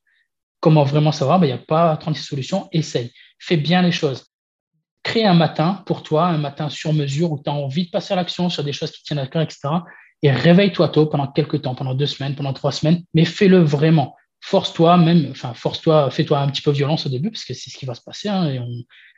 [0.64, 2.70] Comment vraiment savoir ben, Il n'y a pas 36 solutions.
[2.72, 3.12] Essaye.
[3.38, 4.24] Fais bien les choses.
[5.02, 8.14] Crée un matin pour toi, un matin sur mesure où tu as envie de passer
[8.14, 9.58] à l'action sur des choses qui tiennent à cœur, etc.
[10.22, 14.16] Et réveille-toi tôt pendant quelques temps, pendant deux semaines, pendant trois semaines, mais fais-le vraiment.
[14.40, 17.76] Force-toi, même, enfin, force-toi, fais-toi un petit peu violence au début, parce que c'est ce
[17.76, 18.30] qui va se passer.
[18.30, 18.58] Hein,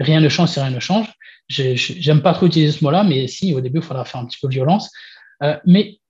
[0.00, 1.06] rien ne change si rien ne change.
[1.48, 4.38] J'aime pas trop utiliser ce mot-là, mais si, au début, il faudra faire un petit
[4.42, 4.90] peu violence.
[5.44, 6.00] Euh, mais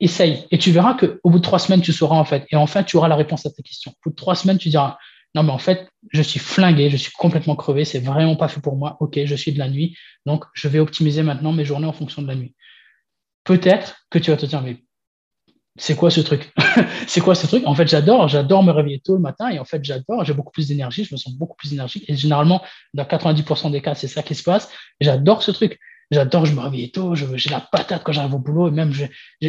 [0.00, 0.46] essaye.
[0.50, 2.46] Et tu verras qu'au bout de trois semaines, tu sauras en fait.
[2.50, 3.92] Et enfin, tu auras la réponse à ta question.
[3.92, 4.98] Au bout de trois semaines, tu diras,
[5.34, 8.60] non, mais en fait, je suis flingué, je suis complètement crevé, c'est vraiment pas fait
[8.60, 8.96] pour moi.
[9.00, 9.96] Ok, je suis de la nuit,
[10.26, 12.54] donc je vais optimiser maintenant mes journées en fonction de la nuit.
[13.44, 14.82] Peut-être que tu vas te dire, mais
[15.76, 16.52] c'est quoi ce truc?
[17.06, 17.62] C'est quoi ce truc?
[17.64, 20.50] En fait, j'adore, j'adore me réveiller tôt le matin et en fait, j'adore, j'ai beaucoup
[20.50, 24.08] plus d'énergie, je me sens beaucoup plus énergique et généralement, dans 90% des cas, c'est
[24.08, 24.70] ça qui se passe.
[25.00, 25.78] J'adore ce truc.
[26.10, 28.92] J'adore, je me réveille tôt, j'ai la patate quand j'arrive au boulot et même,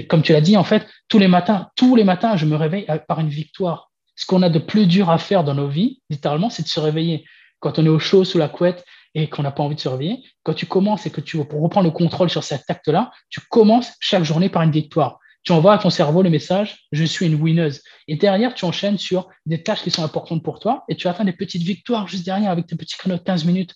[0.07, 2.85] comme tu l'as dit, en fait, tous les matins, tous les matins, je me réveille
[3.07, 3.91] par une victoire.
[4.15, 6.79] Ce qu'on a de plus dur à faire dans nos vies, littéralement, c'est de se
[6.79, 7.25] réveiller.
[7.59, 8.85] Quand on est au chaud sous la couette
[9.15, 11.81] et qu'on n'a pas envie de se réveiller, quand tu commences et que tu reprends
[11.81, 15.77] le contrôle sur cet acte-là, tu commences chaque journée par une victoire tu envoies à
[15.77, 17.81] ton cerveau le message je suis une winneuse.
[18.07, 21.25] Et derrière, tu enchaînes sur des tâches qui sont importantes pour toi et tu atteins
[21.25, 23.75] des petites victoires juste derrière avec tes petits créneaux de 15 minutes.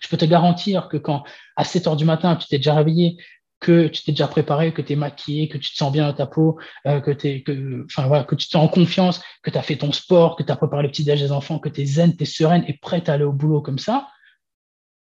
[0.00, 1.24] Je peux te garantir que quand
[1.56, 3.16] à 7 heures du matin, tu t'es déjà réveillé,
[3.60, 6.14] que tu t'es déjà préparé, que tu es maquillé, que tu te sens bien dans
[6.14, 10.36] ta peau, euh, que, tu te sens en confiance, que tu as fait ton sport,
[10.36, 12.26] que tu as préparé le petit déj des enfants, que tu es zen, tu es
[12.26, 14.08] sereine et prête à aller au boulot comme ça,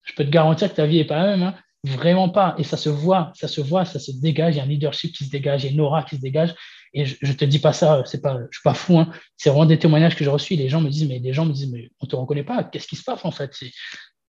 [0.07, 1.43] je peux te garantir que ta vie n'est pas la même.
[1.43, 1.55] Hein.
[1.83, 2.55] Vraiment pas.
[2.57, 4.55] Et ça se voit, ça se voit, ça se dégage.
[4.55, 6.21] Il y a un leadership qui se dégage, il y a une aura qui se
[6.21, 6.55] dégage.
[6.93, 8.97] Et je, ne te dis pas ça, c'est pas, suis pas fou.
[8.97, 9.11] Hein.
[9.35, 10.55] C'est vraiment des témoignages que je reçus.
[10.55, 12.63] Les gens me disent, mais les gens me disent, mais on te reconnaît pas.
[12.63, 13.53] Qu'est-ce qui se passe en fait?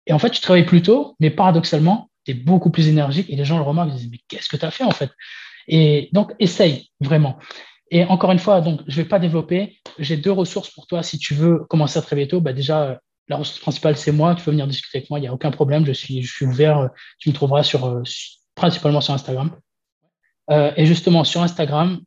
[0.07, 3.31] Et en fait, tu travailles plus tôt, mais paradoxalement, tu es beaucoup plus énergique.
[3.31, 5.11] Et les gens le remarquent, ils disent, mais qu'est-ce que tu as fait en fait?
[5.69, 7.39] Et donc, essaye vraiment.
[7.91, 9.79] Et encore une fois, donc, je vais pas développer.
[9.99, 12.41] J'ai deux ressources pour toi si tu veux commencer à travailler tôt.
[12.41, 12.99] Bah déjà,
[13.29, 14.35] la ressource principale, c'est moi.
[14.35, 15.85] Tu peux venir discuter avec moi, il n'y a aucun problème.
[15.85, 16.89] Je suis, ouvert.
[17.19, 18.03] Tu me trouveras euh,
[18.55, 19.55] principalement sur Instagram.
[20.51, 22.01] Euh, et justement, sur Instagram,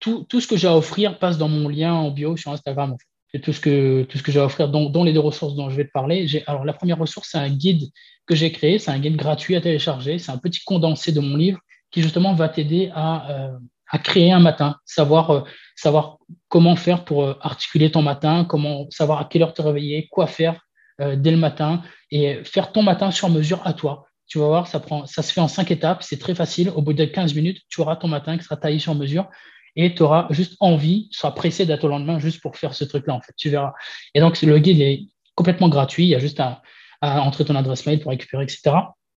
[0.00, 2.96] tout, tout ce que j'ai à offrir passe dans mon lien en bio sur Instagram.
[3.40, 5.76] Tout ce que, tout ce que j'ai à offrir, dont, les deux ressources dont je
[5.76, 6.26] vais te parler.
[6.46, 7.90] Alors, la première ressource, c'est un guide
[8.26, 8.78] que j'ai créé.
[8.78, 10.18] C'est un guide gratuit à télécharger.
[10.18, 11.58] C'est un petit condensé de mon livre
[11.90, 13.58] qui, justement, va t'aider à, euh,
[13.90, 15.44] à créer un matin, savoir
[15.82, 16.18] savoir
[16.48, 20.26] comment faire pour euh, articuler ton matin, comment savoir à quelle heure te réveiller, quoi
[20.26, 20.60] faire
[21.00, 24.06] euh, dès le matin et faire ton matin sur mesure à toi.
[24.26, 26.70] Tu vas voir, ça, prend, ça se fait en cinq étapes, c'est très facile.
[26.74, 29.28] Au bout de 15 minutes, tu auras ton matin qui sera taillé sur mesure
[29.76, 32.84] et tu auras juste envie, tu seras pressé d'être au lendemain juste pour faire ce
[32.84, 33.72] truc-là, en fait, tu verras.
[34.14, 36.62] Et donc, le guide est complètement gratuit, il y a juste à,
[37.00, 38.76] entrer ton adresse mail pour récupérer, etc.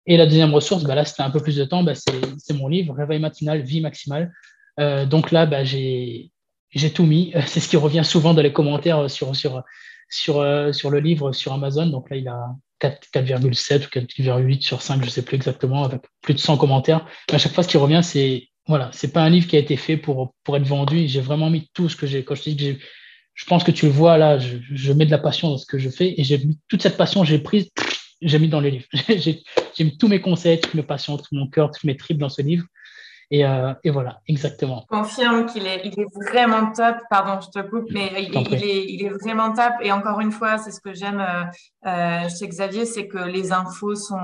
[0.07, 2.68] Et la deuxième ressource, bah là, c'était un peu plus de temps, bah, c'est mon
[2.68, 4.32] livre, Réveil matinal, vie maximale.
[4.78, 6.30] Euh, donc là, bah, j'ai
[6.94, 7.32] tout mis.
[7.46, 9.62] C'est ce qui revient souvent dans les commentaires sur, sur,
[10.09, 11.86] sur, euh, sur le livre sur Amazon.
[11.86, 16.03] Donc là, il a 4,7 ou 4,8 sur 5, je ne sais plus exactement, avec
[16.20, 17.07] plus de 100 commentaires.
[17.32, 19.76] À chaque fois, ce qui revient, c'est voilà, c'est pas un livre qui a été
[19.76, 21.08] fait pour, pour être vendu.
[21.08, 22.24] J'ai vraiment mis tout ce que j'ai.
[22.24, 22.84] Quand je dis que
[23.34, 25.66] je pense que tu le vois là, je, je, mets de la passion dans ce
[25.66, 27.70] que je fais et j'ai mis toute cette passion, j'ai prise,
[28.20, 28.86] j'ai mis dans le livre.
[29.08, 32.28] j'ai mis tous mes conseils, toutes mes passions, tout mon cœur, toutes mes tripes dans
[32.28, 32.64] ce livre.
[33.33, 34.85] Euh, et, voilà, exactement.
[34.91, 36.97] Je confirme qu'il est, il est vraiment top.
[37.09, 39.72] Pardon, je te coupe, mais il, est, il, est, vraiment top.
[39.80, 41.45] Et encore une fois, c'est ce que j'aime euh,
[41.89, 44.20] euh, chez Xavier, c'est que les infos sont,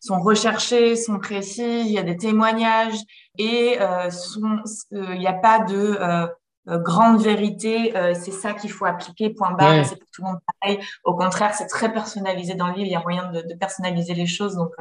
[0.00, 2.98] sont recherchées, sont précises, il y a des témoignages
[3.38, 6.28] et il n'y a pas de
[6.66, 7.92] grande vérité.
[8.14, 9.86] c'est ça qu'il faut appliquer, point barre.
[9.86, 10.80] C'est pour tout le monde pareil.
[11.04, 12.86] Au contraire, c'est très personnalisé dans le livre.
[12.86, 14.56] Il y a moyen de, de personnaliser les choses.
[14.56, 14.72] Donc,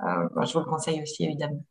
[0.00, 1.64] je vous le conseille aussi, évidemment.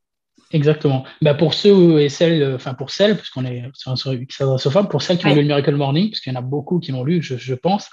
[0.52, 1.04] Exactement.
[1.22, 4.84] Bah pour ceux et celles, euh, enfin pour celles, parce qu'on est sur un sofa,
[4.84, 6.92] pour celles qui ont lu le Miracle Morning, parce qu'il y en a beaucoup qui
[6.92, 7.90] l'ont lu, je, pense,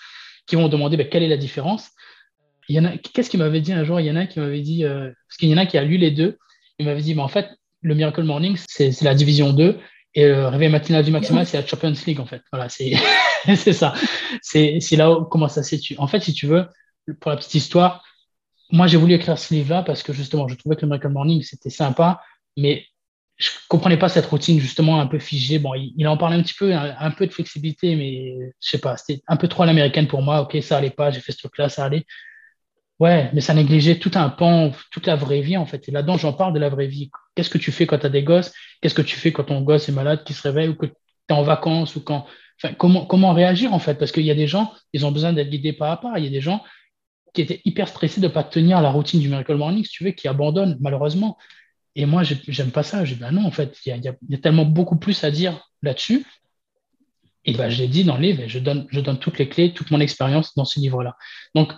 [0.46, 1.90] qui vont demander bah, quelle est la différence.
[2.68, 4.38] Il y en a, qu'est-ce qu'il m'avait dit un jour Il y en a qui
[4.38, 6.38] m'avait dit, euh, parce qu'il y en a qui a lu les deux,
[6.78, 7.48] il m'avait dit, mais en fait,
[7.82, 9.78] le Miracle Morning, c'est, la division 2,
[10.14, 12.42] et le réveil matinal du maximal, c'est la Champions League, en fait.
[12.52, 12.92] Voilà, c'est,
[13.56, 13.94] c'est ça.
[14.42, 15.96] C'est, c'est là où, comment ça se situe.
[15.98, 16.66] En fait, si tu veux,
[17.20, 18.04] pour la petite histoire,
[18.70, 21.42] moi, j'ai voulu écrire ce livre-là parce que justement, je trouvais que le Miracle Morning,
[21.42, 22.22] c'était sympa
[22.56, 22.86] mais
[23.36, 25.58] je comprenais pas cette routine justement un peu figée.
[25.58, 28.96] Bon, il, en parlait un petit peu, un, peu de flexibilité, mais je sais pas,
[28.96, 30.42] c'était un peu trop à l'américaine pour moi.
[30.42, 32.04] Ok, ça allait pas, j'ai fait ce truc-là, ça allait.
[33.00, 35.88] Ouais, mais ça négligeait tout un pan, toute la vraie vie en fait.
[35.88, 37.10] Et là-dedans, j'en parle de la vraie vie.
[37.34, 38.52] Qu'est-ce que tu fais quand tu as des gosses?
[38.80, 40.92] Qu'est-ce que tu fais quand ton gosse est malade, qui se réveille ou que tu
[41.30, 42.26] es en vacances ou quand.
[42.78, 43.96] Comment, comment réagir en fait?
[43.96, 46.14] Parce qu'il y a des gens, ils ont besoin d'être guidés pas à pas.
[46.18, 46.62] Il y a des gens
[47.34, 50.04] qui étaient hyper stressés de ne pas tenir la routine du Miracle Morning, si tu
[50.04, 51.36] veux, qui abandonnent malheureusement.
[51.96, 53.04] Et moi, j'aime pas ça.
[53.04, 56.26] J'ai dit, bah non, en fait, il y, a, tellement beaucoup plus à dire là-dessus.
[57.44, 59.48] Et ben, je l'ai dit dans le livre, et je donne, je donne toutes les
[59.48, 61.16] clés, toute mon expérience dans ce livre-là.
[61.54, 61.72] Donc,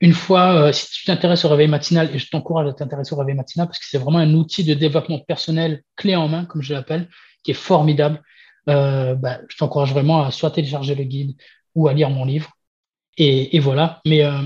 [0.00, 3.18] une fois, euh, si tu t'intéresses au réveil matinal, et je t'encourage à t'intéresser au
[3.18, 6.62] réveil matinal, parce que c'est vraiment un outil de développement personnel clé en main, comme
[6.62, 7.08] je l'appelle,
[7.42, 8.22] qui est formidable,
[8.68, 11.36] euh, bah, je t'encourage vraiment à soit télécharger le guide
[11.74, 12.50] ou à lire mon livre.
[13.18, 14.00] Et, et voilà.
[14.06, 14.42] Mais euh,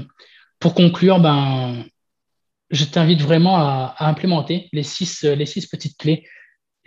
[0.58, 1.84] pour conclure, ben,
[2.70, 6.26] je t'invite vraiment à, implémenter les six, les six petites clés.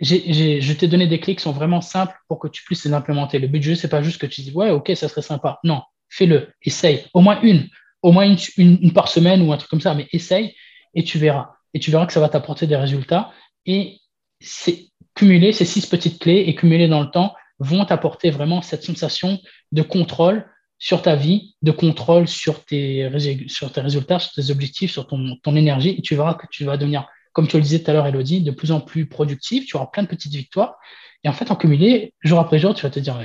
[0.00, 3.38] je t'ai donné des clés qui sont vraiment simples pour que tu puisses les implémenter.
[3.38, 5.58] Le but du jeu, c'est pas juste que tu dis, ouais, ok, ça serait sympa.
[5.64, 7.04] Non, fais-le, essaye.
[7.14, 7.68] Au moins une,
[8.02, 10.54] au moins une, une, par semaine ou un truc comme ça, mais essaye
[10.94, 11.50] et tu verras.
[11.74, 13.32] Et tu verras que ça va t'apporter des résultats.
[13.66, 13.98] Et
[14.40, 18.82] c'est cumuler ces six petites clés et cumuler dans le temps vont t'apporter vraiment cette
[18.82, 19.38] sensation
[19.72, 20.46] de contrôle
[20.82, 23.08] sur ta vie, de contrôle sur tes,
[23.46, 25.90] sur tes résultats, sur tes objectifs, sur ton, ton énergie.
[25.96, 28.42] Et tu verras que tu vas devenir comme tu le disais tout à l'heure, Elodie,
[28.42, 30.74] de plus en plus productif, tu auras plein de petites victoires.
[31.22, 33.16] Et en fait, en cumulé, jour après jour, tu vas te dire,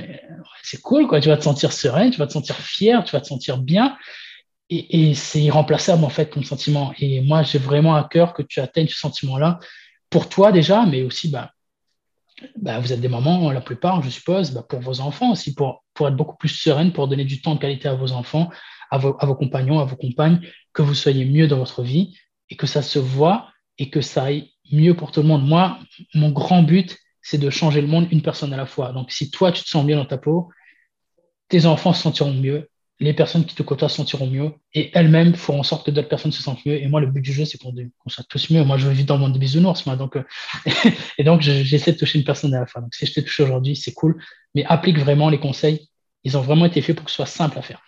[0.62, 1.20] c'est cool, quoi.
[1.20, 3.98] Tu vas te sentir serein, tu vas te sentir fier, tu vas te sentir bien.
[4.70, 6.92] Et, c'est irremplaçable, en fait, ton sentiment.
[7.00, 9.58] Et moi, j'ai vraiment à cœur que tu atteignes ce sentiment-là
[10.10, 11.50] pour toi déjà, mais aussi, bah,
[12.56, 15.82] bah, vous êtes des mamans, la plupart, je suppose, bah, pour vos enfants aussi, pour,
[15.98, 18.50] pour être beaucoup plus sereine, pour donner du temps de qualité à vos enfants,
[18.92, 20.40] à vos, compagnons, à vos compagnes,
[20.72, 22.16] que vous soyez mieux dans votre vie
[22.50, 23.48] et que ça se voit
[23.78, 25.44] et que ça aille mieux pour tout le monde.
[25.44, 25.76] Moi,
[26.14, 28.92] mon grand but, c'est de changer le monde une personne à la fois.
[28.92, 30.50] Donc, si toi, tu te sens bien dans ta peau,
[31.48, 32.70] tes enfants se sentiront mieux,
[33.00, 36.08] les personnes qui te côtoient se sentiront mieux, et elles-mêmes feront en sorte que d'autres
[36.08, 36.80] personnes se sentent mieux.
[36.82, 37.72] Et moi, le but du jeu, c'est qu'on
[38.08, 38.64] soit tous mieux.
[38.64, 39.96] Moi, je vivre dans le monde des bisounours, moi.
[39.96, 40.24] Donc, euh,
[41.18, 42.82] et donc, j'essaie de toucher une personne à la fois.
[42.82, 44.20] Donc, si je t'ai touché aujourd'hui, c'est cool.
[44.54, 45.88] Mais applique vraiment les conseils.
[46.24, 47.82] Ils ont vraiment été faits pour que ce soit simple à faire.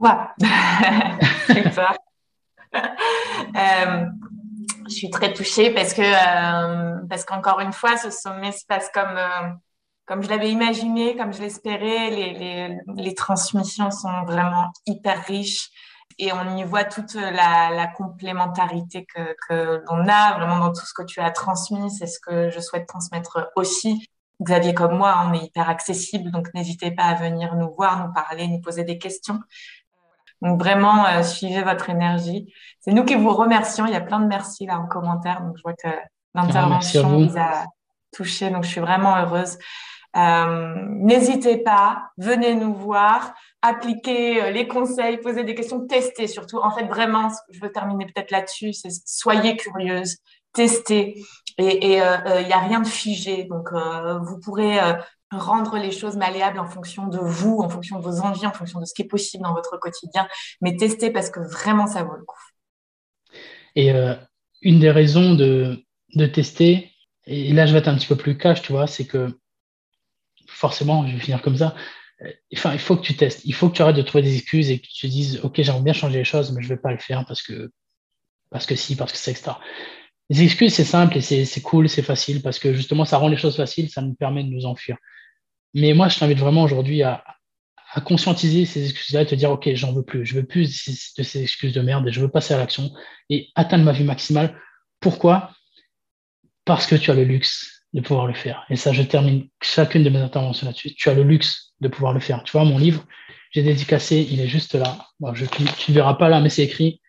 [0.00, 0.10] Ouais.
[1.46, 1.94] c'est ça.
[2.74, 4.06] euh,
[4.88, 8.90] je suis très touchée parce que euh, parce qu'encore une fois, ce sommet se passe
[8.92, 9.52] comme euh,
[10.06, 12.10] comme je l'avais imaginé, comme je l'espérais.
[12.10, 15.70] Les, les, les, transmissions sont vraiment hyper riches
[16.18, 20.84] et on y voit toute la, la complémentarité que, que l'on a vraiment dans tout
[20.86, 21.90] ce que tu as transmis.
[21.90, 24.08] C'est ce que je souhaite transmettre aussi.
[24.42, 28.12] Xavier comme moi, on est hyper accessible, donc n'hésitez pas à venir nous voir, nous
[28.12, 29.40] parler, nous poser des questions.
[30.42, 32.52] Donc vraiment, euh, suivez votre énergie.
[32.80, 33.86] C'est nous qui vous remercions.
[33.86, 35.40] Il y a plein de merci là en commentaire.
[35.40, 35.88] Donc je vois que
[36.34, 37.64] l'intervention vous a
[38.12, 38.50] touché.
[38.50, 39.56] Donc je suis vraiment heureuse.
[40.16, 46.58] Euh, N'hésitez pas, venez nous voir, appliquez euh, les conseils, posez des questions, testez surtout.
[46.58, 50.16] En fait, vraiment, je veux terminer peut-être là-dessus, c'est soyez curieuse,
[50.52, 51.22] testez.
[51.58, 53.44] Et il euh, n'y a rien de figé.
[53.44, 54.78] Donc, vous pourrez
[55.30, 58.80] rendre les choses malléables en fonction de vous, en fonction de vos envies, en fonction
[58.80, 60.26] de ce qui est possible dans votre quotidien.
[60.60, 62.40] Mais testez parce que vraiment, ça vaut le coup.
[63.74, 64.14] Et euh,
[64.62, 65.84] une des raisons de,
[66.14, 66.92] de, tester,
[67.26, 69.36] et là je vais être un petit peu plus cash, tu vois, c'est que
[70.54, 71.74] forcément, je vais finir comme ça.
[72.22, 73.42] Euh, enfin, il faut que tu testes.
[73.44, 75.60] Il faut que tu arrêtes de trouver des excuses et que tu te dises, OK,
[75.60, 77.70] j'aimerais bien changer les choses, mais je ne vais pas le faire parce que,
[78.50, 79.60] parce que si, parce que c'est extra.
[80.30, 83.36] Les excuses, c'est simple et c'est cool, c'est facile parce que justement, ça rend les
[83.36, 84.96] choses faciles, ça nous permet de nous enfuir.
[85.74, 87.24] Mais moi, je t'invite vraiment aujourd'hui à,
[87.92, 90.24] à, conscientiser ces excuses-là et te dire, OK, j'en veux plus.
[90.24, 92.90] Je veux plus de ces excuses de merde et je veux passer à l'action
[93.28, 94.58] et atteindre ma vie maximale.
[95.00, 95.50] Pourquoi?
[96.64, 98.66] Parce que tu as le luxe de pouvoir le faire.
[98.68, 100.94] Et ça, je termine chacune de mes interventions là-dessus.
[100.96, 102.42] Tu as le luxe de pouvoir le faire.
[102.42, 103.04] Tu vois, mon livre,
[103.52, 104.98] j'ai dédicacé, il est juste là.
[105.32, 107.00] je, tu ne verras pas là, mais c'est écrit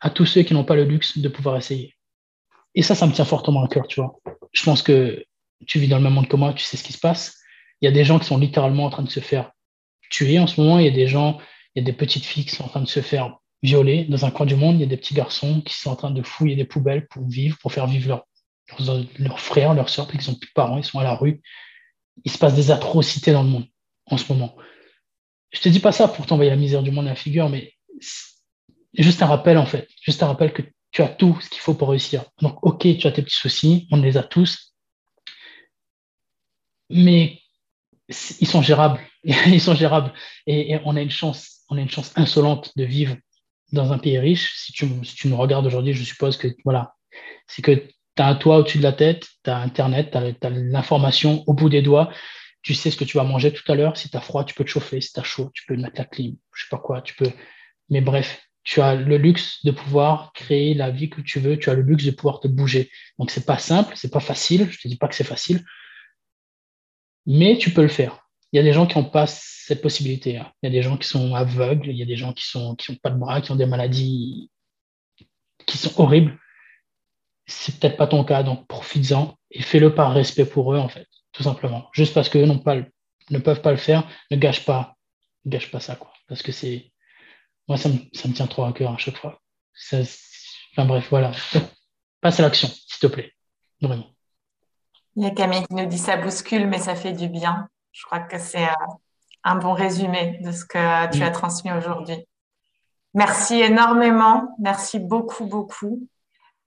[0.00, 1.96] à tous ceux qui n'ont pas le luxe de pouvoir essayer.
[2.76, 4.20] Et ça, ça me tient fortement à cœur, tu vois.
[4.52, 5.24] Je pense que
[5.66, 7.36] tu vis dans le même monde que moi, tu sais ce qui se passe.
[7.80, 9.50] Il y a des gens qui sont littéralement en train de se faire
[10.08, 10.78] tuer en ce moment.
[10.78, 11.38] Il y a des gens,
[11.74, 14.24] il y a des petites filles qui sont en train de se faire violer dans
[14.24, 14.76] un coin du monde.
[14.76, 17.26] Il y a des petits garçons qui sont en train de fouiller des poubelles pour
[17.26, 18.24] vivre, pour faire vivre
[19.18, 21.42] leurs frères, leurs parce qu'ils n'ont plus de parents, ils sont à la rue.
[22.24, 23.66] Il se passe des atrocités dans le monde
[24.06, 24.56] en ce moment.
[25.50, 27.74] Je te dis pas ça pour t'envoyer la misère du monde à la figure, mais
[28.94, 31.74] juste un rappel en fait, juste un rappel que tu as tout ce qu'il faut
[31.74, 32.24] pour réussir.
[32.40, 34.74] Donc, ok, tu as tes petits soucis, on les a tous,
[36.90, 37.40] mais
[38.40, 39.00] ils sont gérables.
[39.24, 40.12] ils sont gérables.
[40.46, 43.16] Et, on a une chance, on a une chance insolente de vivre
[43.72, 44.54] dans un pays riche.
[44.56, 46.94] Si tu, si nous regardes aujourd'hui, je suppose que voilà,
[47.46, 47.82] c'est que
[48.16, 51.54] tu as un toit au-dessus de la tête, tu as Internet, tu as, l'information au
[51.54, 52.12] bout des doigts.
[52.62, 53.96] Tu sais ce que tu vas manger tout à l'heure.
[53.96, 55.00] Si tu as froid, tu peux te chauffer.
[55.00, 56.36] Si tu as chaud, tu peux mettre la clim.
[56.54, 57.30] Je sais pas quoi, tu peux.
[57.88, 61.58] Mais bref, tu as le luxe de pouvoir créer la vie que tu veux.
[61.58, 62.90] Tu as le luxe de pouvoir te bouger.
[63.18, 64.68] Donc, c'est pas simple, c'est pas facile.
[64.70, 65.64] Je te dis pas que c'est facile
[67.26, 68.26] mais tu peux le faire.
[68.52, 70.38] Il y a des gens qui n'ont pas cette possibilité.
[70.38, 70.52] Hein.
[70.62, 72.58] Il y a des gens qui sont aveugles, il y a des gens qui qui
[72.58, 74.50] n'ont pas de bras, qui ont des maladies
[75.66, 76.38] qui sont horribles.
[77.46, 81.06] C'est peut-être pas ton cas, donc profites-en et fais-le par respect pour eux, en fait,
[81.32, 81.88] tout simplement.
[81.92, 82.76] Juste parce qu'eux pas
[83.30, 84.96] ne peuvent pas le faire, ne gâche pas,
[85.44, 86.12] ne gâche pas ça, quoi.
[86.28, 86.92] Parce que c'est,
[87.68, 89.40] moi, ça me, ça me, tient trop à cœur à chaque fois.
[89.92, 91.32] enfin bref, voilà.
[92.20, 93.32] Passe à l'action, s'il te plaît.
[93.80, 94.06] Vraiment.
[95.16, 97.68] Il y a Camille qui nous dit ça bouscule, mais ça fait du bien.
[97.90, 98.86] Je crois que c'est euh,
[99.44, 102.16] un bon résumé de ce que tu as transmis aujourd'hui.
[103.14, 104.54] Merci énormément.
[104.58, 106.08] Merci beaucoup, beaucoup.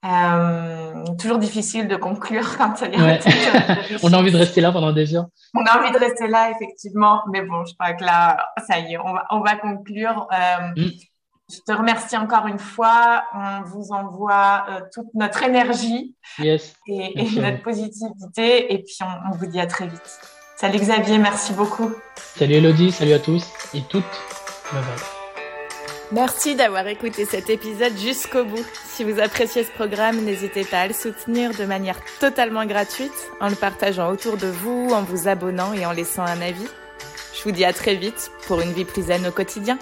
[0.06, 4.72] Euh, toujours difficile de conclure quand il y a On a envie de rester là
[4.72, 5.28] pendant des heures.
[5.56, 7.22] On a envie de rester là, effectivement.
[7.32, 8.38] Mais bon, je crois que là,
[8.68, 10.28] ça y est, on va, on va conclure.
[10.32, 10.92] Euh, mm.
[11.52, 13.24] Je te remercie encore une fois.
[13.34, 16.76] On vous envoie euh, toute notre énergie yes.
[16.88, 18.74] et, notre positivité.
[18.74, 20.20] Et puis, on, on vous dit à très vite.
[20.58, 21.92] Salut Xavier, merci beaucoup.
[22.16, 24.04] Salut Elodie, salut à tous et toutes.
[24.72, 25.15] Bye bye.
[26.12, 28.64] Merci d'avoir écouté cet épisode jusqu'au bout.
[28.86, 33.50] Si vous appréciez ce programme, n'hésitez pas à le soutenir de manière totalement gratuite, en
[33.50, 36.68] le partageant autour de vous, en vous abonnant et en laissant un avis.
[37.34, 39.80] Je vous dis à très vite pour une vie plus au quotidien.